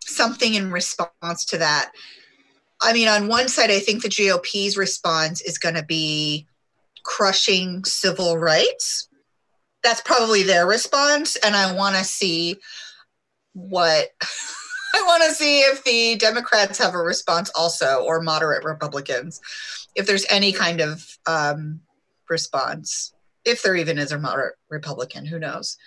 something 0.07 0.53
in 0.53 0.71
response 0.71 1.45
to 1.45 1.57
that. 1.57 1.91
I 2.81 2.93
mean 2.93 3.07
on 3.07 3.27
one 3.27 3.47
side 3.47 3.71
i 3.71 3.79
think 3.79 4.03
the 4.03 4.09
gop's 4.09 4.77
response 4.77 5.41
is 5.41 5.57
going 5.57 5.75
to 5.75 5.83
be 5.83 6.47
crushing 7.03 7.83
civil 7.85 8.37
rights. 8.37 9.07
That's 9.83 10.01
probably 10.01 10.43
their 10.43 10.67
response 10.67 11.35
and 11.37 11.55
i 11.55 11.73
want 11.73 11.95
to 11.95 12.03
see 12.03 12.57
what 13.53 14.09
I 14.95 15.03
want 15.05 15.23
to 15.23 15.31
see 15.31 15.59
if 15.59 15.83
the 15.83 16.15
Democrats 16.15 16.79
have 16.79 16.95
a 16.95 16.99
response 16.99 17.51
also, 17.53 18.03
or 18.03 18.21
moderate 18.21 18.63
Republicans, 18.63 19.41
if 19.95 20.07
there's 20.07 20.25
any 20.29 20.51
kind 20.51 20.81
of 20.81 21.17
um, 21.27 21.81
response, 22.29 23.13
if 23.45 23.61
there 23.61 23.75
even 23.75 23.97
is 23.97 24.11
a 24.11 24.17
moderate 24.17 24.55
Republican, 24.69 25.25
who 25.25 25.39
knows? 25.39 25.77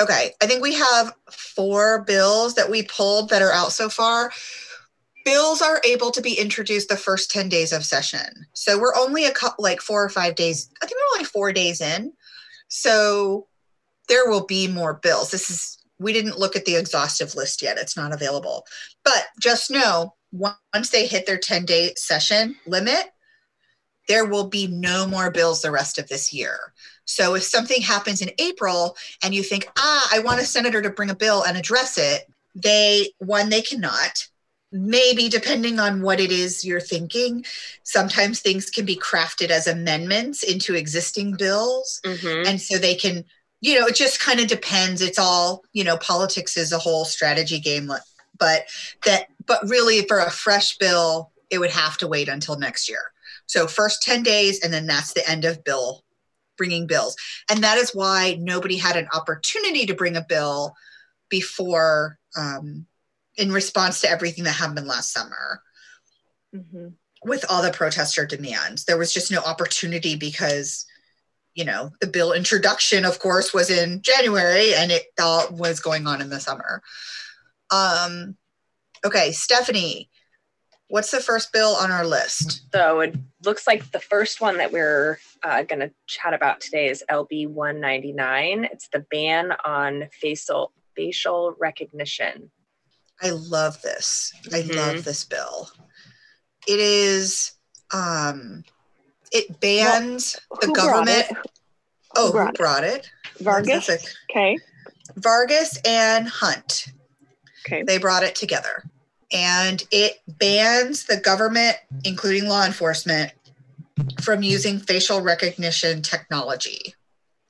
Okay, 0.00 0.32
I 0.40 0.46
think 0.46 0.62
we 0.62 0.74
have 0.74 1.12
four 1.30 2.04
bills 2.04 2.54
that 2.54 2.70
we 2.70 2.84
pulled 2.84 3.30
that 3.30 3.42
are 3.42 3.52
out 3.52 3.72
so 3.72 3.88
far. 3.88 4.30
Bills 5.24 5.60
are 5.60 5.80
able 5.86 6.10
to 6.12 6.22
be 6.22 6.38
introduced 6.38 6.88
the 6.88 6.96
first 6.96 7.30
10 7.30 7.48
days 7.48 7.72
of 7.72 7.84
session. 7.84 8.46
So 8.52 8.78
we're 8.78 8.94
only 8.96 9.24
a 9.24 9.32
couple, 9.32 9.62
like 9.62 9.80
four 9.80 10.04
or 10.04 10.08
five 10.08 10.36
days, 10.36 10.70
I 10.82 10.86
think 10.86 10.98
we're 10.98 11.16
only 11.16 11.24
four 11.24 11.52
days 11.52 11.80
in. 11.80 12.12
So 12.68 13.48
there 14.08 14.28
will 14.28 14.46
be 14.46 14.68
more 14.68 14.94
bills. 14.94 15.30
This 15.30 15.50
is 15.50 15.78
we 15.98 16.12
didn't 16.12 16.38
look 16.38 16.54
at 16.54 16.64
the 16.64 16.76
exhaustive 16.76 17.34
list 17.34 17.60
yet. 17.60 17.76
It's 17.76 17.96
not 17.96 18.14
available. 18.14 18.66
But 19.04 19.26
just 19.40 19.70
know 19.70 20.14
once 20.30 20.90
they 20.90 21.06
hit 21.06 21.26
their 21.26 21.38
10 21.38 21.64
day 21.64 21.92
session 21.96 22.56
limit, 22.66 23.10
there 24.08 24.24
will 24.24 24.48
be 24.48 24.66
no 24.66 25.06
more 25.06 25.30
bills 25.30 25.60
the 25.60 25.70
rest 25.70 25.98
of 25.98 26.08
this 26.08 26.32
year. 26.32 26.72
So 27.08 27.34
if 27.34 27.42
something 27.42 27.80
happens 27.80 28.20
in 28.20 28.30
April 28.38 28.96
and 29.24 29.34
you 29.34 29.42
think, 29.42 29.66
ah, 29.78 30.08
I 30.12 30.18
want 30.18 30.40
a 30.40 30.44
senator 30.44 30.82
to 30.82 30.90
bring 30.90 31.08
a 31.08 31.16
bill 31.16 31.42
and 31.42 31.56
address 31.56 31.96
it, 31.96 32.30
they, 32.54 33.12
one, 33.18 33.48
they 33.48 33.62
cannot. 33.62 34.28
Maybe 34.70 35.30
depending 35.30 35.80
on 35.80 36.02
what 36.02 36.20
it 36.20 36.30
is 36.30 36.66
you're 36.66 36.80
thinking, 36.80 37.46
sometimes 37.82 38.40
things 38.40 38.68
can 38.68 38.84
be 38.84 38.94
crafted 38.94 39.48
as 39.48 39.66
amendments 39.66 40.42
into 40.42 40.74
existing 40.74 41.36
bills. 41.36 41.98
Mhm. 42.04 42.46
And 42.46 42.60
so 42.60 42.76
they 42.76 42.94
can 42.94 43.24
you 43.60 43.80
know, 43.80 43.86
it 43.86 43.96
just 43.96 44.20
kind 44.20 44.38
of 44.38 44.46
depends. 44.46 45.02
It's 45.02 45.18
all, 45.18 45.64
you 45.72 45.82
know, 45.82 45.96
politics 45.96 46.56
is 46.56 46.70
a 46.70 46.78
whole 46.78 47.04
strategy 47.04 47.58
game, 47.58 47.90
but 48.38 48.66
that, 49.04 49.26
but 49.46 49.68
really 49.68 50.06
for 50.06 50.20
a 50.20 50.30
fresh 50.30 50.78
bill, 50.78 51.32
it 51.50 51.58
would 51.58 51.72
have 51.72 51.98
to 51.98 52.06
wait 52.06 52.28
until 52.28 52.56
next 52.56 52.88
year. 52.88 53.10
So 53.46 53.66
first 53.66 54.00
10 54.04 54.22
days, 54.22 54.60
and 54.60 54.72
then 54.72 54.86
that's 54.86 55.12
the 55.12 55.28
end 55.28 55.44
of 55.44 55.64
bill 55.64 56.04
bringing 56.58 56.86
bills. 56.86 57.16
And 57.50 57.64
that 57.64 57.78
is 57.78 57.94
why 57.94 58.36
nobody 58.38 58.76
had 58.76 58.96
an 58.96 59.08
opportunity 59.14 59.86
to 59.86 59.94
bring 59.94 60.16
a 60.16 60.26
bill 60.28 60.74
before, 61.30 62.18
um, 62.36 62.86
in 63.36 63.52
response 63.52 64.00
to 64.02 64.10
everything 64.10 64.44
that 64.44 64.52
happened 64.52 64.86
last 64.86 65.12
summer 65.12 65.62
Mhm. 66.54 66.94
with 67.24 67.44
all 67.48 67.62
the 67.62 67.70
protester 67.70 68.26
demands. 68.26 68.84
There 68.84 68.98
was 68.98 69.12
just 69.12 69.30
no 69.30 69.40
opportunity 69.40 70.16
because 70.16 70.84
you 71.54 71.64
know, 71.64 71.90
the 72.00 72.06
bill 72.06 72.32
introduction, 72.32 73.04
of 73.04 73.18
course, 73.18 73.52
was 73.52 73.68
in 73.68 74.00
January 74.00 74.74
and 74.76 74.92
it 74.92 75.06
all 75.20 75.48
was 75.50 75.80
going 75.80 76.06
on 76.06 76.20
in 76.20 76.30
the 76.30 76.38
summer. 76.38 76.80
Um, 77.72 78.36
okay, 79.04 79.32
Stephanie, 79.32 80.08
What's 80.88 81.10
the 81.10 81.20
first 81.20 81.52
bill 81.52 81.76
on 81.76 81.90
our 81.90 82.06
list? 82.06 82.62
So 82.72 83.00
it 83.00 83.14
looks 83.44 83.66
like 83.66 83.90
the 83.92 84.00
first 84.00 84.40
one 84.40 84.56
that 84.56 84.72
we're 84.72 85.18
uh, 85.42 85.62
going 85.62 85.80
to 85.80 85.90
chat 86.06 86.32
about 86.32 86.60
today 86.62 86.88
is 86.88 87.04
LB 87.10 87.48
199. 87.48 88.64
It's 88.64 88.88
the 88.88 89.04
ban 89.10 89.52
on 89.64 90.08
facial 90.12 90.72
facial 90.96 91.54
recognition. 91.60 92.50
I 93.22 93.30
love 93.30 93.80
this. 93.82 94.32
Mhm. 94.46 94.72
I 94.78 94.92
love 94.92 95.04
this 95.04 95.24
bill. 95.24 95.70
It 96.66 96.80
is 96.80 97.52
um 97.92 98.64
it 99.30 99.60
bans 99.60 100.36
the 100.60 100.68
government. 100.68 101.26
it? 101.30 101.36
Oh, 102.16 102.26
who 102.28 102.32
brought 102.32 102.54
brought, 102.54 102.84
it? 102.84 103.06
it? 103.36 103.42
Vargas. 103.44 103.88
Okay. 104.30 104.58
Vargas 105.16 105.78
and 105.84 106.28
Hunt. 106.28 106.88
Okay. 107.66 107.82
They 107.82 107.98
brought 107.98 108.22
it 108.22 108.34
together. 108.34 108.84
And 109.32 109.82
it 109.90 110.20
bans 110.26 111.04
the 111.04 111.18
government, 111.18 111.76
including 112.04 112.48
law 112.48 112.64
enforcement, 112.64 113.32
from 114.22 114.42
using 114.42 114.78
facial 114.78 115.20
recognition 115.20 116.02
technology. 116.02 116.94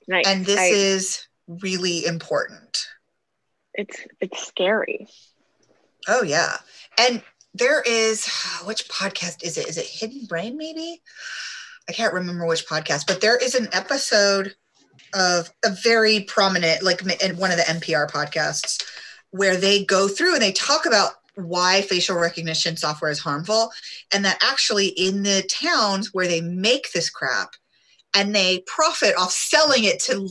Nice. 0.08 0.26
And 0.26 0.44
this 0.44 0.58
I- 0.58 0.64
is 0.66 1.28
really 1.46 2.04
important. 2.04 2.86
it's 3.74 3.96
it's 4.20 4.46
scary. 4.46 5.08
Oh 6.08 6.22
yeah. 6.22 6.56
And 6.98 7.22
there 7.54 7.82
is 7.82 8.26
which 8.64 8.88
podcast 8.88 9.44
is 9.44 9.56
it? 9.56 9.68
Is 9.68 9.78
it 9.78 9.86
Hidden 9.86 10.26
Brain 10.26 10.56
maybe? 10.56 11.00
I 11.88 11.92
can't 11.92 12.12
remember 12.12 12.46
which 12.46 12.66
podcast, 12.66 13.06
but 13.06 13.20
there 13.20 13.36
is 13.36 13.54
an 13.54 13.68
episode 13.72 14.54
of 15.14 15.50
a 15.64 15.70
very 15.70 16.20
prominent 16.20 16.82
like 16.82 17.00
in 17.22 17.36
one 17.38 17.50
of 17.50 17.56
the 17.56 17.62
NPR 17.62 18.10
podcasts 18.10 18.82
where 19.30 19.56
they 19.56 19.84
go 19.84 20.06
through 20.08 20.34
and 20.34 20.42
they 20.42 20.52
talk 20.52 20.84
about 20.84 21.12
why 21.38 21.82
facial 21.82 22.16
recognition 22.16 22.76
software 22.76 23.10
is 23.12 23.20
harmful 23.20 23.70
and 24.12 24.24
that 24.24 24.38
actually 24.42 24.88
in 24.88 25.22
the 25.22 25.42
towns 25.48 26.12
where 26.12 26.26
they 26.26 26.40
make 26.40 26.90
this 26.92 27.08
crap 27.08 27.50
and 28.12 28.34
they 28.34 28.58
profit 28.66 29.14
off 29.16 29.30
selling 29.30 29.84
it 29.84 30.00
to 30.00 30.28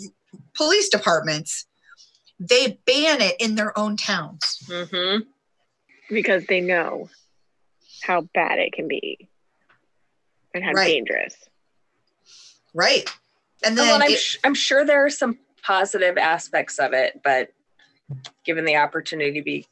police 0.54 0.90
departments 0.90 1.66
they 2.40 2.78
ban 2.86 3.22
it 3.22 3.36
in 3.40 3.56
their 3.56 3.78
own 3.80 3.96
towns 3.96 4.60
Mm-hmm. 4.68 5.24
because 6.14 6.46
they 6.48 6.60
know 6.60 7.10
how 8.04 8.22
bad 8.34 8.60
it 8.60 8.74
can 8.74 8.88
be 8.90 9.30
and 10.54 10.64
how 10.64 10.72
Right. 10.74 10.88
dangerous. 10.88 11.36
Right. 12.74 13.10
And 13.64 13.76
well, 13.76 13.86
then 13.86 13.94
and 13.96 14.04
I'm, 14.04 14.12
it- 14.12 14.20
sh- 14.20 14.38
I'm 14.44 14.54
sure 14.54 14.86
there 14.86 15.06
are 15.06 15.10
some 15.10 15.40
positive 15.64 16.18
aspects 16.18 16.78
of 16.80 16.94
it, 16.94 17.22
but 17.24 17.50
given 18.46 18.66
the 18.66 18.76
opportunity 18.76 19.32
to 19.40 19.42
be 19.42 19.66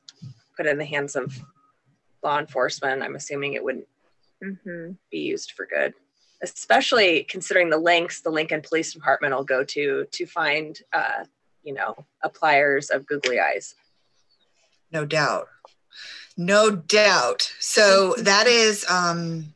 put 0.58 0.68
in 0.68 0.78
the 0.78 0.86
hands 0.86 1.16
of 1.16 1.38
law 2.24 2.39
enforcement, 2.39 3.03
I'm 3.03 3.16
assuming 3.16 3.53
it 3.53 3.64
wouldn't 3.64 3.88
hmm 4.43 4.91
be 5.12 5.20
used 5.20 5.51
for 5.53 5.66
good. 5.66 5.93
Especially 6.41 7.24
considering 7.24 7.70
the 7.70 7.78
lengths 7.78 8.22
the 8.22 8.30
Lincoln 8.30 8.62
Police 8.62 8.93
Department 8.93 9.34
will 9.34 9.43
go 9.43 9.64
to 9.64 10.06
to 10.12 10.26
find, 10.26 10.80
uh, 10.93 11.26
you 11.64 11.74
know, 11.74 11.95
appliers 12.24 12.89
of 12.89 13.06
googly 13.06 13.39
eyes. 13.39 13.76
no 14.91 15.06
doubt. 15.06 15.47
No 16.38 16.72
doubt. 16.72 17.51
So 17.60 18.14
that 18.20 18.47
is 18.47 18.86
um 18.89 19.55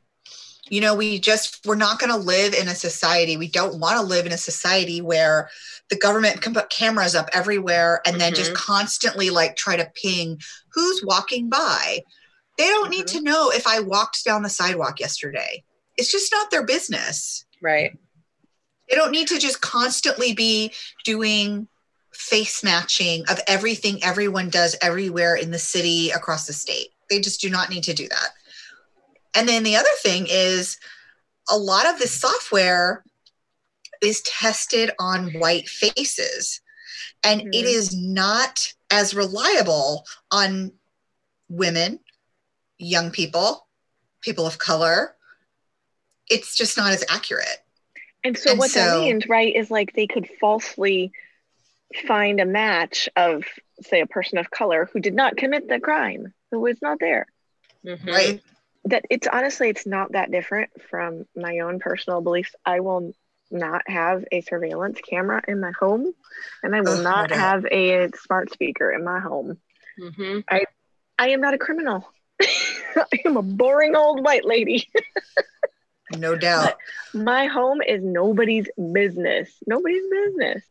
you 0.69 0.81
know, 0.81 0.95
we 0.95 1.19
just 1.19 1.65
we're 1.65 1.75
not 1.75 1.99
going 1.99 2.11
to 2.11 2.17
live 2.17 2.53
in 2.53 2.67
a 2.67 2.75
society. 2.75 3.37
We 3.37 3.47
don't 3.47 3.79
want 3.79 3.97
to 3.97 4.05
live 4.05 4.25
in 4.25 4.31
a 4.31 4.37
society 4.37 5.01
where 5.01 5.49
the 5.89 5.97
government 5.97 6.41
can 6.41 6.53
put 6.53 6.69
cameras 6.69 7.15
up 7.15 7.29
everywhere 7.33 8.01
and 8.05 8.19
then 8.21 8.33
just 8.33 8.51
Mhm. 8.51 8.55
constantly 8.55 9.29
like 9.29 9.55
try 9.55 9.75
to 9.75 9.91
ping 9.95 10.39
who's 10.73 11.03
walking 11.03 11.49
by. 11.49 12.03
They 12.57 12.67
don't 12.67 12.89
need 12.89 13.05
Mhm. 13.07 13.11
to 13.13 13.21
know 13.21 13.49
if 13.51 13.65
I 13.65 13.79
walked 13.79 14.23
down 14.23 14.43
the 14.43 14.49
sidewalk 14.49 14.99
yesterday. 14.99 15.63
It's 15.97 16.11
just 16.11 16.31
not 16.31 16.51
their 16.51 16.63
business. 16.63 17.45
Right. 17.61 17.91
They 18.89 18.95
don't 18.95 19.11
need 19.11 19.27
to 19.29 19.39
just 19.39 19.61
constantly 19.61 20.33
be 20.33 20.73
doing 21.05 21.67
face 22.13 22.63
matching 22.63 23.23
of 23.29 23.39
everything 23.47 24.03
everyone 24.03 24.49
does 24.49 24.75
everywhere 24.81 25.35
in 25.35 25.51
the 25.51 25.59
city 25.59 26.09
across 26.11 26.47
the 26.47 26.53
state. 26.53 26.89
They 27.09 27.19
just 27.19 27.39
do 27.39 27.49
not 27.49 27.69
need 27.69 27.83
to 27.85 27.93
do 27.93 28.07
that. 28.09 28.29
And 29.35 29.47
then 29.47 29.63
the 29.63 29.75
other 29.75 29.89
thing 30.01 30.27
is 30.29 30.77
a 31.49 31.57
lot 31.57 31.87
of 31.87 31.99
this 31.99 32.19
software 32.19 33.03
is 34.01 34.21
tested 34.21 34.91
on 34.99 35.33
white 35.33 35.67
faces. 35.67 36.61
And 37.23 37.41
it 37.53 37.65
Mhm. 37.65 37.73
is 37.73 37.95
not 37.95 38.73
as 38.89 39.13
reliable 39.13 40.05
on 40.31 40.71
women, 41.49 41.99
young 42.77 43.11
people, 43.11 43.67
people 44.21 44.45
of 44.47 44.57
color. 44.57 45.15
It's 46.29 46.55
just 46.55 46.77
not 46.77 46.93
as 46.93 47.03
accurate. 47.09 47.63
And 48.23 48.37
so 48.37 48.51
And 48.51 48.59
what 48.59 48.71
that 48.73 48.99
means, 48.99 49.27
right, 49.27 49.55
is 49.55 49.71
like 49.71 49.93
they 49.93 50.07
could 50.07 50.29
falsely 50.39 51.11
find 52.07 52.39
a 52.39 52.45
match 52.45 53.09
of, 53.15 53.45
say, 53.81 54.01
a 54.01 54.07
person 54.07 54.37
of 54.37 54.51
color 54.51 54.89
who 54.91 54.99
did 54.99 55.13
not 55.13 55.37
commit 55.37 55.67
the 55.67 55.79
crime, 55.79 56.33
who 56.51 56.59
was 56.59 56.81
not 56.81 56.99
there. 56.99 57.25
Mhm. 57.85 58.07
Right. 58.07 58.43
That 58.85 59.05
it's 59.09 59.27
honestly, 59.27 59.69
it's 59.69 59.85
not 59.85 60.13
that 60.13 60.31
different 60.31 60.69
from 60.89 61.25
my 61.35 61.59
own 61.59 61.79
personal 61.79 62.21
beliefs. 62.21 62.55
I 62.65 62.79
will 62.79 63.13
not 63.51 63.81
have 63.87 64.25
a 64.31 64.41
surveillance 64.41 64.99
camera 65.01 65.41
in 65.47 65.59
my 65.59 65.71
home, 65.71 66.13
and 66.63 66.75
I 66.75 66.81
will 66.81 66.97
no 66.97 67.03
not 67.03 67.31
have 67.31 67.65
a 67.65 68.09
smart 68.25 68.51
speaker 68.51 68.91
in 68.91 69.03
my 69.03 69.19
home. 69.19 69.57
Mhm. 69.99 70.43
I 71.17 71.29
am 71.29 71.41
not 71.41 71.53
a 71.53 71.57
criminal. 71.57 72.09
I 72.41 73.05
am 73.25 73.35
a 73.35 73.41
boring 73.41 73.95
old 73.95 74.23
white 74.23 74.45
lady. 74.45 74.89
No 76.11 76.35
doubt. 76.35 76.73
My 77.13 77.45
home 77.45 77.81
is 77.81 78.03
nobody's 78.03 78.67
business. 78.93 79.51
Nobody's 79.67 80.09
business. 80.09 80.63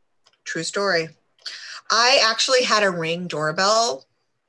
True 0.44 0.64
story. 0.64 1.10
I 1.90 2.20
actually 2.24 2.64
had 2.64 2.82
a 2.82 2.90
ring 2.90 3.28
doorbell. 3.28 4.04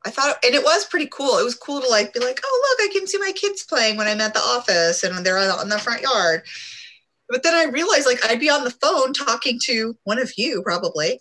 I 0.05 0.11
thought, 0.11 0.37
and 0.45 0.55
it 0.55 0.63
was 0.63 0.85
pretty 0.85 1.07
cool. 1.11 1.37
It 1.39 1.43
was 1.43 1.55
cool 1.55 1.81
to 1.81 1.87
like 1.87 2.13
be 2.13 2.19
like, 2.21 2.39
oh 2.43 2.75
look, 2.79 2.89
I 2.89 2.93
can 2.93 3.05
see 3.07 3.17
my 3.17 3.33
kids 3.33 3.63
playing 3.65 3.97
when 3.97 4.07
I'm 4.07 4.21
at 4.21 4.33
the 4.33 4.39
office 4.39 5.03
and 5.03 5.13
when 5.13 5.23
they're 5.23 5.37
out 5.37 5.61
in 5.61 5.69
the 5.69 5.77
front 5.79 6.01
yard. 6.01 6.43
But 7.27 7.43
then 7.43 7.53
I 7.53 7.69
realized 7.69 8.05
like 8.07 8.23
I'd 8.25 8.39
be 8.39 8.49
on 8.49 8.63
the 8.63 8.71
phone 8.71 9.13
talking 9.13 9.59
to 9.65 9.95
one 10.05 10.17
of 10.19 10.31
you 10.37 10.61
probably, 10.63 11.19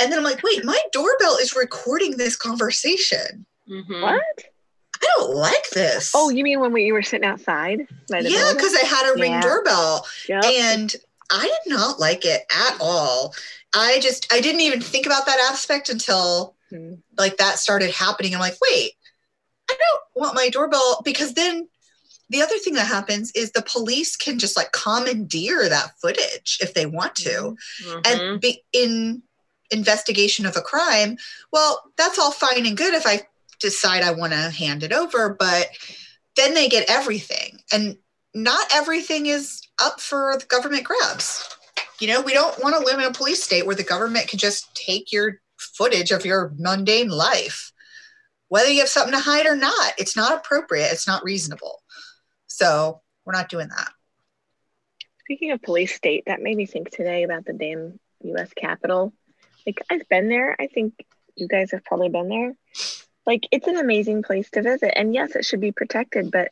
and 0.00 0.10
then 0.10 0.18
I'm 0.18 0.24
like, 0.24 0.42
wait, 0.44 0.64
my 0.64 0.80
doorbell 0.92 1.36
is 1.38 1.56
recording 1.56 2.16
this 2.16 2.36
conversation. 2.36 3.44
Mhm. 3.68 4.00
What? 4.02 4.22
I 5.02 5.06
don't 5.16 5.34
like 5.34 5.70
this. 5.70 6.12
Oh, 6.14 6.28
you 6.30 6.44
mean 6.44 6.60
when 6.60 6.72
we, 6.72 6.84
you 6.84 6.92
were 6.92 7.02
sitting 7.02 7.26
outside? 7.28 7.86
by 8.10 8.22
the 8.22 8.30
yeah, 8.30 8.52
because 8.54 8.74
I 8.74 8.84
had 8.86 9.10
a 9.10 9.18
ring 9.20 9.32
Yeah. 9.32 9.40
doorbell. 9.40 10.06
Yep. 10.28 10.44
and 10.44 10.96
i 11.32 11.42
did 11.44 11.72
not 11.72 12.00
like 12.00 12.24
it 12.24 12.42
at 12.52 12.76
all 12.80 13.32
i 13.72 14.00
just 14.00 14.26
i 14.32 14.40
didn't 14.40 14.62
even 14.62 14.80
think 14.80 15.06
about 15.06 15.26
that 15.26 15.38
aspect 15.52 15.88
until 15.88 16.56
Hmm. 16.70 16.94
like 17.18 17.36
that 17.38 17.58
started 17.58 17.90
happening 17.90 18.32
i'm 18.34 18.40
like 18.40 18.56
wait 18.62 18.92
i 19.70 19.74
don't 19.74 20.02
want 20.22 20.34
my 20.34 20.48
doorbell 20.48 21.02
because 21.04 21.34
then 21.34 21.68
the 22.28 22.42
other 22.42 22.58
thing 22.58 22.74
that 22.74 22.86
happens 22.86 23.32
is 23.32 23.50
the 23.50 23.62
police 23.62 24.16
can 24.16 24.38
just 24.38 24.56
like 24.56 24.70
commandeer 24.72 25.68
that 25.68 25.92
footage 26.00 26.58
if 26.60 26.74
they 26.74 26.86
want 26.86 27.16
to 27.16 27.56
Mhm. 27.84 28.06
and 28.06 28.40
be 28.40 28.62
in 28.72 29.22
investigation 29.72 30.46
of 30.46 30.56
a 30.56 30.60
crime 30.60 31.16
well 31.52 31.82
that's 31.96 32.18
all 32.18 32.32
fine 32.32 32.66
and 32.66 32.76
good 32.76 32.94
if 32.94 33.06
i 33.06 33.22
decide 33.60 34.02
i 34.02 34.10
want 34.12 34.32
to 34.32 34.50
hand 34.50 34.82
it 34.82 34.92
over 34.92 35.34
but 35.38 35.68
then 36.36 36.54
they 36.54 36.68
get 36.68 36.88
everything 36.90 37.60
and 37.72 37.96
not 38.34 38.66
everything 38.72 39.26
is 39.26 39.60
up 39.82 40.00
for 40.00 40.36
the 40.38 40.46
government 40.46 40.84
grabs 40.84 41.48
you 42.00 42.08
know 42.08 42.20
we 42.20 42.32
don't 42.32 42.62
want 42.62 42.74
to 42.76 42.84
live 42.84 42.98
in 42.98 43.04
a 43.04 43.12
police 43.12 43.42
state 43.42 43.66
where 43.66 43.76
the 43.76 43.82
government 43.84 44.28
can 44.28 44.38
just 44.38 44.72
take 44.74 45.12
your 45.12 45.40
footage 45.80 46.10
of 46.10 46.26
your 46.26 46.52
mundane 46.58 47.08
life 47.08 47.72
whether 48.48 48.68
you 48.68 48.80
have 48.80 48.88
something 48.88 49.14
to 49.14 49.20
hide 49.20 49.46
or 49.46 49.56
not 49.56 49.92
it's 49.98 50.16
not 50.16 50.36
appropriate 50.36 50.92
it's 50.92 51.06
not 51.06 51.24
reasonable 51.24 51.82
so 52.46 53.00
we're 53.24 53.32
not 53.32 53.48
doing 53.48 53.68
that 53.68 53.90
Speaking 55.30 55.52
of 55.52 55.62
police 55.62 55.94
state, 55.94 56.24
that 56.26 56.42
made 56.42 56.56
me 56.56 56.66
think 56.66 56.90
today 56.90 57.22
about 57.22 57.44
the 57.44 57.52
damn 57.52 58.00
U.S. 58.24 58.52
Capitol. 58.52 59.12
Like 59.64 59.80
I've 59.88 60.08
been 60.08 60.28
there. 60.28 60.56
I 60.58 60.66
think 60.66 60.92
you 61.36 61.46
guys 61.46 61.70
have 61.70 61.84
probably 61.84 62.08
been 62.08 62.28
there. 62.28 62.56
Like 63.26 63.46
it's 63.52 63.68
an 63.68 63.76
amazing 63.76 64.24
place 64.24 64.50
to 64.50 64.62
visit, 64.62 64.92
and 64.98 65.14
yes, 65.14 65.36
it 65.36 65.44
should 65.44 65.60
be 65.60 65.70
protected. 65.70 66.32
But 66.32 66.50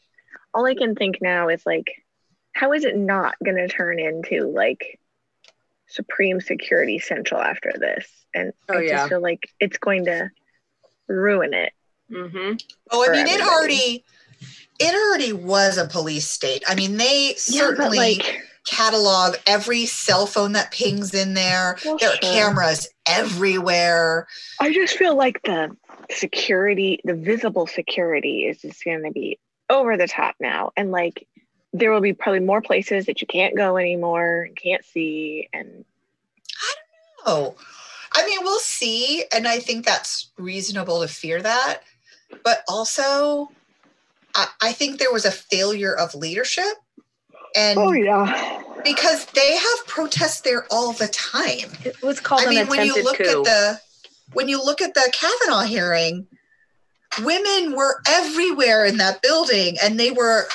all 0.55 0.65
I 0.65 0.77
can 0.77 0.95
think 0.95 1.21
now 1.21 1.49
is 1.49 1.67
like, 1.67 2.05
how 2.53 2.73
is 2.73 2.85
it 2.85 2.97
not 2.97 3.35
going 3.45 3.57
to 3.57 3.67
turn 3.67 3.99
into 3.99 4.47
like 4.47 5.01
Supreme 5.89 6.41
Security 6.41 6.99
Central 6.99 7.41
after 7.41 7.73
this? 7.79 8.07
And 8.35 8.53
Oh, 8.69 8.79
I 8.79 8.89
just 8.89 9.09
feel 9.09 9.23
like 9.23 9.51
it's 9.61 9.79
going 9.79 10.05
to 10.07 10.31
ruin 11.09 11.55
it. 11.55 11.73
Mm-hmm. 12.11 12.57
Oh, 12.91 13.03
I 13.03 13.07
for 13.07 13.13
mean, 13.13 13.27
it 13.27 13.41
everybody. 13.41 13.51
already 13.51 14.05
it 14.81 14.95
already 14.95 15.33
was 15.33 15.77
a 15.77 15.87
police 15.87 16.31
state. 16.31 16.63
I 16.69 16.75
mean, 16.75 16.97
they 16.97 17.35
certainly 17.37 17.99
yeah, 17.99 18.15
but 18.17 18.25
like, 18.27 18.43
catalog 18.67 19.37
every 19.47 19.87
cell 19.87 20.27
phone 20.27 20.53
that 20.53 20.71
pings 20.71 21.15
in 21.15 21.35
there. 21.35 21.77
Well, 21.85 21.99
there 21.99 22.11
are 22.11 22.17
sure. 22.23 22.33
cameras 22.33 22.89
everywhere. 23.07 24.27
I 24.61 24.73
just 24.73 24.97
feel 24.97 25.17
like 25.17 25.43
the 25.43 25.77
security, 26.11 27.01
the 27.05 27.15
visible 27.15 27.67
security, 27.67 28.45
is 28.45 28.61
just 28.61 28.85
going 28.85 29.03
to 29.05 29.11
be 29.11 29.39
over 29.69 29.97
the 29.97 30.07
top 30.07 30.37
now. 30.39 30.71
And 30.77 30.91
like 30.91 31.27
there 31.73 31.93
will 31.93 32.01
be 32.01 32.13
probably 32.13 32.41
more 32.41 32.63
places 32.63 33.07
that 33.07 33.21
you 33.21 33.27
can't 33.27 33.57
go 33.57 33.77
anymore 33.77 34.43
and 34.43 34.57
can't 34.57 34.85
see. 34.85 35.49
And 35.53 35.85
I 36.57 36.75
don't 37.25 37.27
know. 37.27 37.55
I 38.13 38.25
mean, 38.27 38.39
we'll 38.43 38.59
see. 38.59 39.25
And 39.35 39.47
I 39.47 39.59
think 39.59 39.85
that's 39.85 40.31
reasonable 40.39 41.03
to 41.03 41.09
fear 41.09 41.41
that. 41.43 41.83
But 42.43 42.63
also, 42.69 43.51
I, 44.35 44.49
I 44.63 44.73
think 44.73 44.99
there 44.99 45.13
was 45.13 45.25
a 45.25 45.31
failure 45.31 45.95
of 45.95 46.15
leadership. 46.15 46.75
And 47.57 47.79
oh 47.79 47.93
yeah. 47.93 48.63
because 48.85 49.25
they 49.27 49.57
have 49.57 49.87
protests 49.87 50.43
there 50.43 50.67
all 50.71 50.93
the 50.93 51.09
time. 51.09 51.71
It 51.85 52.03
was 52.03 52.21
called 52.21 52.43
I 52.43 52.45
an 52.45 52.51
mean, 52.51 52.67
when 52.69 52.87
you 52.87 52.93
attempted 52.93 53.05
look 53.05 53.17
coup. 53.17 53.41
at 53.41 53.45
the 53.45 53.81
when 54.35 54.49
you 54.49 54.63
look 54.63 54.83
at 54.83 54.93
the 54.93 55.11
Kavanaugh 55.13 55.65
hearing, 55.65 56.27
women 57.23 57.75
were 57.75 58.03
everywhere 58.07 58.85
in 58.85 58.99
that 58.99 59.23
building, 59.23 59.77
and 59.83 59.99
they 59.99 60.11
were 60.11 60.47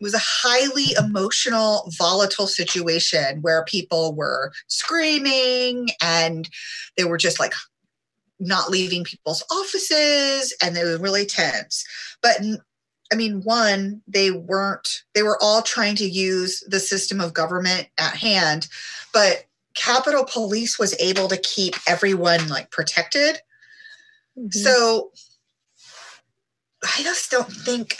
it 0.00 0.04
was 0.04 0.14
a 0.14 0.20
highly 0.20 0.94
emotional, 0.98 1.90
volatile 1.98 2.46
situation 2.46 3.42
where 3.42 3.64
people 3.64 4.14
were 4.14 4.52
screaming 4.66 5.90
and 6.02 6.48
they 6.96 7.04
were 7.04 7.18
just 7.18 7.38
like 7.38 7.52
not 8.38 8.70
leaving 8.70 9.04
people's 9.04 9.44
offices, 9.50 10.56
and 10.62 10.74
they 10.74 10.82
were 10.82 10.96
really 10.96 11.26
tense. 11.26 11.84
But 12.22 12.38
I 13.12 13.16
mean, 13.16 13.42
one, 13.42 14.00
they 14.08 14.30
weren't, 14.30 15.02
they 15.14 15.22
were 15.22 15.36
all 15.42 15.62
trying 15.62 15.96
to 15.96 16.08
use 16.08 16.64
the 16.66 16.80
system 16.80 17.20
of 17.20 17.34
government 17.34 17.88
at 17.98 18.14
hand, 18.14 18.68
but 19.12 19.44
Capitol 19.74 20.24
Police 20.24 20.78
was 20.78 20.98
able 21.00 21.28
to 21.28 21.36
keep 21.36 21.74
everyone 21.86 22.48
like 22.48 22.70
protected. 22.70 23.40
Mhm. 24.38 24.54
So 24.54 25.10
I 26.82 27.02
just 27.02 27.30
don't 27.30 27.52
think, 27.52 27.96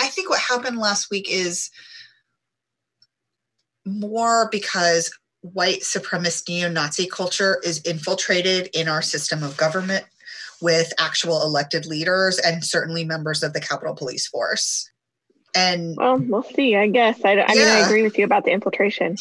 I 0.00 0.06
think 0.06 0.30
what 0.30 0.40
happened 0.40 0.78
last 0.78 1.10
week 1.10 1.30
is 1.30 1.70
more 3.84 4.48
because 4.50 5.10
white 5.42 5.80
supremacist 5.80 6.48
neo 6.48 6.70
Nazi 6.70 7.06
culture 7.06 7.60
is 7.64 7.80
infiltrated 7.82 8.70
in 8.74 8.88
our 8.88 9.02
system 9.02 9.42
of 9.42 9.56
government 9.56 10.04
with 10.60 10.92
actual 10.98 11.42
elected 11.42 11.86
leaders 11.86 12.38
and 12.38 12.64
certainly 12.64 13.04
members 13.04 13.42
of 13.42 13.52
the 13.52 13.60
Capitol 13.60 13.94
Police 13.94 14.26
Force. 14.26 14.90
And 15.54 15.96
well, 15.96 16.18
we'll 16.18 16.42
see. 16.44 16.76
I 16.76 16.86
guess. 16.86 17.24
I, 17.24 17.32
I 17.32 17.54
mean, 17.54 17.66
I 17.66 17.80
agree 17.80 18.02
with 18.02 18.16
you 18.18 18.24
about 18.24 18.44
the 18.44 18.52
infiltration. 18.52 19.16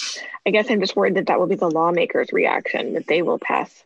I 0.46 0.52
guess 0.52 0.70
I'm 0.70 0.80
just 0.80 0.96
worried 0.96 1.16
that 1.16 1.26
that 1.28 1.40
will 1.40 1.48
be 1.48 1.56
the 1.56 1.72
lawmakers' 1.72 2.32
reaction 2.32 2.94
that 2.94 3.08
they 3.08 3.22
will 3.24 3.40
pass 3.40 3.84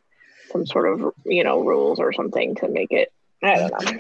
some 0.52 0.66
sort 0.66 0.92
of 0.92 1.14
you 1.26 1.44
know 1.44 1.62
rules 1.62 2.00
or 2.00 2.12
something 2.12 2.56
to 2.56 2.68
make 2.68 2.92
it. 2.92 3.14
I 3.42 3.56
don't 3.56 3.86
know. 3.86 4.00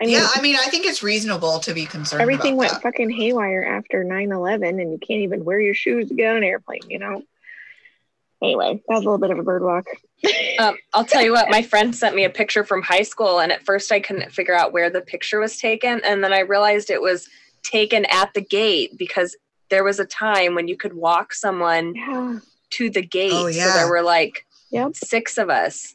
I 0.00 0.04
mean, 0.06 0.14
yeah, 0.14 0.28
I 0.34 0.40
mean, 0.42 0.56
I 0.56 0.66
think 0.66 0.84
it's 0.86 1.02
reasonable 1.02 1.58
to 1.60 1.72
be 1.74 1.86
concerned. 1.86 2.20
everything 2.22 2.52
about 2.54 2.58
went 2.58 2.72
that. 2.72 2.82
fucking 2.82 3.10
haywire 3.10 3.64
after 3.64 4.04
9-11 4.04 4.80
and 4.80 4.92
you 4.92 4.98
can't 4.98 5.20
even 5.22 5.44
wear 5.44 5.58
your 5.60 5.74
shoes 5.74 6.08
to 6.08 6.14
get 6.14 6.30
on 6.30 6.36
an 6.38 6.44
airplane 6.44 6.80
you 6.88 6.98
know 6.98 7.22
anyway 8.42 8.74
that 8.88 8.94
was 8.94 9.02
a 9.02 9.04
little 9.04 9.18
bit 9.18 9.30
of 9.30 9.38
a 9.38 9.42
bird 9.42 9.62
walk 9.62 9.84
Um, 10.58 10.76
I'll 10.94 11.04
tell 11.04 11.22
you 11.22 11.32
what, 11.32 11.50
my 11.50 11.60
friend 11.60 11.94
sent 11.94 12.16
me 12.16 12.24
a 12.24 12.30
picture 12.30 12.64
from 12.64 12.80
high 12.82 13.02
school, 13.02 13.38
and 13.40 13.52
at 13.52 13.62
first 13.66 13.92
I 13.92 14.00
couldn't 14.00 14.32
figure 14.32 14.54
out 14.54 14.72
where 14.72 14.88
the 14.88 15.02
picture 15.02 15.38
was 15.38 15.58
taken. 15.58 16.00
And 16.02 16.24
then 16.24 16.32
I 16.32 16.40
realized 16.40 16.88
it 16.88 17.02
was 17.02 17.28
taken 17.62 18.06
at 18.06 18.32
the 18.32 18.40
gate 18.40 18.96
because 18.96 19.36
there 19.68 19.84
was 19.84 20.00
a 20.00 20.06
time 20.06 20.54
when 20.54 20.66
you 20.68 20.76
could 20.78 20.94
walk 20.94 21.34
someone 21.34 21.94
yeah 21.94 22.38
to 22.70 22.88
the 22.88 23.02
gate. 23.02 23.32
Oh, 23.34 23.50
So 23.50 23.58
yeah. 23.58 23.74
there 23.74 23.88
were 23.90 24.00
like 24.02 24.46
Yep. 24.70 24.92
six 24.96 25.36
of 25.36 25.50
us, 25.50 25.94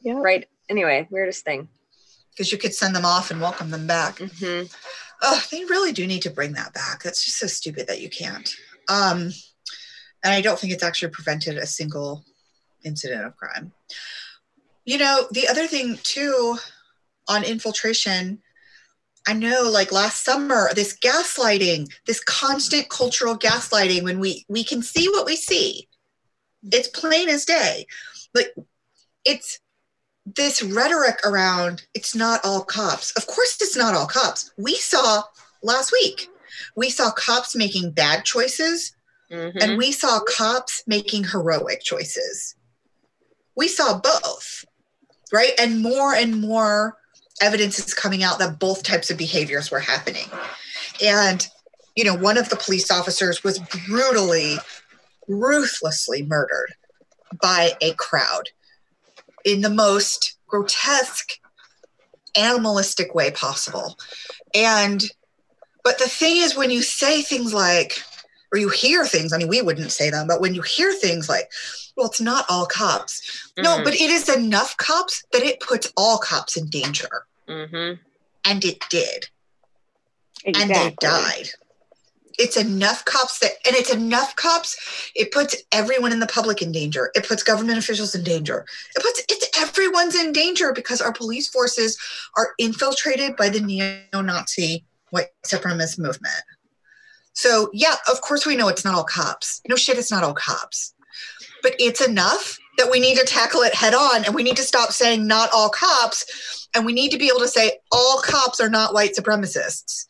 yeah 0.00 0.20
right? 0.20 0.46
Anyway, 0.68 1.08
weirdest 1.10 1.44
thing. 1.44 1.68
Because 2.38 2.52
you 2.52 2.58
could 2.58 2.72
send 2.72 2.94
them 2.94 3.04
off 3.04 3.32
and 3.32 3.40
welcome 3.40 3.70
them 3.70 3.86
back. 3.86 4.18
hmm 4.18 4.62
Oh, 5.20 5.42
they 5.50 5.64
really 5.64 5.90
do 5.90 6.06
need 6.06 6.22
to 6.22 6.30
bring 6.30 6.52
that 6.52 6.72
back. 6.72 7.02
That's 7.02 7.24
just 7.24 7.38
so 7.38 7.48
stupid 7.48 7.88
that 7.88 8.00
you 8.00 8.08
can't. 8.08 8.48
Um, 8.88 9.32
and 10.22 10.32
I 10.32 10.40
don't 10.40 10.56
think 10.56 10.72
it's 10.72 10.84
actually 10.84 11.10
prevented 11.10 11.58
a 11.58 11.66
single 11.66 12.24
incident 12.84 13.24
of 13.24 13.36
crime. 13.36 13.72
You 14.84 14.98
know, 14.98 15.26
the 15.32 15.48
other 15.48 15.66
thing 15.66 15.98
too 16.04 16.56
on 17.26 17.42
infiltration, 17.42 18.40
I 19.26 19.32
know 19.32 19.68
like 19.72 19.90
last 19.90 20.24
summer, 20.24 20.70
this 20.72 20.96
gaslighting, 20.96 21.92
this 22.06 22.20
constant 22.20 22.88
cultural 22.88 23.36
gaslighting 23.36 24.04
when 24.04 24.20
we 24.20 24.44
we 24.48 24.62
can 24.62 24.82
see 24.82 25.08
what 25.08 25.26
we 25.26 25.34
see. 25.34 25.88
It's 26.62 26.86
plain 26.86 27.28
as 27.28 27.44
day. 27.44 27.86
But 28.32 28.54
it's 29.24 29.58
this 30.36 30.62
rhetoric 30.62 31.18
around 31.24 31.86
it's 31.94 32.14
not 32.14 32.40
all 32.44 32.62
cops. 32.62 33.12
Of 33.12 33.26
course, 33.26 33.58
it's 33.60 33.76
not 33.76 33.94
all 33.94 34.06
cops. 34.06 34.52
We 34.56 34.74
saw 34.74 35.22
last 35.62 35.92
week, 35.92 36.28
we 36.76 36.90
saw 36.90 37.10
cops 37.10 37.54
making 37.56 37.92
bad 37.92 38.24
choices 38.24 38.94
hmm 39.30 39.48
and 39.60 39.76
we 39.76 39.92
saw 39.92 40.20
cops 40.20 40.82
making 40.86 41.24
heroic 41.24 41.82
choices. 41.82 42.54
We 43.56 43.68
saw 43.68 44.00
both, 44.00 44.64
right? 45.32 45.52
And 45.58 45.82
more 45.82 46.14
and 46.14 46.40
more 46.40 46.96
evidence 47.42 47.78
is 47.78 47.92
coming 47.92 48.22
out 48.22 48.38
that 48.38 48.58
both 48.58 48.82
types 48.82 49.10
of 49.10 49.18
behaviors 49.18 49.70
were 49.70 49.80
happening. 49.80 50.28
And, 51.02 51.46
you 51.94 52.04
know, 52.04 52.14
one 52.14 52.38
of 52.38 52.48
the 52.48 52.56
police 52.56 52.90
officers 52.90 53.44
was 53.44 53.58
brutally, 53.58 54.56
ruthlessly 55.28 56.22
murdered 56.22 56.72
by 57.42 57.72
a 57.82 57.92
crowd 57.94 58.50
in 59.44 59.60
the 59.60 59.70
most 59.70 60.36
grotesque, 60.46 61.32
animalistic 62.36 63.14
way 63.14 63.30
possible. 63.30 63.96
And, 64.54 65.02
but 65.84 65.98
the 65.98 66.08
thing 66.08 66.36
is, 66.36 66.56
when 66.56 66.70
you 66.70 66.82
say 66.82 67.22
things 67.22 67.52
like, 67.52 68.02
or 68.52 68.58
you 68.58 68.68
hear 68.70 69.04
things, 69.04 69.32
I 69.32 69.38
mean, 69.38 69.48
we 69.48 69.60
wouldn't 69.62 69.92
say 69.92 70.10
them, 70.10 70.26
but 70.26 70.40
when 70.40 70.54
you 70.54 70.62
hear 70.62 70.92
things 70.94 71.28
like, 71.28 71.50
well, 71.96 72.06
it's 72.06 72.20
not 72.20 72.46
all 72.48 72.66
cops. 72.66 73.20
No, 73.58 73.78
Mhm. 73.78 73.84
but 73.84 73.94
it 73.94 74.10
is 74.10 74.28
enough 74.28 74.76
cops 74.76 75.24
that 75.32 75.42
it 75.42 75.60
puts 75.60 75.92
all 75.96 76.18
cops 76.18 76.56
in 76.56 76.68
danger. 76.68 77.26
hmm 77.46 77.92
And 78.44 78.64
it 78.64 78.78
did. 78.88 79.28
exactly. 80.44 80.62
And 80.62 80.70
they 80.70 80.96
died. 81.00 81.48
It's 82.38 82.56
enough 82.56 83.04
cops 83.04 83.40
that, 83.40 83.52
and 83.66 83.74
it's 83.74 83.92
enough 83.92 84.36
cops, 84.36 85.10
it 85.14 85.32
puts 85.32 85.56
everyone 85.72 86.12
in 86.12 86.20
the 86.20 86.26
public 86.26 86.62
in 86.62 86.72
danger. 86.72 87.10
It 87.14 87.26
puts 87.26 87.42
government 87.42 87.78
officials 87.78 88.14
in 88.14 88.22
danger. 88.22 88.64
It 88.94 89.02
puts, 89.02 89.22
it's 89.28 89.58
everyone's 89.60 90.14
in 90.14 90.32
danger 90.32 90.72
because 90.72 91.00
our 91.00 91.12
police 91.12 91.48
forces 91.48 91.98
are 92.36 92.50
infiltrated 92.58 93.36
by 93.36 93.48
the 93.48 93.60
neo 93.60 94.22
Nazi 94.22 94.84
white 95.10 95.28
supremacist 95.44 95.98
movement. 95.98 96.44
So, 97.32 97.70
yeah, 97.72 97.94
of 98.10 98.20
course 98.20 98.44
we 98.46 98.56
know 98.56 98.68
it's 98.68 98.84
not 98.84 98.94
all 98.94 99.04
cops. 99.04 99.60
No 99.68 99.76
shit, 99.76 99.98
it's 99.98 100.10
not 100.10 100.24
all 100.24 100.34
cops. 100.34 100.94
But 101.62 101.74
it's 101.78 102.00
enough 102.00 102.58
that 102.78 102.90
we 102.90 103.00
need 103.00 103.18
to 103.18 103.24
tackle 103.24 103.62
it 103.62 103.74
head 103.74 103.94
on 103.94 104.24
and 104.24 104.34
we 104.34 104.42
need 104.42 104.56
to 104.56 104.62
stop 104.62 104.92
saying 104.92 105.26
not 105.26 105.50
all 105.52 105.68
cops 105.68 106.68
and 106.74 106.86
we 106.86 106.92
need 106.92 107.10
to 107.10 107.18
be 107.18 107.28
able 107.28 107.40
to 107.40 107.48
say 107.48 107.78
all 107.92 108.20
cops 108.22 108.60
are 108.60 108.68
not 108.68 108.94
white 108.94 109.14
supremacists. 109.14 110.06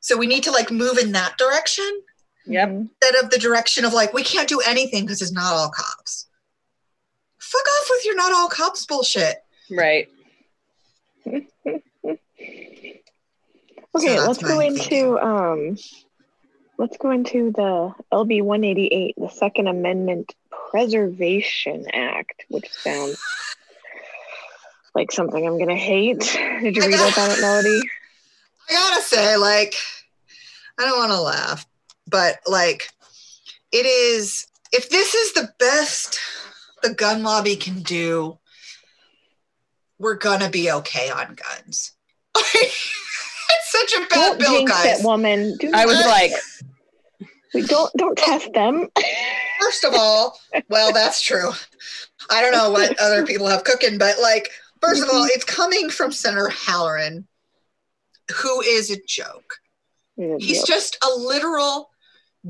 So 0.00 0.16
we 0.16 0.26
need 0.26 0.44
to 0.44 0.50
like 0.50 0.70
move 0.70 0.98
in 0.98 1.12
that 1.12 1.36
direction 1.38 2.02
Yep. 2.48 2.68
Instead 2.68 3.22
of 3.22 3.30
the 3.30 3.38
direction 3.38 3.84
of 3.84 3.92
like 3.92 4.14
we 4.14 4.22
can't 4.22 4.48
do 4.48 4.60
anything 4.60 5.04
because 5.04 5.20
it's 5.20 5.32
not 5.32 5.52
all 5.52 5.68
cops. 5.68 6.26
Fuck 7.38 7.60
off 7.60 7.88
with 7.90 8.06
your 8.06 8.16
not 8.16 8.32
all 8.32 8.48
cops 8.48 8.86
bullshit. 8.86 9.44
Right. 9.70 10.08
Okay, 13.94 14.14
that's 14.14 14.28
let's 14.28 14.42
go 14.42 14.60
into 14.60 15.18
um 15.18 15.76
let's 16.76 16.96
go 16.98 17.10
into 17.10 17.50
the 17.50 17.92
LB 18.12 18.42
188, 18.42 19.14
the 19.16 19.28
Second 19.28 19.66
Amendment 19.66 20.34
Preservation 20.70 21.86
Act, 21.92 22.44
which 22.48 22.70
sounds 22.70 23.20
like 24.94 25.10
something 25.10 25.44
I'm 25.44 25.58
gonna 25.58 25.74
hate. 25.74 26.20
Did 26.62 26.76
you 26.76 26.82
read 26.82 26.94
about 26.94 27.36
it, 27.36 27.40
Melody? 27.40 27.80
I 28.68 28.72
gotta 28.72 29.02
say, 29.02 29.36
like, 29.36 29.74
I 30.78 30.84
don't 30.84 30.98
want 30.98 31.12
to 31.12 31.20
laugh, 31.20 31.66
but 32.06 32.36
like, 32.46 32.90
it 33.72 33.86
is. 33.86 34.46
If 34.70 34.90
this 34.90 35.14
is 35.14 35.32
the 35.32 35.48
best 35.58 36.20
the 36.82 36.94
gun 36.94 37.22
lobby 37.22 37.56
can 37.56 37.80
do, 37.80 38.38
we're 39.98 40.16
gonna 40.16 40.50
be 40.50 40.70
okay 40.70 41.10
on 41.10 41.36
guns. 41.36 41.92
it's 42.36 42.92
such 43.64 43.92
a 43.94 44.00
bad 44.00 44.10
Don't 44.10 44.38
bill, 44.38 44.52
jinx 44.52 44.72
guys. 44.72 45.00
it, 45.00 45.04
woman. 45.04 45.56
Do 45.58 45.70
I 45.74 45.86
was 45.86 46.04
like, 46.06 46.32
we 47.54 47.62
don't 47.62 47.90
don't 47.96 48.16
test 48.16 48.52
them. 48.52 48.88
First 49.60 49.84
of 49.84 49.94
all, 49.94 50.38
well, 50.68 50.92
that's 50.92 51.20
true. 51.20 51.50
I 52.30 52.42
don't 52.42 52.52
know 52.52 52.70
what 52.70 52.98
other 53.00 53.26
people 53.26 53.48
have 53.48 53.64
cooking, 53.64 53.98
but 53.98 54.16
like, 54.20 54.50
first 54.80 55.02
of 55.02 55.08
all, 55.08 55.22
mm-hmm. 55.22 55.30
it's 55.32 55.44
coming 55.44 55.88
from 55.88 56.12
Senator 56.12 56.48
Halloran, 56.48 57.26
who 58.34 58.60
is 58.60 58.90
a 58.90 59.00
joke. 59.06 59.60
He's 60.16 60.58
Yep. 60.58 60.66
just 60.66 60.98
a 61.04 61.10
literal 61.10 61.90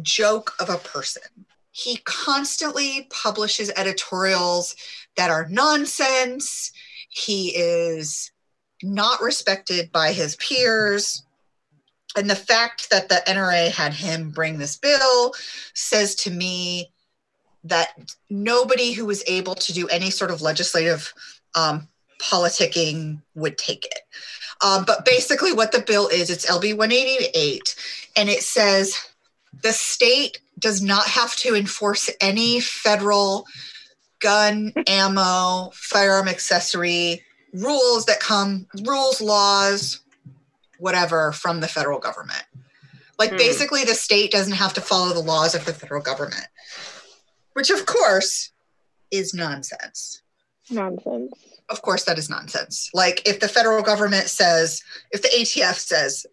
joke 0.03 0.55
of 0.59 0.71
a 0.71 0.79
person. 0.79 1.23
He 1.71 1.99
constantly 2.05 3.07
publishes 3.11 3.71
editorials 3.77 4.75
that 5.17 5.31
are 5.31 5.49
nonsense. 5.49 6.73
He 7.09 7.55
is 7.55 8.31
not 8.83 9.21
respected 9.21 9.93
by 9.93 10.13
his 10.13 10.37
peers. 10.37 11.23
And 12.17 12.29
the 12.29 12.37
fact 12.37 12.91
that 12.91 13.09
the 13.09 13.23
NRA 13.27 13.71
had 13.71 13.93
him 13.93 14.31
bring 14.31 14.59
this 14.59 14.77
bill 14.77 15.35
says 15.75 16.15
to 16.17 16.31
me 16.31 16.91
that 17.65 18.15
nobody 18.31 18.93
who 18.93 19.05
was 19.05 19.23
able 19.27 19.55
to 19.55 19.73
do 19.73 19.87
any 19.89 20.11
sort 20.11 20.31
of 20.31 20.41
legislative 20.41 21.13
um, 21.55 21.89
politicking 22.21 23.23
would 23.35 23.59
take 23.59 23.85
it. 23.85 24.01
Um, 24.65 24.85
but 24.85 25.05
basically, 25.05 25.53
what 25.53 25.73
the 25.73 25.81
bill 25.81 26.09
is, 26.09 26.31
it's 26.31 26.47
LB 26.47 26.77
188, 26.77 27.75
and 28.17 28.29
it 28.29 28.43
says 28.43 28.99
the 29.63 29.73
state 29.73 30.41
does 30.59 30.83
not 30.83 31.07
have 31.07 31.37
to 31.37 31.55
enforce 31.55 32.11
any 32.21 32.61
federal 32.61 33.47
gun, 34.21 34.73
ammo, 34.89 35.71
firearm 35.75 36.27
accessory 36.27 37.23
rules 37.55 38.05
that 38.07 38.19
come, 38.19 38.67
rules, 38.85 39.21
laws, 39.21 40.01
whatever, 40.79 41.31
from 41.33 41.61
the 41.61 41.69
federal 41.69 42.01
government. 42.01 42.43
Like 43.19 43.31
Hmm. 43.31 43.37
basically, 43.37 43.85
the 43.85 43.95
state 43.95 44.33
doesn't 44.33 44.55
have 44.55 44.75
to 44.75 44.81
follow 44.81 45.13
the 45.13 45.21
laws 45.21 45.55
of 45.55 45.65
the 45.65 45.73
federal 45.73 46.03
government, 46.03 46.47
which 47.53 47.71
of 47.71 47.87
course 47.87 48.51
is 49.11 49.33
nonsense. 49.33 50.23
Nonsense. 50.69 51.33
Of 51.71 51.83
course, 51.83 52.05
that 52.05 52.19
is 52.19 52.31
nonsense. 52.31 52.91
Like 52.95 53.27
if 53.29 53.41
the 53.41 53.49
federal 53.49 53.83
government 53.83 54.29
says, 54.29 54.83
if 55.11 55.23
the 55.23 55.29
ATF 55.29 55.77
says 55.79 56.27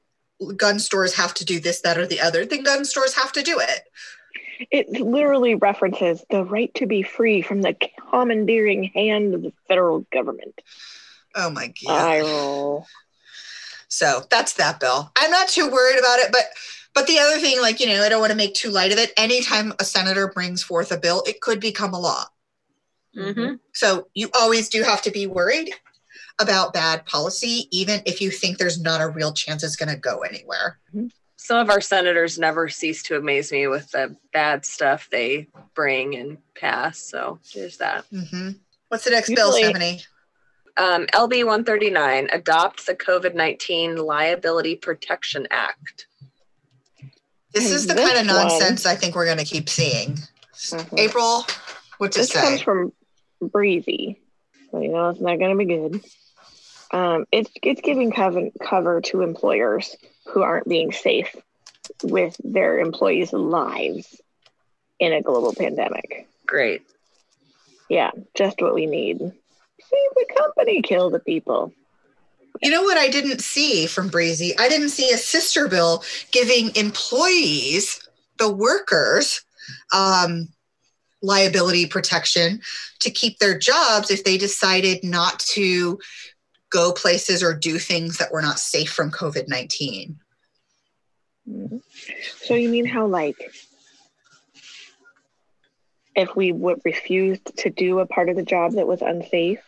gun 0.55 0.79
stores 0.79 1.13
have 1.15 1.33
to 1.35 1.45
do 1.45 1.59
this, 1.59 1.81
that, 1.81 1.97
or 1.97 2.05
the 2.05 2.21
other, 2.21 2.45
then 2.45 2.63
gun 2.63 2.85
stores 2.85 3.13
have 3.15 3.31
to 3.33 3.41
do 3.41 3.59
it. 3.59 3.81
It 4.71 4.89
literally 4.89 5.55
references 5.55 6.23
the 6.29 6.43
right 6.43 6.73
to 6.75 6.85
be 6.85 7.01
free 7.01 7.41
from 7.41 7.61
the 7.61 7.75
commandeering 8.09 8.85
hand 8.85 9.33
of 9.33 9.41
the 9.41 9.53
federal 9.67 10.01
government. 10.11 10.61
Oh 11.35 11.49
my 11.49 11.73
God. 11.85 11.91
I 11.91 12.21
roll. 12.21 12.87
So 13.89 14.23
that's 14.29 14.53
that 14.53 14.79
bill. 14.79 15.11
I'm 15.17 15.31
not 15.31 15.49
too 15.49 15.69
worried 15.69 15.99
about 15.99 16.19
it, 16.19 16.31
but 16.31 16.45
but 16.93 17.07
the 17.07 17.19
other 17.19 17.39
thing, 17.39 17.61
like 17.61 17.79
you 17.81 17.87
know, 17.87 18.01
I 18.03 18.09
don't 18.09 18.21
want 18.21 18.31
to 18.31 18.37
make 18.37 18.53
too 18.53 18.69
light 18.69 18.93
of 18.93 18.97
it. 18.97 19.11
Anytime 19.17 19.73
a 19.79 19.83
senator 19.83 20.27
brings 20.27 20.63
forth 20.63 20.91
a 20.91 20.97
bill, 20.97 21.23
it 21.27 21.41
could 21.41 21.59
become 21.59 21.93
a 21.93 21.99
law. 21.99 22.25
Mhm. 23.15 23.59
So 23.73 24.07
you 24.13 24.29
always 24.33 24.69
do 24.69 24.83
have 24.83 25.01
to 25.03 25.11
be 25.11 25.27
worried 25.27 25.71
about 26.39 26.73
bad 26.73 27.05
policy, 27.05 27.67
even 27.71 28.01
if 28.05 28.19
you 28.21 28.29
think 28.29 28.57
there's 28.57 28.79
not 28.79 29.01
a 29.01 29.07
real 29.07 29.31
chance 29.33 29.63
it's 29.63 29.75
going 29.77 29.89
to 29.89 29.95
go 29.95 30.19
anywhere. 30.19 30.79
Some 31.37 31.57
of 31.57 31.69
our 31.69 31.79
senators 31.81 32.37
never 32.39 32.67
cease 32.69 33.03
to 33.03 33.17
amaze 33.17 33.51
me 33.51 33.67
with 33.67 33.91
the 33.91 34.15
bad 34.33 34.65
stuff 34.65 35.07
they 35.11 35.47
bring 35.75 36.15
and 36.15 36.37
pass. 36.55 36.99
So 36.99 37.39
there's 37.53 37.77
that. 37.77 38.05
hmm 38.09 38.51
What's 38.89 39.03
the 39.05 39.11
next 39.11 39.33
bill, 39.33 39.51
Stephanie? 39.53 40.03
Um, 40.77 41.05
LB 41.13 41.43
139 41.45 42.29
adopt 42.33 42.85
the 42.85 42.95
COVID 42.95 43.33
19 43.33 43.95
Liability 43.95 44.75
Protection 44.75 45.47
Act. 45.51 46.07
This 47.53 47.71
is 47.71 47.87
the 47.87 47.93
this 47.93 48.11
kind 48.11 48.29
of 48.29 48.35
one- 48.35 48.47
nonsense 48.47 48.85
I 48.85 48.95
think 48.95 49.15
we're 49.15 49.25
going 49.25 49.37
to 49.37 49.45
keep 49.45 49.69
seeing. 49.69 50.17
Mhm. 50.53 50.99
April, 50.99 51.45
what's 51.97 52.17
it 52.17 52.21
This 52.21 52.33
comes 52.33 52.61
from 52.61 52.91
Briese. 53.45 54.15
So 54.71 54.81
you 54.81 54.89
know 54.89 55.09
it's 55.09 55.21
not 55.21 55.39
going 55.39 55.51
to 55.51 55.57
be 55.57 55.65
good. 55.65 56.03
Um, 56.91 57.25
it's 57.31 57.49
it's 57.61 57.81
giving 57.81 58.11
cover, 58.11 58.49
cover 58.61 59.01
to 59.01 59.21
employers 59.21 59.95
who 60.27 60.41
aren't 60.41 60.67
being 60.67 60.91
safe 60.91 61.35
with 62.03 62.35
their 62.43 62.79
employees' 62.79 63.33
lives 63.33 64.21
in 64.99 65.13
a 65.13 65.21
global 65.21 65.53
pandemic. 65.53 66.27
Great. 66.45 66.83
Yeah, 67.89 68.11
just 68.33 68.61
what 68.61 68.73
we 68.73 68.85
need. 68.85 69.19
Save 69.19 70.11
the 70.15 70.25
company, 70.35 70.81
kill 70.81 71.09
the 71.09 71.19
people. 71.19 71.73
You 72.61 72.71
know 72.71 72.83
what 72.83 72.97
I 72.97 73.09
didn't 73.09 73.41
see 73.41 73.85
from 73.85 74.09
Briese? 74.09 74.53
I 74.57 74.69
didn't 74.69 74.89
see 74.89 75.11
a 75.11 75.17
sister 75.17 75.67
bill 75.67 76.03
giving 76.31 76.75
employees, 76.75 78.07
the 78.37 78.49
workers, 78.49 79.41
um, 79.93 80.47
liability 81.25 81.85
protection 81.85 82.61
to 82.99 83.09
keep 83.09 83.39
their 83.39 83.57
jobs 83.57 84.11
if 84.11 84.23
they 84.23 84.37
decided 84.37 85.03
not 85.03 85.39
to 85.39 85.99
go 86.71 86.91
places 86.91 87.43
or 87.43 87.53
do 87.53 87.79
things 87.79 88.17
that 88.17 88.31
were 88.31 88.41
not 88.41 88.59
safe 88.59 88.91
from 88.91 89.11
COVID 89.11 89.47
19. 89.47 90.19
Mhm. 91.49 91.81
So 92.43 92.55
you 92.55 92.69
mean 92.69 92.85
how 92.85 93.05
like 93.05 93.51
if 96.15 96.35
we 96.35 96.51
would 96.51 96.81
refused 96.85 97.55
to 97.57 97.69
do 97.69 97.99
a 97.99 98.05
part 98.05 98.29
of 98.29 98.35
the 98.35 98.43
job 98.43 98.73
that 98.73 98.87
was 98.87 99.01
unsafe? 99.01 99.59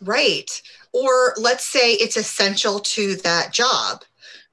Right. 0.00 0.50
Or 0.92 1.34
let's 1.38 1.64
say 1.64 1.92
it's 1.92 2.16
essential 2.16 2.80
to 2.80 3.16
that 3.16 3.52
job, 3.52 4.04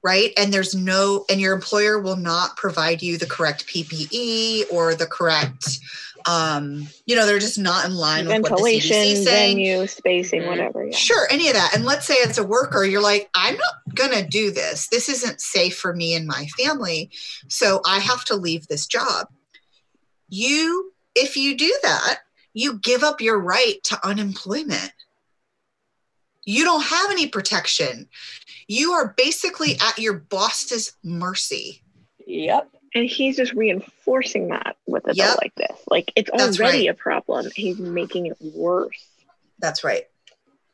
right? 0.02 0.32
And 0.36 0.52
there's 0.52 0.74
no, 0.74 1.24
and 1.28 1.40
your 1.40 1.54
employer 1.54 1.98
will 1.98 2.16
not 2.16 2.56
provide 2.56 3.02
you 3.02 3.18
the 3.18 3.26
correct 3.26 3.66
PPE 3.66 4.64
or 4.72 4.94
the 4.94 5.06
correct, 5.06 5.78
um, 6.26 6.88
you 7.06 7.14
know, 7.16 7.26
they're 7.26 7.38
just 7.38 7.58
not 7.58 7.84
in 7.84 7.94
line 7.94 8.26
with 8.26 8.42
what 8.42 8.42
the 8.44 8.48
Ventilation, 8.50 8.96
CDC 8.96 9.24
saying. 9.24 9.56
venue, 9.56 9.86
spacing, 9.86 10.42
Mhm. 10.42 10.46
whatever. 10.46 10.86
Yeah. 10.86 10.96
Sure, 10.96 11.26
any 11.30 11.48
of 11.48 11.54
that. 11.54 11.72
And 11.74 11.84
let's 11.84 12.06
say 12.06 12.16
as 12.24 12.38
a 12.38 12.44
worker, 12.44 12.84
you're 12.84 13.02
like, 13.02 13.28
I'm 13.34 13.56
not 13.56 13.94
going 13.94 14.12
to 14.12 14.26
do 14.26 14.50
this. 14.50 14.88
This 14.88 15.08
isn't 15.08 15.40
safe 15.40 15.76
for 15.76 15.94
me 15.94 16.14
and 16.14 16.26
my 16.26 16.46
family. 16.58 17.10
So 17.48 17.82
I 17.86 17.98
have 18.00 18.24
to 18.26 18.36
leave 18.36 18.66
this 18.68 18.86
job. 18.86 19.28
You, 20.28 20.92
if 21.14 21.36
you 21.36 21.56
do 21.56 21.72
that, 21.82 22.20
you 22.54 22.78
give 22.78 23.02
up 23.02 23.20
your 23.20 23.38
right 23.38 23.82
to 23.84 24.06
unemployment. 24.06 24.92
You 26.46 26.64
don't 26.64 26.84
have 26.84 27.10
any 27.10 27.26
protection. 27.26 28.08
You 28.66 28.92
are 28.92 29.14
basically 29.16 29.78
at 29.80 29.98
your 29.98 30.14
boss's 30.14 30.92
mercy. 31.02 31.82
Yep. 32.26 32.73
And 32.94 33.06
he's 33.08 33.36
just 33.36 33.52
reinforcing 33.54 34.48
that 34.48 34.76
with 34.86 35.04
a 35.04 35.14
bill 35.14 35.16
Yep. 35.16 35.38
like 35.42 35.54
this. 35.56 35.76
Like 35.90 36.12
it's 36.14 36.30
That's 36.30 36.60
already 36.60 36.86
right. 36.88 36.90
a 36.90 36.94
problem. 36.94 37.46
He's 37.54 37.78
making 37.78 38.26
it 38.26 38.36
worse. 38.40 39.04
That's 39.58 39.82
right. 39.82 40.04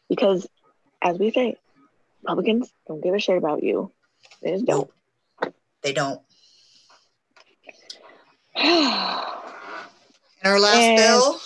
Because 0.09 0.47
as 1.01 1.18
we 1.18 1.31
say, 1.31 1.57
Republicans 2.23 2.71
don't 2.87 3.01
give 3.03 3.14
a 3.14 3.18
shit 3.18 3.39
about 3.39 3.62
you. 3.62 3.91
They 4.43 4.53
just 4.53 4.66
don't. 4.66 4.91
They 5.83 5.93
don't. 5.93 6.21
And 10.43 10.55
our 10.55 10.59
last 10.61 10.77
And- 10.79 10.97
bill, 10.97 11.41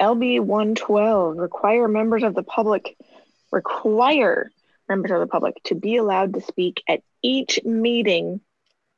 LB 0.00 0.40
112 0.40 1.36
require 1.38 1.86
members 1.88 2.22
of 2.24 2.34
the 2.34 2.42
public 2.42 2.96
require 3.52 4.50
members 4.88 5.10
of 5.12 5.20
the 5.20 5.26
public 5.28 5.62
to 5.64 5.74
be 5.76 5.96
allowed 5.96 6.34
to 6.34 6.40
speak 6.40 6.82
at 6.88 7.02
each 7.22 7.60
meeting 7.64 8.40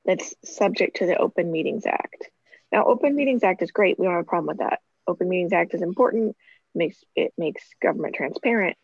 that's 0.04 0.34
subject 0.44 0.96
to 0.96 1.06
the 1.06 1.16
Open 1.16 1.50
Meetings 1.50 1.86
Act. 1.86 2.28
Now, 2.72 2.84
Open 2.84 3.14
Meetings 3.14 3.42
Act 3.42 3.62
is 3.62 3.70
great. 3.70 3.98
We 3.98 4.06
don't 4.06 4.14
have 4.14 4.22
a 4.22 4.26
problem 4.26 4.46
with 4.46 4.58
that. 4.58 4.80
Open 5.06 5.28
Meetings 5.28 5.52
Act 5.52 5.74
is 5.74 5.82
important. 5.82 6.36
Makes 6.74 7.02
it 7.16 7.32
makes 7.36 7.62
government 7.82 8.14
transparent. 8.14 8.76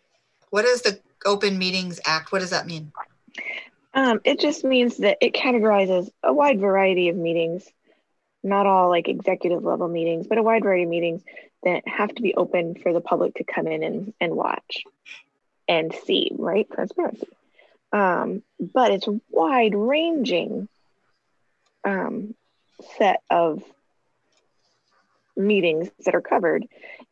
what 0.50 0.64
is 0.64 0.82
the 0.82 0.98
Open 1.24 1.56
Meetings 1.56 2.00
Act? 2.04 2.32
What 2.32 2.40
does 2.40 2.50
that 2.50 2.66
mean? 2.66 2.92
Um, 3.94 4.20
it 4.24 4.40
just 4.40 4.64
means 4.64 4.98
that 4.98 5.18
it 5.20 5.32
categorizes 5.32 6.10
a 6.22 6.32
wide 6.32 6.60
variety 6.60 7.08
of 7.08 7.16
meetings, 7.16 7.64
not 8.42 8.66
all 8.66 8.88
like 8.88 9.08
executive 9.08 9.62
level 9.62 9.88
meetings, 9.88 10.26
but 10.26 10.36
a 10.36 10.42
wide 10.42 10.64
variety 10.64 10.82
of 10.82 10.90
meetings 10.90 11.22
that 11.62 11.86
have 11.86 12.14
to 12.14 12.22
be 12.22 12.34
open 12.34 12.74
for 12.74 12.92
the 12.92 13.00
public 13.00 13.36
to 13.36 13.44
come 13.44 13.66
in 13.66 13.82
and, 13.82 14.12
and 14.20 14.34
watch 14.34 14.84
and 15.68 15.94
see, 16.04 16.30
right? 16.36 16.68
Transparency. 16.70 17.28
Um, 17.92 18.42
but 18.60 18.90
it's 18.90 19.08
wide 19.30 19.74
ranging 19.74 20.68
um, 21.86 22.34
set 22.98 23.22
of 23.30 23.62
meetings 25.36 25.90
that 26.04 26.14
are 26.14 26.20
covered. 26.20 26.66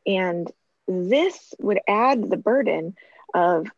And 0.07 0.51
this 0.87 1.55
would 1.61 1.81
add 1.89 2.29
the 2.29 2.37
burden 2.37 2.97
of 3.33 3.69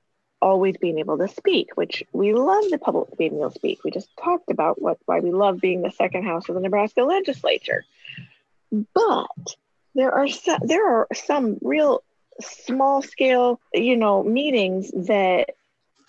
always 0.42 0.76
being 0.76 0.98
able 0.98 1.18
to 1.18 1.28
speak, 1.28 1.76
which 1.76 2.02
we 2.12 2.32
love 2.32 2.64
the 2.70 2.78
public 2.78 3.16
being 3.16 3.34
able 3.34 3.50
to 3.50 3.58
speak. 3.58 3.84
We 3.84 3.90
just 3.90 4.08
talked 4.22 4.50
about 4.50 4.80
what 4.80 4.98
why 5.06 5.20
we 5.20 5.30
love 5.30 5.60
being 5.60 5.82
the 5.82 5.90
second 5.90 6.24
house 6.24 6.48
of 6.48 6.54
the 6.54 6.60
Nebraska 6.60 7.02
legislature. 7.02 7.84
But 8.94 9.56
there 9.94 10.12
are 10.12 10.28
some, 10.28 10.60
there 10.62 10.86
are 10.86 11.08
some 11.14 11.58
real 11.62 12.02
small 12.40 13.02
scale, 13.02 13.60
you 13.72 13.96
know, 13.96 14.22
meetings 14.22 14.90
that 15.06 15.50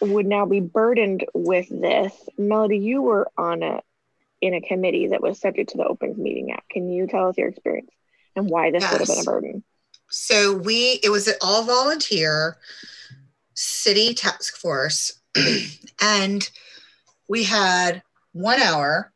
would 0.02 0.26
now 0.26 0.46
be 0.46 0.60
burdened 0.60 1.26
with 1.34 1.70
this. 1.70 2.14
Melody, 2.38 2.78
you 2.78 3.02
were 3.02 3.30
on 3.38 3.64
a 3.64 3.82
in 4.42 4.54
a 4.54 4.62
committee 4.62 5.08
that 5.08 5.22
was 5.22 5.40
subject 5.40 5.72
to 5.72 5.78
the 5.78 5.86
Open 5.86 6.16
Meeting 6.18 6.52
Act. 6.52 6.70
Can 6.70 6.90
you 6.90 7.08
tell 7.08 7.30
us 7.30 7.38
your 7.38 7.48
experience 7.50 7.92
and 8.36 8.50
why 8.50 8.72
this 8.72 8.84
would 8.92 9.00
have 9.00 9.08
been 9.08 9.20
a 9.20 9.24
burden? 9.24 9.64
So 10.10 10.54
we 10.54 11.00
it 11.04 11.10
was 11.10 11.28
an 11.28 11.36
all 11.42 11.64
volunteer 11.64 12.58
city 13.56 14.14
task 14.14 14.56
force 14.56 15.20
and 16.02 16.50
we 17.28 17.44
had 17.44 18.04
1 18.34 18.62
hour 18.62 19.12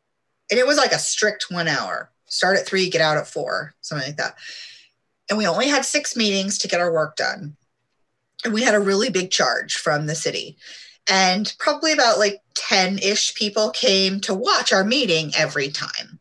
and 0.50 0.60
it 0.60 0.68
was 0.68 0.78
like 0.78 0.92
a 0.92 1.00
strict 1.00 1.46
1 1.50 1.68
hour. 1.68 2.12
Start 2.26 2.58
at 2.58 2.66
3, 2.66 2.90
get 2.90 3.02
out 3.02 3.18
at 3.18 3.28
4, 3.28 3.74
something 3.82 4.08
like 4.08 4.18
that. 4.18 4.36
And 5.30 5.38
we 5.38 5.48
only 5.48 5.68
had 5.68 5.86
6 5.86 6.16
meetings 6.16 6.58
to 6.60 6.68
get 6.68 6.80
our 6.82 6.92
work 6.92 7.16
done. 7.16 7.56
and 8.44 8.54
we 8.54 8.64
had 8.64 8.76
a 8.76 8.80
really 8.80 9.10
big 9.10 9.32
charge 9.32 9.76
from 9.76 10.08
the 10.08 10.16
city. 10.16 10.58
And 11.10 11.54
probably 11.60 11.92
about 11.92 12.20
like 12.20 12.42
10 12.56 13.00
ish 13.00 13.36
people 13.36 13.72
came 13.72 14.20
to 14.22 14.34
watch 14.34 14.72
our 14.72 14.84
meeting 14.84 15.32
every 15.36 15.70
time. 15.70 16.20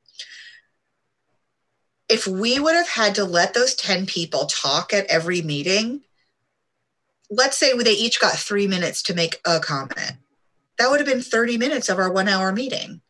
If 2.09 2.27
we 2.27 2.59
would 2.59 2.75
have 2.75 2.89
had 2.89 3.15
to 3.17 3.25
let 3.25 3.55
those 3.55 3.75
10 3.75 4.07
people 4.07 4.47
talk 4.47 4.93
at 4.93 5.07
every 5.07 5.43
meeting, 5.43 6.01
let's 7.31 7.57
say 7.57 7.73
they 7.73 7.93
each 7.93 8.21
got 8.21 8.35
three 8.35 8.67
minutes 8.67 9.03
to 9.05 9.15
make 9.15 9.41
a 9.47 9.61
comment, 9.61 10.15
that 10.79 10.91
would 10.91 10.99
have 10.99 11.09
been 11.09 11.23
30 11.23 11.57
minutes 11.59 11.89
of 11.89 11.99
our 11.99 12.11
one 12.11 12.27
hour 12.27 12.53
meeting. 12.53 13.01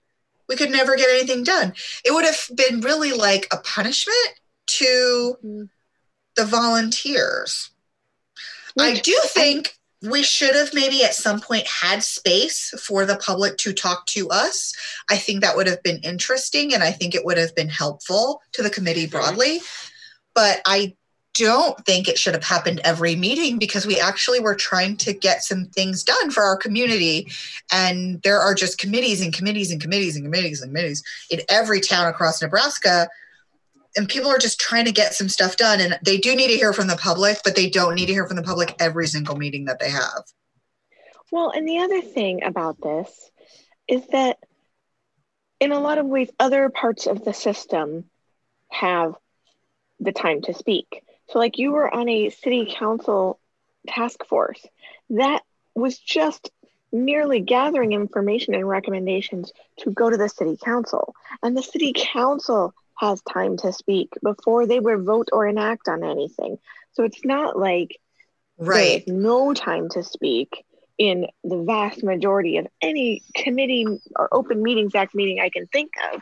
We 0.48 0.56
could 0.56 0.70
never 0.70 0.96
get 0.96 1.08
anything 1.08 1.44
done. 1.44 1.72
It 2.04 2.12
would 2.12 2.24
have 2.24 2.38
been 2.54 2.80
really 2.80 3.12
like 3.12 3.46
a 3.52 3.58
punishment 3.58 4.40
to 4.66 5.36
mm-hmm. 5.44 5.62
the 6.36 6.44
volunteers. 6.44 7.70
I 8.78 8.94
do 8.94 9.16
think 9.24 9.78
we 10.02 10.22
should 10.22 10.54
have 10.54 10.72
maybe 10.72 11.04
at 11.04 11.14
some 11.14 11.40
point 11.40 11.66
had 11.66 12.02
space 12.02 12.70
for 12.82 13.04
the 13.04 13.16
public 13.16 13.58
to 13.58 13.72
talk 13.72 14.06
to 14.06 14.28
us. 14.30 14.74
I 15.10 15.16
think 15.16 15.42
that 15.42 15.56
would 15.56 15.66
have 15.66 15.82
been 15.82 15.98
interesting 15.98 16.72
and 16.72 16.82
I 16.82 16.90
think 16.90 17.14
it 17.14 17.24
would 17.24 17.36
have 17.36 17.54
been 17.54 17.68
helpful 17.68 18.40
to 18.52 18.62
the 18.62 18.70
committee 18.70 19.06
broadly. 19.06 19.60
But 20.34 20.62
I 20.64 20.96
don't 21.34 21.78
think 21.84 22.08
it 22.08 22.18
should 22.18 22.34
have 22.34 22.44
happened 22.44 22.80
every 22.82 23.14
meeting 23.14 23.58
because 23.58 23.86
we 23.86 24.00
actually 24.00 24.40
were 24.40 24.54
trying 24.54 24.96
to 24.96 25.12
get 25.12 25.44
some 25.44 25.66
things 25.66 26.02
done 26.02 26.30
for 26.30 26.42
our 26.42 26.56
community. 26.56 27.30
And 27.70 28.20
there 28.22 28.40
are 28.40 28.54
just 28.54 28.78
committees 28.78 29.20
and 29.20 29.32
committees 29.32 29.70
and 29.70 29.80
committees 29.80 30.16
and 30.16 30.24
committees 30.24 30.62
and 30.62 30.70
committees 30.70 31.04
in 31.30 31.40
every 31.48 31.80
town 31.80 32.08
across 32.08 32.42
Nebraska 32.42 33.08
and 33.96 34.08
people 34.08 34.30
are 34.30 34.38
just 34.38 34.60
trying 34.60 34.84
to 34.84 34.92
get 34.92 35.14
some 35.14 35.28
stuff 35.28 35.56
done 35.56 35.80
and 35.80 35.98
they 36.04 36.18
do 36.18 36.34
need 36.36 36.48
to 36.48 36.56
hear 36.56 36.72
from 36.72 36.86
the 36.86 36.96
public 36.96 37.38
but 37.44 37.56
they 37.56 37.68
don't 37.68 37.94
need 37.94 38.06
to 38.06 38.12
hear 38.12 38.26
from 38.26 38.36
the 38.36 38.42
public 38.42 38.74
every 38.78 39.06
single 39.06 39.36
meeting 39.36 39.64
that 39.66 39.78
they 39.78 39.90
have. 39.90 40.24
Well 41.30 41.50
and 41.50 41.68
the 41.68 41.78
other 41.78 42.00
thing 42.00 42.42
about 42.42 42.80
this 42.80 43.30
is 43.88 44.06
that 44.08 44.38
in 45.58 45.72
a 45.72 45.80
lot 45.80 45.98
of 45.98 46.06
ways 46.06 46.30
other 46.38 46.68
parts 46.70 47.06
of 47.06 47.24
the 47.24 47.34
system 47.34 48.04
have 48.68 49.14
the 49.98 50.12
time 50.12 50.40
to 50.42 50.54
speak. 50.54 51.02
So 51.28 51.38
like 51.38 51.58
you 51.58 51.72
were 51.72 51.92
on 51.92 52.08
a 52.08 52.30
city 52.30 52.72
council 52.76 53.38
task 53.88 54.24
force 54.26 54.64
that 55.10 55.42
was 55.74 55.98
just 55.98 56.50
merely 56.92 57.40
gathering 57.40 57.92
information 57.92 58.54
and 58.54 58.68
recommendations 58.68 59.52
to 59.78 59.90
go 59.90 60.10
to 60.10 60.16
the 60.16 60.28
city 60.28 60.58
council. 60.62 61.14
And 61.42 61.56
the 61.56 61.62
city 61.62 61.92
council 61.96 62.74
has 63.00 63.22
time 63.22 63.56
to 63.56 63.72
speak 63.72 64.10
before 64.22 64.66
they 64.66 64.78
would 64.78 65.04
vote 65.04 65.30
or 65.32 65.46
enact 65.46 65.88
on 65.88 66.04
anything. 66.04 66.58
So 66.92 67.02
it's 67.04 67.24
not 67.24 67.58
like 67.58 67.98
right. 68.58 69.02
no 69.08 69.54
time 69.54 69.88
to 69.90 70.04
speak 70.04 70.64
in 70.98 71.26
the 71.42 71.62
vast 71.62 72.04
majority 72.04 72.58
of 72.58 72.66
any 72.82 73.22
committee 73.34 73.86
or 74.14 74.28
open 74.32 74.62
meetings 74.62 74.94
act 74.94 75.14
meeting 75.14 75.40
I 75.40 75.48
can 75.48 75.66
think 75.66 75.92
of. 76.12 76.20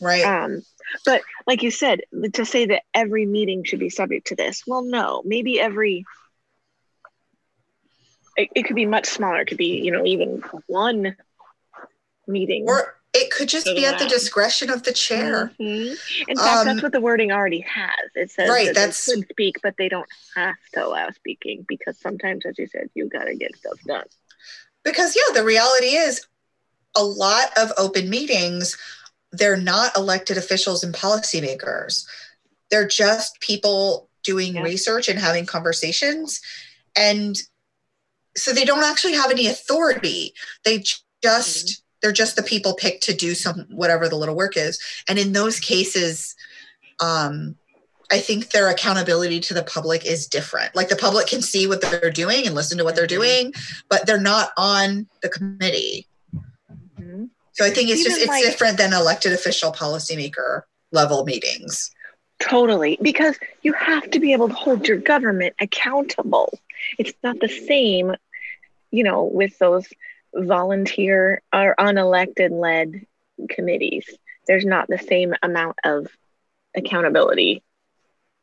Right. 0.00 0.24
Um, 0.24 0.62
but 1.04 1.22
like 1.48 1.64
you 1.64 1.72
said, 1.72 2.02
to 2.34 2.44
say 2.44 2.66
that 2.66 2.82
every 2.94 3.26
meeting 3.26 3.64
should 3.64 3.80
be 3.80 3.90
subject 3.90 4.28
to 4.28 4.36
this, 4.36 4.62
well, 4.66 4.82
no, 4.82 5.22
maybe 5.24 5.60
every. 5.60 6.04
It, 8.36 8.50
it 8.54 8.62
could 8.62 8.76
be 8.76 8.86
much 8.86 9.06
smaller. 9.06 9.40
It 9.40 9.46
could 9.48 9.58
be, 9.58 9.80
you 9.80 9.90
know, 9.90 10.06
even 10.06 10.44
one 10.68 11.16
meeting. 12.28 12.66
Or 12.68 12.97
it 13.18 13.30
could 13.30 13.48
just 13.48 13.66
be 13.66 13.84
at 13.84 13.98
the 13.98 14.06
discretion 14.06 14.70
of 14.70 14.84
the 14.84 14.92
chair. 14.92 15.52
Mm-hmm. 15.60 16.30
In 16.30 16.36
fact, 16.36 16.58
um, 16.58 16.66
that's 16.66 16.82
what 16.82 16.92
the 16.92 17.00
wording 17.00 17.32
already 17.32 17.60
has. 17.60 18.10
It 18.14 18.30
says 18.30 18.48
right, 18.48 18.66
that 18.66 18.74
that's, 18.74 19.06
they 19.06 19.14
could 19.14 19.28
speak, 19.30 19.56
but 19.62 19.74
they 19.76 19.88
don't 19.88 20.08
have 20.36 20.54
to 20.74 20.86
allow 20.86 21.10
speaking 21.10 21.64
because 21.68 21.98
sometimes, 21.98 22.46
as 22.46 22.58
you 22.58 22.66
said, 22.66 22.90
you 22.94 23.08
got 23.08 23.24
to 23.24 23.34
get 23.34 23.56
stuff 23.56 23.80
done. 23.84 24.06
Because 24.84 25.16
yeah, 25.16 25.34
the 25.34 25.44
reality 25.44 25.96
is, 25.96 26.26
a 26.96 27.04
lot 27.04 27.50
of 27.56 27.72
open 27.76 28.08
meetings, 28.08 28.76
they're 29.32 29.56
not 29.56 29.96
elected 29.96 30.36
officials 30.38 30.82
and 30.82 30.94
policymakers. 30.94 32.06
They're 32.70 32.88
just 32.88 33.40
people 33.40 34.08
doing 34.24 34.54
yeah. 34.54 34.62
research 34.62 35.08
and 35.08 35.18
having 35.18 35.46
conversations, 35.46 36.40
and 36.96 37.36
so 38.36 38.52
they 38.52 38.64
don't 38.64 38.84
actually 38.84 39.14
have 39.14 39.30
any 39.30 39.46
authority. 39.46 40.34
They 40.64 40.78
just 40.78 41.66
mm-hmm 41.66 41.84
they're 42.02 42.12
just 42.12 42.36
the 42.36 42.42
people 42.42 42.74
picked 42.74 43.02
to 43.04 43.14
do 43.14 43.34
some 43.34 43.66
whatever 43.70 44.08
the 44.08 44.16
little 44.16 44.36
work 44.36 44.56
is. 44.56 44.80
And 45.08 45.18
in 45.18 45.32
those 45.32 45.60
cases 45.60 46.34
um, 47.00 47.56
i 48.10 48.18
think 48.18 48.50
their 48.50 48.68
accountability 48.68 49.38
to 49.40 49.54
the 49.54 49.62
public 49.62 50.04
is 50.04 50.26
different. 50.26 50.74
Like 50.74 50.88
the 50.88 50.96
public 50.96 51.26
can 51.26 51.42
see 51.42 51.66
what 51.66 51.80
they're 51.80 52.10
doing 52.10 52.46
and 52.46 52.54
listen 52.54 52.78
to 52.78 52.84
what 52.84 52.96
they're 52.96 53.06
mm-hmm. 53.06 53.20
doing 53.20 53.52
but 53.88 54.06
they're 54.06 54.20
not 54.20 54.50
on 54.56 55.06
the 55.22 55.28
committee. 55.28 56.06
Mm-hmm. 57.00 57.24
so 57.52 57.64
i 57.64 57.70
think 57.70 57.90
it's 57.90 58.00
Even 58.00 58.12
just 58.12 58.22
it's 58.22 58.28
like, 58.28 58.44
different 58.44 58.78
than 58.78 58.92
elected 58.92 59.32
official 59.32 59.72
policymaker 59.72 60.62
level 60.92 61.24
meetings. 61.24 61.90
Totally 62.40 62.98
because 63.02 63.36
you 63.62 63.72
have 63.72 64.10
to 64.10 64.20
be 64.20 64.32
able 64.32 64.48
to 64.48 64.54
hold 64.54 64.86
your 64.86 64.96
government 64.96 65.54
accountable. 65.60 66.58
It's 66.98 67.12
not 67.22 67.40
the 67.40 67.48
same 67.48 68.14
you 68.90 69.04
know 69.04 69.24
with 69.24 69.58
those 69.58 69.86
volunteer 70.34 71.42
or 71.52 71.74
unelected 71.78 72.50
led 72.50 73.06
committees, 73.48 74.06
there's 74.46 74.64
not 74.64 74.88
the 74.88 74.98
same 74.98 75.34
amount 75.42 75.76
of 75.84 76.08
accountability 76.76 77.62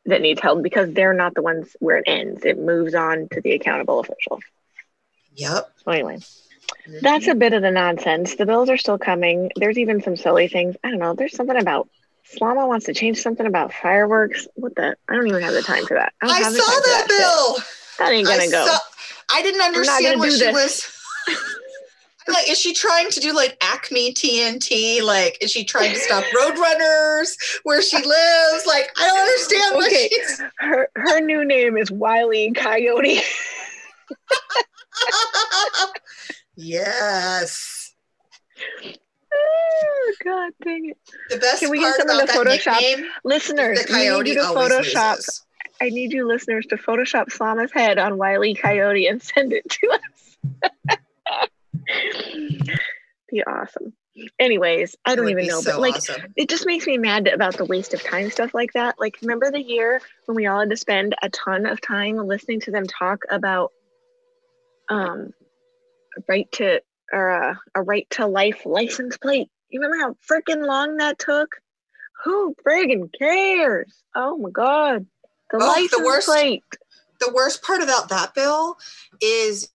that 0.05 0.21
needs 0.21 0.39
held 0.39 0.61
because 0.61 0.93
they're 0.93 1.13
not 1.13 1.33
the 1.33 1.41
ones 1.41 1.75
where 1.79 1.97
it 1.97 2.05
ends. 2.07 2.45
It 2.45 2.59
moves 2.59 2.93
on 2.93 3.27
to 3.31 3.41
the 3.41 3.53
accountable 3.53 3.99
officials. 3.99 4.43
Yep. 5.33 5.71
So 5.83 5.91
anyway, 5.91 6.17
mm-hmm. 6.17 6.97
that's 7.01 7.27
a 7.27 7.35
bit 7.35 7.53
of 7.53 7.61
the 7.61 7.71
nonsense. 7.71 8.35
The 8.35 8.45
bills 8.45 8.69
are 8.69 8.77
still 8.77 8.97
coming. 8.97 9.51
There's 9.55 9.77
even 9.77 10.01
some 10.01 10.15
silly 10.15 10.47
things. 10.47 10.75
I 10.83 10.91
don't 10.91 10.99
know. 10.99 11.15
There's 11.15 11.35
something 11.35 11.57
about 11.57 11.89
Slama 12.39 12.67
wants 12.67 12.85
to 12.87 12.93
change 12.93 13.21
something 13.21 13.45
about 13.45 13.73
fireworks. 13.73 14.47
What 14.55 14.75
the? 14.75 14.95
I 15.07 15.15
don't 15.15 15.27
even 15.27 15.41
have 15.41 15.53
the 15.53 15.61
time 15.61 15.85
for 15.85 15.95
that. 15.95 16.13
I, 16.21 16.27
I 16.27 16.41
saw 16.43 16.51
that, 16.51 16.83
that 16.85 17.07
bill. 17.07 17.55
Shit. 17.55 17.65
That 17.99 18.11
ain't 18.11 18.27
gonna 18.27 18.43
I 18.43 18.49
go. 18.49 18.65
Saw, 18.65 18.77
I 19.33 19.41
didn't 19.41 19.61
understand 19.61 20.19
what 20.19 20.31
she 20.31 20.39
this. 20.39 20.53
was. 21.27 21.37
like 22.27 22.49
is 22.49 22.59
she 22.59 22.73
trying 22.73 23.09
to 23.09 23.19
do 23.19 23.33
like 23.33 23.57
acme 23.61 24.13
tnt 24.13 25.01
like 25.03 25.37
is 25.41 25.51
she 25.51 25.63
trying 25.63 25.93
to 25.93 25.99
stop 25.99 26.23
roadrunners 26.37 27.35
where 27.63 27.81
she 27.81 27.97
lives? 27.97 28.65
Like 28.65 28.89
i 28.97 29.07
don't 29.07 29.19
understand 29.19 29.75
what 29.75 29.87
okay. 29.91 30.09
she's 30.09 30.41
her 30.59 30.89
her 30.95 31.19
new 31.19 31.45
name 31.45 31.77
is 31.77 31.91
wiley 31.91 32.51
coyote. 32.53 33.21
Yes. 36.57 37.93
Oh 39.33 40.13
god 40.23 40.53
dang 40.63 40.89
it. 40.89 40.97
The 41.29 41.37
best 41.37 41.59
Can 41.59 41.69
we 41.69 41.79
get 41.79 41.95
some 41.95 42.09
of 42.09 42.25
the 42.25 42.31
photoshop? 42.31 43.03
listeners 43.25 43.81
the 43.81 43.87
coyote 43.87 44.29
need 44.29 44.35
to 44.35 44.39
photoshop 44.41 45.17
loses. 45.17 45.43
i 45.81 45.89
need 45.89 46.13
you 46.13 46.25
listeners 46.25 46.65
to 46.67 46.77
photoshop 46.77 47.29
slama's 47.29 47.71
head 47.73 47.97
on 47.97 48.17
wiley 48.17 48.55
coyote 48.55 49.07
and 49.07 49.21
send 49.21 49.51
it 49.51 49.67
to 49.69 49.89
us 49.91 50.97
be 53.29 53.43
awesome. 53.43 53.93
Anyways, 54.39 54.95
I 55.05 55.15
don't 55.15 55.29
even 55.29 55.47
know, 55.47 55.59
so 55.61 55.71
but 55.71 55.81
like 55.81 55.95
awesome. 55.95 56.33
it 56.37 56.47
just 56.47 56.65
makes 56.65 56.87
me 56.87 56.97
mad 56.97 57.27
about 57.27 57.57
the 57.57 57.65
waste 57.65 57.93
of 57.93 58.01
time 58.01 58.31
stuff 58.31 58.53
like 58.53 58.71
that. 58.73 58.95
Like, 58.97 59.17
remember 59.21 59.51
the 59.51 59.61
year 59.61 60.01
when 60.25 60.35
we 60.35 60.45
all 60.45 60.61
had 60.61 60.69
to 60.69 60.77
spend 60.77 61.15
a 61.21 61.29
ton 61.29 61.65
of 61.65 61.81
time 61.81 62.15
listening 62.15 62.61
to 62.61 62.71
them 62.71 62.87
talk 62.87 63.23
about 63.29 63.71
um 64.87 65.31
right 66.29 66.49
to 66.53 66.81
or 67.11 67.29
a, 67.29 67.59
a 67.75 67.81
right 67.81 68.07
to 68.11 68.27
life 68.27 68.65
license 68.65 69.17
plate? 69.17 69.49
You 69.69 69.81
remember 69.81 70.01
how 70.01 70.15
freaking 70.31 70.65
long 70.65 70.97
that 70.97 71.19
took? 71.19 71.49
Who 72.23 72.55
friggin' 72.65 73.09
cares? 73.17 74.01
Oh 74.15 74.37
my 74.37 74.49
god. 74.49 75.05
The 75.51 75.57
license 75.57 75.91
the 75.91 76.03
worst, 76.03 76.27
plate. 76.27 76.63
The 77.19 77.31
worst 77.33 77.61
part 77.63 77.83
about 77.83 78.09
that 78.09 78.33
bill 78.33 78.77
is 79.21 79.69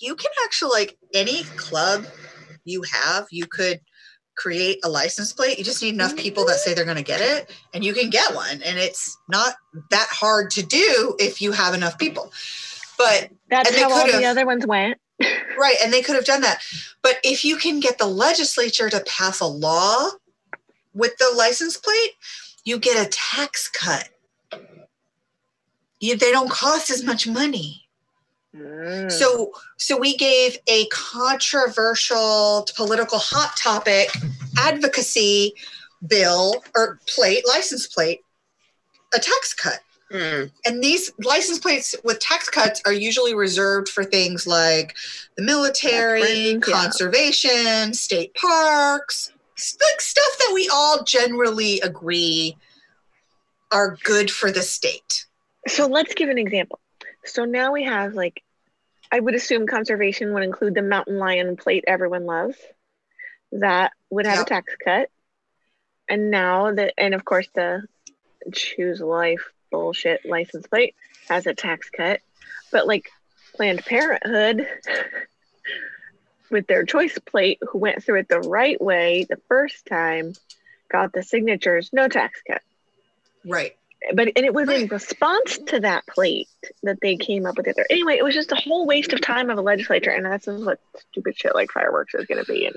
you 0.00 0.14
can 0.16 0.30
actually 0.44 0.70
like 0.70 0.98
any 1.14 1.44
club 1.56 2.06
you 2.64 2.82
have, 2.82 3.26
you 3.30 3.46
could 3.46 3.80
create 4.36 4.78
a 4.84 4.88
license 4.88 5.32
plate. 5.32 5.58
You 5.58 5.64
just 5.64 5.82
need 5.82 5.94
enough 5.94 6.16
people 6.16 6.46
that 6.46 6.56
say 6.56 6.72
they're 6.72 6.84
going 6.84 6.96
to 6.96 7.02
get 7.02 7.20
it 7.20 7.54
and 7.74 7.84
you 7.84 7.92
can 7.92 8.08
get 8.10 8.34
one. 8.34 8.62
And 8.64 8.78
it's 8.78 9.16
not 9.28 9.54
that 9.90 10.08
hard 10.10 10.50
to 10.52 10.62
do 10.62 11.14
if 11.18 11.42
you 11.42 11.52
have 11.52 11.74
enough 11.74 11.98
people. 11.98 12.32
But 12.96 13.30
that's 13.48 13.76
how 13.78 13.92
all 13.92 14.06
the 14.06 14.24
other 14.24 14.46
ones 14.46 14.66
went. 14.66 14.98
right. 15.20 15.76
And 15.82 15.92
they 15.92 16.02
could 16.02 16.16
have 16.16 16.24
done 16.24 16.40
that. 16.40 16.62
But 17.02 17.18
if 17.22 17.44
you 17.44 17.56
can 17.56 17.80
get 17.80 17.98
the 17.98 18.06
legislature 18.06 18.88
to 18.88 19.04
pass 19.06 19.40
a 19.40 19.46
law 19.46 20.08
with 20.94 21.16
the 21.18 21.32
license 21.36 21.76
plate, 21.76 22.12
you 22.64 22.78
get 22.78 23.06
a 23.06 23.10
tax 23.10 23.68
cut. 23.68 24.08
You, 25.98 26.16
they 26.16 26.32
don't 26.32 26.50
cost 26.50 26.90
as 26.90 27.04
much 27.04 27.28
money. 27.28 27.89
Mm. 28.54 29.10
So, 29.10 29.52
so 29.76 29.96
we 29.96 30.16
gave 30.16 30.58
a 30.66 30.86
controversial 30.86 32.66
political 32.74 33.18
hot 33.18 33.56
topic 33.56 34.10
advocacy 34.58 35.54
bill 36.06 36.62
or 36.74 36.98
plate, 37.06 37.46
license 37.46 37.86
plate, 37.86 38.20
a 39.14 39.18
tax 39.18 39.54
cut. 39.54 39.80
Mm. 40.12 40.50
And 40.66 40.82
these 40.82 41.12
license 41.22 41.60
plates 41.60 41.94
with 42.02 42.18
tax 42.18 42.48
cuts 42.48 42.82
are 42.84 42.92
usually 42.92 43.34
reserved 43.34 43.88
for 43.88 44.02
things 44.02 44.46
like 44.46 44.96
the 45.36 45.42
military, 45.42 46.22
Veterans, 46.22 46.64
yeah. 46.66 46.74
conservation, 46.74 47.94
state 47.94 48.34
parks, 48.34 49.32
like 49.58 50.00
stuff 50.00 50.38
that 50.38 50.50
we 50.52 50.68
all 50.72 51.04
generally 51.04 51.80
agree 51.80 52.56
are 53.70 53.96
good 54.02 54.30
for 54.30 54.50
the 54.50 54.62
state. 54.62 55.26
So 55.68 55.86
let's 55.86 56.14
give 56.14 56.28
an 56.28 56.38
example. 56.38 56.80
So 57.24 57.44
now 57.44 57.72
we 57.72 57.84
have 57.84 58.14
like, 58.14 58.42
I 59.12 59.20
would 59.20 59.34
assume 59.34 59.66
conservation 59.66 60.32
would 60.34 60.42
include 60.42 60.74
the 60.74 60.82
mountain 60.82 61.18
lion 61.18 61.56
plate 61.56 61.84
everyone 61.86 62.26
loves. 62.26 62.56
That 63.52 63.92
would 64.10 64.26
have 64.26 64.38
Yep. 64.38 64.46
a 64.46 64.48
tax 64.50 64.74
cut. 64.84 65.08
And 66.08 66.30
now 66.30 66.72
that, 66.72 66.94
and 66.98 67.14
of 67.14 67.24
course 67.24 67.48
the 67.54 67.82
choose 68.52 69.00
life 69.00 69.52
bullshit 69.70 70.20
license 70.24 70.66
plate 70.66 70.94
has 71.28 71.46
a 71.46 71.54
tax 71.54 71.90
cut. 71.90 72.20
But 72.72 72.86
like 72.86 73.10
Planned 73.56 73.84
Parenthood 73.84 74.66
with 76.50 76.66
their 76.66 76.84
choice 76.84 77.18
plate, 77.18 77.58
who 77.70 77.78
went 77.78 78.04
through 78.04 78.20
it 78.20 78.28
the 78.28 78.40
right 78.40 78.80
way 78.80 79.26
the 79.28 79.40
first 79.48 79.86
time, 79.86 80.32
got 80.90 81.12
the 81.12 81.22
signatures, 81.22 81.90
no 81.92 82.08
tax 82.08 82.40
cut 82.46 82.62
Right. 83.44 83.76
But 84.14 84.28
and 84.34 84.44
it 84.46 84.54
was 84.54 84.68
in 84.68 84.88
response 84.88 85.58
to 85.66 85.80
that 85.80 86.06
plate 86.06 86.48
that 86.82 86.98
they 87.02 87.16
came 87.16 87.46
up 87.46 87.56
with 87.56 87.68
it. 87.68 87.76
Anyway, 87.90 88.16
it 88.16 88.24
was 88.24 88.34
just 88.34 88.52
a 88.52 88.56
whole 88.56 88.86
waste 88.86 89.12
of 89.12 89.20
time 89.20 89.50
of 89.50 89.58
a 89.58 89.62
legislature, 89.62 90.10
and 90.10 90.24
that's 90.24 90.46
what 90.46 90.80
stupid 91.10 91.36
shit 91.36 91.54
like 91.54 91.70
fireworks 91.70 92.14
is 92.14 92.26
going 92.26 92.44
to 92.44 92.50
be. 92.50 92.66
And 92.66 92.76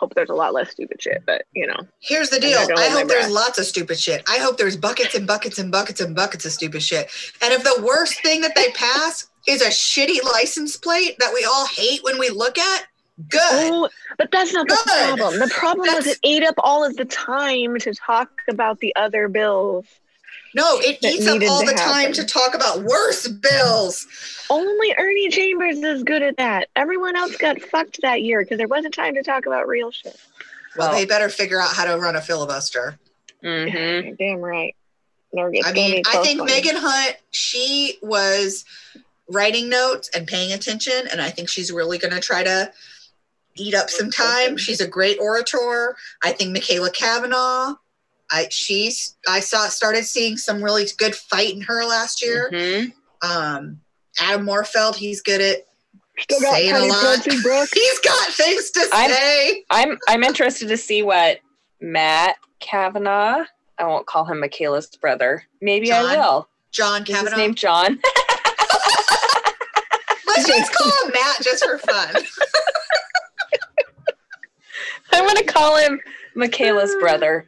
hope 0.00 0.14
there's 0.14 0.30
a 0.30 0.34
lot 0.34 0.54
less 0.54 0.70
stupid 0.70 1.00
shit, 1.00 1.22
but 1.26 1.42
you 1.52 1.66
know, 1.66 1.76
Here's 2.00 2.30
the 2.30 2.40
deal. 2.40 2.58
I 2.58 2.88
hope 2.88 3.06
there's 3.08 3.26
breath. 3.26 3.30
lots 3.30 3.58
of 3.58 3.66
stupid 3.66 3.98
shit. 3.98 4.22
I 4.28 4.38
hope 4.38 4.56
there's 4.56 4.76
buckets 4.76 5.14
and 5.14 5.26
buckets 5.26 5.58
and 5.58 5.70
buckets 5.70 6.00
and 6.00 6.16
buckets 6.16 6.44
of 6.46 6.52
stupid 6.52 6.82
shit. 6.82 7.10
And 7.42 7.52
if 7.52 7.62
the 7.62 7.82
worst 7.84 8.22
thing 8.22 8.40
that 8.40 8.54
they 8.56 8.70
pass 8.72 9.28
is 9.46 9.62
a 9.62 9.68
shitty 9.68 10.22
license 10.24 10.76
plate 10.76 11.16
that 11.18 11.32
we 11.34 11.44
all 11.44 11.66
hate 11.66 12.02
when 12.02 12.18
we 12.18 12.30
look 12.30 12.58
at, 12.58 12.86
good. 13.28 13.40
oh, 13.42 13.88
but 14.18 14.30
that's 14.32 14.52
not 14.52 14.66
the 14.66 14.78
problem. 14.86 15.38
The 15.38 15.52
problem 15.54 15.94
was 15.94 16.06
it 16.06 16.18
ate 16.24 16.44
up 16.44 16.54
all 16.58 16.84
of 16.84 16.96
the 16.96 17.04
time 17.04 17.78
to 17.78 17.94
talk 17.94 18.30
about 18.48 18.80
the 18.80 18.94
other 18.96 19.28
bills. 19.28 19.84
No, 20.54 20.78
it 20.80 20.98
eats 21.02 21.26
up 21.28 21.40
all 21.48 21.60
to 21.60 21.66
the 21.66 21.74
time 21.74 22.12
to 22.14 22.24
talk 22.24 22.54
about 22.54 22.82
worse 22.82 23.28
bills. 23.28 24.06
Only 24.50 24.94
Ernie 24.98 25.28
Chambers 25.30 25.78
is 25.78 26.02
good 26.02 26.22
at 26.22 26.36
that. 26.38 26.68
Everyone 26.74 27.16
else 27.16 27.36
got 27.36 27.60
fucked 27.62 28.00
that 28.02 28.22
year 28.22 28.40
because 28.42 28.58
there 28.58 28.66
wasn't 28.66 28.94
time 28.94 29.14
to 29.14 29.22
talk 29.22 29.46
about 29.46 29.68
real 29.68 29.90
shit. 29.92 30.16
Well, 30.76 30.88
Well- 30.90 30.98
they 30.98 31.04
better 31.04 31.28
figure 31.28 31.60
out 31.60 31.74
how 31.74 31.84
to 31.84 31.96
run 31.98 32.16
a 32.16 32.20
filibuster. 32.20 32.98
Mhm. 33.44 34.18
Damn 34.18 34.38
right. 34.38 34.74
I 35.38 35.72
mean, 35.72 36.02
I 36.06 36.22
think 36.24 36.40
one. 36.40 36.46
Megan 36.50 36.74
Hunt, 36.76 37.16
she 37.30 37.98
was 38.02 38.64
writing 39.28 39.68
notes 39.68 40.10
and 40.12 40.26
paying 40.26 40.52
attention, 40.52 41.06
and 41.12 41.22
I 41.22 41.30
think 41.30 41.48
she's 41.48 41.70
really 41.70 41.98
going 41.98 42.12
to 42.12 42.20
try 42.20 42.42
to 42.42 42.72
eat 43.54 43.74
up 43.74 43.88
some 43.90 44.10
time. 44.10 44.56
She's 44.56 44.80
a 44.80 44.88
great 44.88 45.18
orator. 45.20 45.96
I 46.22 46.32
think 46.32 46.56
Machaela 46.56 46.92
Cavanaugh, 46.92 47.74
I 48.30 48.46
she's 48.50 49.16
I 49.28 49.40
saw 49.40 49.68
started 49.68 50.04
seeing 50.04 50.36
some 50.36 50.62
really 50.62 50.86
good 50.98 51.14
fight 51.14 51.54
in 51.54 51.62
her 51.62 51.84
last 51.84 52.22
year. 52.22 52.50
Mhm. 52.52 52.92
Um, 53.22 53.80
Adam 54.18 54.46
Morfeld, 54.46 54.96
he's 54.96 55.20
good 55.22 55.40
at 55.40 55.66
Still 56.20 56.40
got 56.40 56.54
saying 56.54 56.74
a 56.74 56.84
lot. 56.84 57.24
He's 57.72 57.98
got 58.00 58.28
things 58.34 58.70
to 58.72 58.86
I'm- 58.92 59.10
say. 59.10 59.64
I'm 59.70 59.96
I'm 60.06 60.22
interested 60.22 60.68
to 60.68 60.76
see 60.76 61.02
what 61.02 61.38
Matt 61.80 62.36
Cavanaugh. 62.60 63.44
I 63.78 63.84
won't 63.86 64.06
call 64.06 64.26
him 64.26 64.40
Machaela's 64.40 64.86
brother. 64.96 65.44
Maybe 65.62 65.86
John 65.86 66.04
I 66.04 66.16
will. 66.18 66.48
John 66.72 67.02
Is 67.02 67.08
his 67.08 67.16
Cavanaugh. 67.16 67.36
name 67.38 67.54
John? 67.54 67.98
Let's 70.26 70.46
just 70.46 70.72
call 70.74 71.06
him 71.06 71.12
Matt 71.14 71.40
just 71.42 71.64
for 71.64 71.78
fun. 71.78 72.14
I'm 75.12 75.26
gonna 75.26 75.44
call 75.44 75.76
him 75.78 76.00
Machaela's 76.34 76.94
brother. 77.00 77.46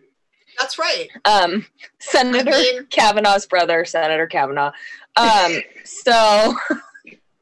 That's 0.59 0.79
right. 0.79 1.09
Um, 1.25 1.67
Senator 1.99 2.51
I 2.51 2.63
mean- 2.63 2.87
Cavanaugh's 2.87 3.47
brother, 3.47 3.85
Senator 3.85 4.27
Kavanaugh. 4.27 4.73
Um, 5.17 5.61
so 5.85 6.55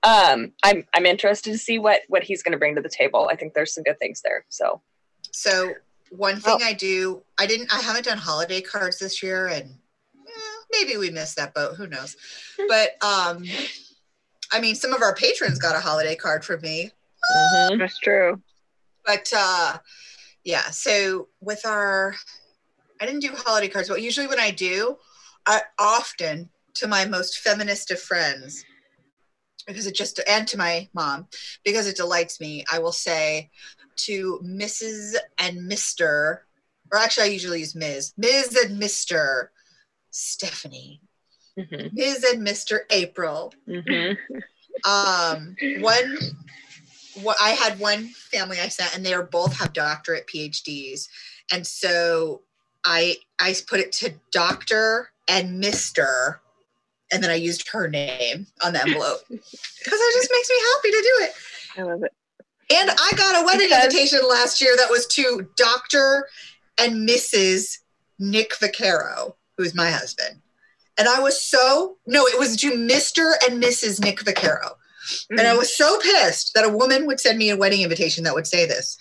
um, 0.03 0.53
I'm 0.63 0.85
I'm 0.95 1.07
interested 1.07 1.53
to 1.53 1.59
see 1.59 1.79
what 1.79 2.03
what 2.09 2.23
he's 2.23 2.43
going 2.43 2.53
to 2.53 2.59
bring 2.59 2.75
to 2.77 2.81
the 2.83 2.89
table. 2.89 3.29
I 3.31 3.37
think 3.37 3.55
there's 3.55 3.75
some 3.75 3.85
good 3.85 3.99
things 3.99 4.23
there. 4.23 4.45
So 4.49 4.81
So 5.31 5.75
one 6.11 6.41
thing 6.41 6.59
Oh. 6.61 6.65
I 6.65 6.73
do, 6.73 7.23
I 7.39 7.47
didn't, 7.47 7.73
I 7.73 7.81
haven't 7.81 8.05
done 8.07 8.19
holiday 8.19 8.61
cards 8.61 8.99
this 8.99 9.23
year, 9.23 9.47
and 9.47 9.71
eh, 10.27 10.61
maybe 10.73 10.97
we 10.97 11.11
missed 11.11 11.37
that 11.37 11.55
boat. 11.55 11.77
Who 11.77 11.87
knows? 11.87 12.17
But 12.69 12.91
um, 13.05 13.45
I 14.53 14.61
mean, 14.61 14.75
some 14.75 14.93
of 14.93 15.03
our 15.03 15.15
patrons 15.15 15.59
got 15.59 15.77
a 15.77 15.81
holiday 15.81 16.17
card 16.17 16.45
from 16.45 16.61
me. 16.63 16.91
mhm. 17.37 17.79
That's 17.79 17.99
true. 18.01 18.41
But 19.07 19.33
uh, 19.35 19.79
yeah, 20.45 20.71
so 20.71 21.29
with 21.41 21.65
our, 21.65 22.15
I 23.01 23.07
didn't 23.07 23.23
do 23.23 23.33
holiday 23.35 23.69
cards, 23.69 23.89
but 23.89 24.03
usually 24.03 24.27
when 24.27 24.41
I 24.41 24.51
do, 24.51 24.99
I 25.47 25.63
often 25.79 26.51
to 26.75 26.87
my 26.87 27.07
most 27.07 27.39
feminist 27.39 27.91
of 27.91 28.01
friends, 28.01 28.65
because 29.67 29.87
it 29.87 29.95
just 29.95 30.21
and 30.29 30.47
to 30.49 30.59
my 30.59 30.89
mom, 30.93 31.27
because 31.65 31.87
it 31.87 31.97
delights 31.97 32.41
me, 32.41 32.65
I 32.71 32.79
will 32.79 32.93
say 32.93 33.51
to 33.97 34.41
Mrs. 34.45 35.17
and 35.39 35.71
Mr. 35.71 36.39
Or 36.93 36.99
actually, 36.99 37.25
I 37.29 37.31
usually 37.31 37.61
use 37.61 37.75
Ms. 37.75 38.13
Ms. 38.17 38.57
and 38.65 38.81
Mr. 38.83 39.49
Stephanie, 40.11 41.01
Mhm. 41.59 41.93
Ms. 41.93 42.25
and 42.25 42.47
Mr. 42.47 42.81
April, 42.91 43.55
Mhm. 43.69 44.19
um 44.85 45.57
one 45.81 46.19
what 47.15 47.37
i 47.41 47.51
had 47.51 47.79
one 47.79 48.09
family 48.09 48.59
i 48.61 48.69
sent 48.69 48.95
and 48.95 49.05
they 49.05 49.13
are 49.13 49.25
both 49.25 49.55
have 49.59 49.73
doctorate 49.75 50.27
phds 50.27 51.09
and 51.53 51.67
so 51.67 52.43
i 52.85 53.17
i 53.39 53.55
put 53.69 53.81
it 53.81 53.93
to 53.93 54.13
doctor 54.31 55.11
and 55.29 55.63
mr 55.63 56.37
and 57.13 57.23
then 57.23 57.31
i 57.31 57.35
used 57.35 57.69
her 57.69 57.89
name 57.89 58.47
on 58.65 58.73
the 58.73 58.81
envelope. 58.87 59.21
Because 59.29 59.51
it 59.85 60.15
just 60.15 60.31
makes 60.33 60.51
me 60.51 60.57
happy 60.75 60.91
to 60.91 61.03
do 61.03 61.25
it. 61.25 61.33
I 61.79 61.83
love 61.83 62.03
it. 62.03 62.13
and 62.75 62.91
i 62.91 63.11
got 63.17 63.43
a 63.43 63.45
wedding 63.45 63.69
Because- 63.69 63.85
invitation 63.85 64.21
last 64.29 64.61
year 64.61 64.77
that 64.77 64.91
was 64.91 65.07
to 65.09 65.49
dr 65.57 66.29
and 66.79 67.09
mrs 67.09 67.79
nick 68.19 68.53
vaccaro 68.59 69.35
who's 69.57 69.75
my 69.75 69.91
husband. 69.91 70.41
And 70.99 71.09
i 71.09 71.21
was 71.21 71.43
so 71.43 71.97
no 72.07 72.27
it 72.27 72.39
was 72.39 72.57
to 72.59 72.73
mr 72.73 73.33
and 73.47 73.63
mrs 73.63 74.01
nick 74.01 74.21
vaccaro. 74.21 74.73
And 75.31 75.41
I 75.41 75.55
mm. 75.55 75.59
was 75.59 75.77
so 75.77 75.99
pissed 75.99 76.55
that 76.55 76.65
a 76.65 76.69
woman 76.77 77.07
would 77.07 77.21
send 77.21 77.39
me 77.39 77.51
a 77.51 77.57
wedding 77.57 77.83
invitation 77.83 78.25
that 78.25 78.35
would 78.35 78.47
say 78.47 78.67
this. 78.67 78.97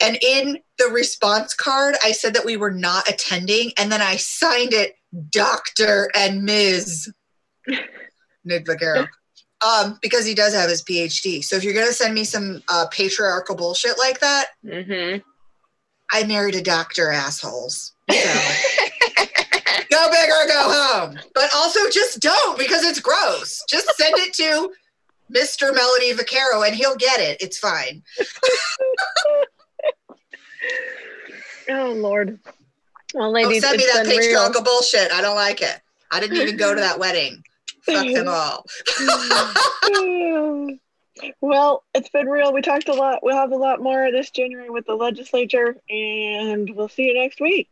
And 0.00 0.18
in 0.22 0.58
the 0.78 0.86
response 0.86 1.54
card, 1.54 1.94
I 2.04 2.12
said 2.12 2.34
that 2.34 2.44
we 2.44 2.56
were 2.56 2.70
not 2.72 3.08
attending. 3.08 3.72
And 3.76 3.90
then 3.92 4.02
I 4.02 4.16
signed 4.16 4.72
it 4.72 4.94
Dr. 5.30 6.10
and 6.14 6.42
Ms. 6.44 7.12
Nick 8.44 8.66
Vaccaro. 8.66 9.06
Um, 9.64 9.98
because 10.02 10.26
he 10.26 10.34
does 10.34 10.54
have 10.54 10.68
his 10.68 10.82
PhD. 10.82 11.44
So 11.44 11.54
if 11.54 11.62
you're 11.62 11.74
going 11.74 11.86
to 11.86 11.92
send 11.92 12.14
me 12.14 12.24
some 12.24 12.62
uh, 12.68 12.86
patriarchal 12.90 13.54
bullshit 13.54 13.96
like 13.96 14.18
that, 14.20 14.46
Mhm. 14.64 15.22
I 16.10 16.24
married 16.24 16.56
a 16.56 16.62
doctor, 16.62 17.10
assholes. 17.10 17.92
So 19.92 19.98
go 19.98 20.10
big 20.10 20.28
or 20.30 20.46
go 20.46 20.72
home. 20.72 21.18
But 21.34 21.50
also 21.54 21.80
just 21.90 22.18
don't 22.20 22.58
because 22.58 22.82
it's 22.82 22.98
gross. 23.00 23.62
Just 23.68 23.94
send 23.96 24.14
it 24.16 24.32
to 24.34 24.72
Mr. 25.34 25.74
Melody 25.74 26.12
Vaccaro 26.14 26.66
and 26.66 26.74
he'll 26.74 26.96
get 26.96 27.20
it. 27.20 27.36
It's 27.42 27.58
fine. 27.58 28.02
Oh 31.68 31.92
Lord. 31.92 32.40
Well, 33.14 33.32
Don't 33.32 33.34
ladies, 33.34 33.62
oh, 33.64 33.68
send 33.68 33.78
me 33.78 33.84
that 33.92 34.02
been 34.04 34.10
real. 34.10 34.20
patriarchal 34.20 34.62
bullshit. 34.62 35.12
I 35.12 35.20
don't 35.20 35.36
like 35.36 35.62
it. 35.62 35.80
I 36.10 36.18
didn't 36.18 36.38
even 36.38 36.56
go 36.56 36.74
to 36.74 36.80
that 36.80 36.98
wedding. 36.98 37.44
Fuck 37.84 38.06
them 38.06 38.26
all. 38.28 38.66
well, 41.40 41.84
it's 41.94 42.08
been 42.08 42.26
real. 42.26 42.52
We 42.52 42.62
talked 42.62 42.88
a 42.88 42.94
lot. 42.94 43.20
We'll 43.22 43.36
have 43.36 43.52
a 43.52 43.56
lot 43.56 43.80
more 43.80 44.10
this 44.10 44.30
January 44.30 44.70
with 44.70 44.86
the 44.86 44.94
legislature, 44.94 45.76
and 45.88 46.70
we'll 46.74 46.88
see 46.88 47.04
you 47.04 47.14
next 47.14 47.40
week. 47.40 47.68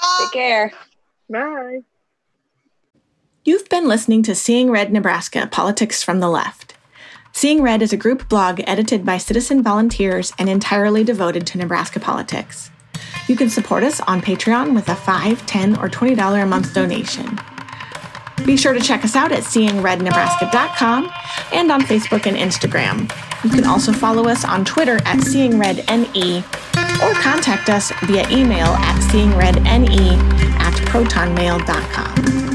Bye. 0.00 0.18
Take 0.20 0.32
care. 0.32 0.72
Bye. 1.28 1.80
You've 3.44 3.68
been 3.68 3.88
listening 3.88 4.22
to 4.24 4.34
Seeing 4.34 4.70
Red 4.70 4.92
Nebraska 4.92 5.46
Politics 5.50 6.02
from 6.02 6.20
the 6.20 6.28
Left. 6.28 6.74
Seeing 7.34 7.62
Red 7.62 7.80
is 7.80 7.92
a 7.94 7.96
group 7.96 8.28
blog 8.28 8.60
edited 8.66 9.06
by 9.06 9.16
citizen 9.16 9.62
volunteers 9.62 10.32
and 10.38 10.48
entirely 10.48 11.02
devoted 11.02 11.46
to 11.48 11.58
Nebraska 11.58 11.98
politics. 11.98 12.70
You 13.26 13.36
can 13.36 13.48
support 13.48 13.82
us 13.84 14.00
on 14.00 14.20
Patreon 14.20 14.74
with 14.74 14.88
a 14.88 14.94
$5, 14.94 15.36
$10, 15.46 15.78
or 15.82 15.88
$20 15.88 16.42
a 16.42 16.46
month 16.46 16.74
donation. 16.74 17.38
Be 18.44 18.56
sure 18.56 18.74
to 18.74 18.80
check 18.80 19.04
us 19.04 19.16
out 19.16 19.32
at 19.32 19.44
seeingrednebraska.com 19.44 21.10
and 21.52 21.72
on 21.72 21.80
Facebook 21.82 22.26
and 22.26 22.36
Instagram. 22.36 23.10
You 23.44 23.50
can 23.50 23.64
also 23.64 23.92
follow 23.92 24.28
us 24.28 24.44
on 24.44 24.64
Twitter 24.64 24.96
at 24.96 25.18
seeingredne 25.18 26.44
or 27.02 27.14
contact 27.14 27.70
us 27.70 27.92
via 28.02 28.28
email 28.30 28.66
at 28.66 29.00
seeingredne 29.10 30.18
at 30.60 30.74
protonmail.com. 30.88 32.51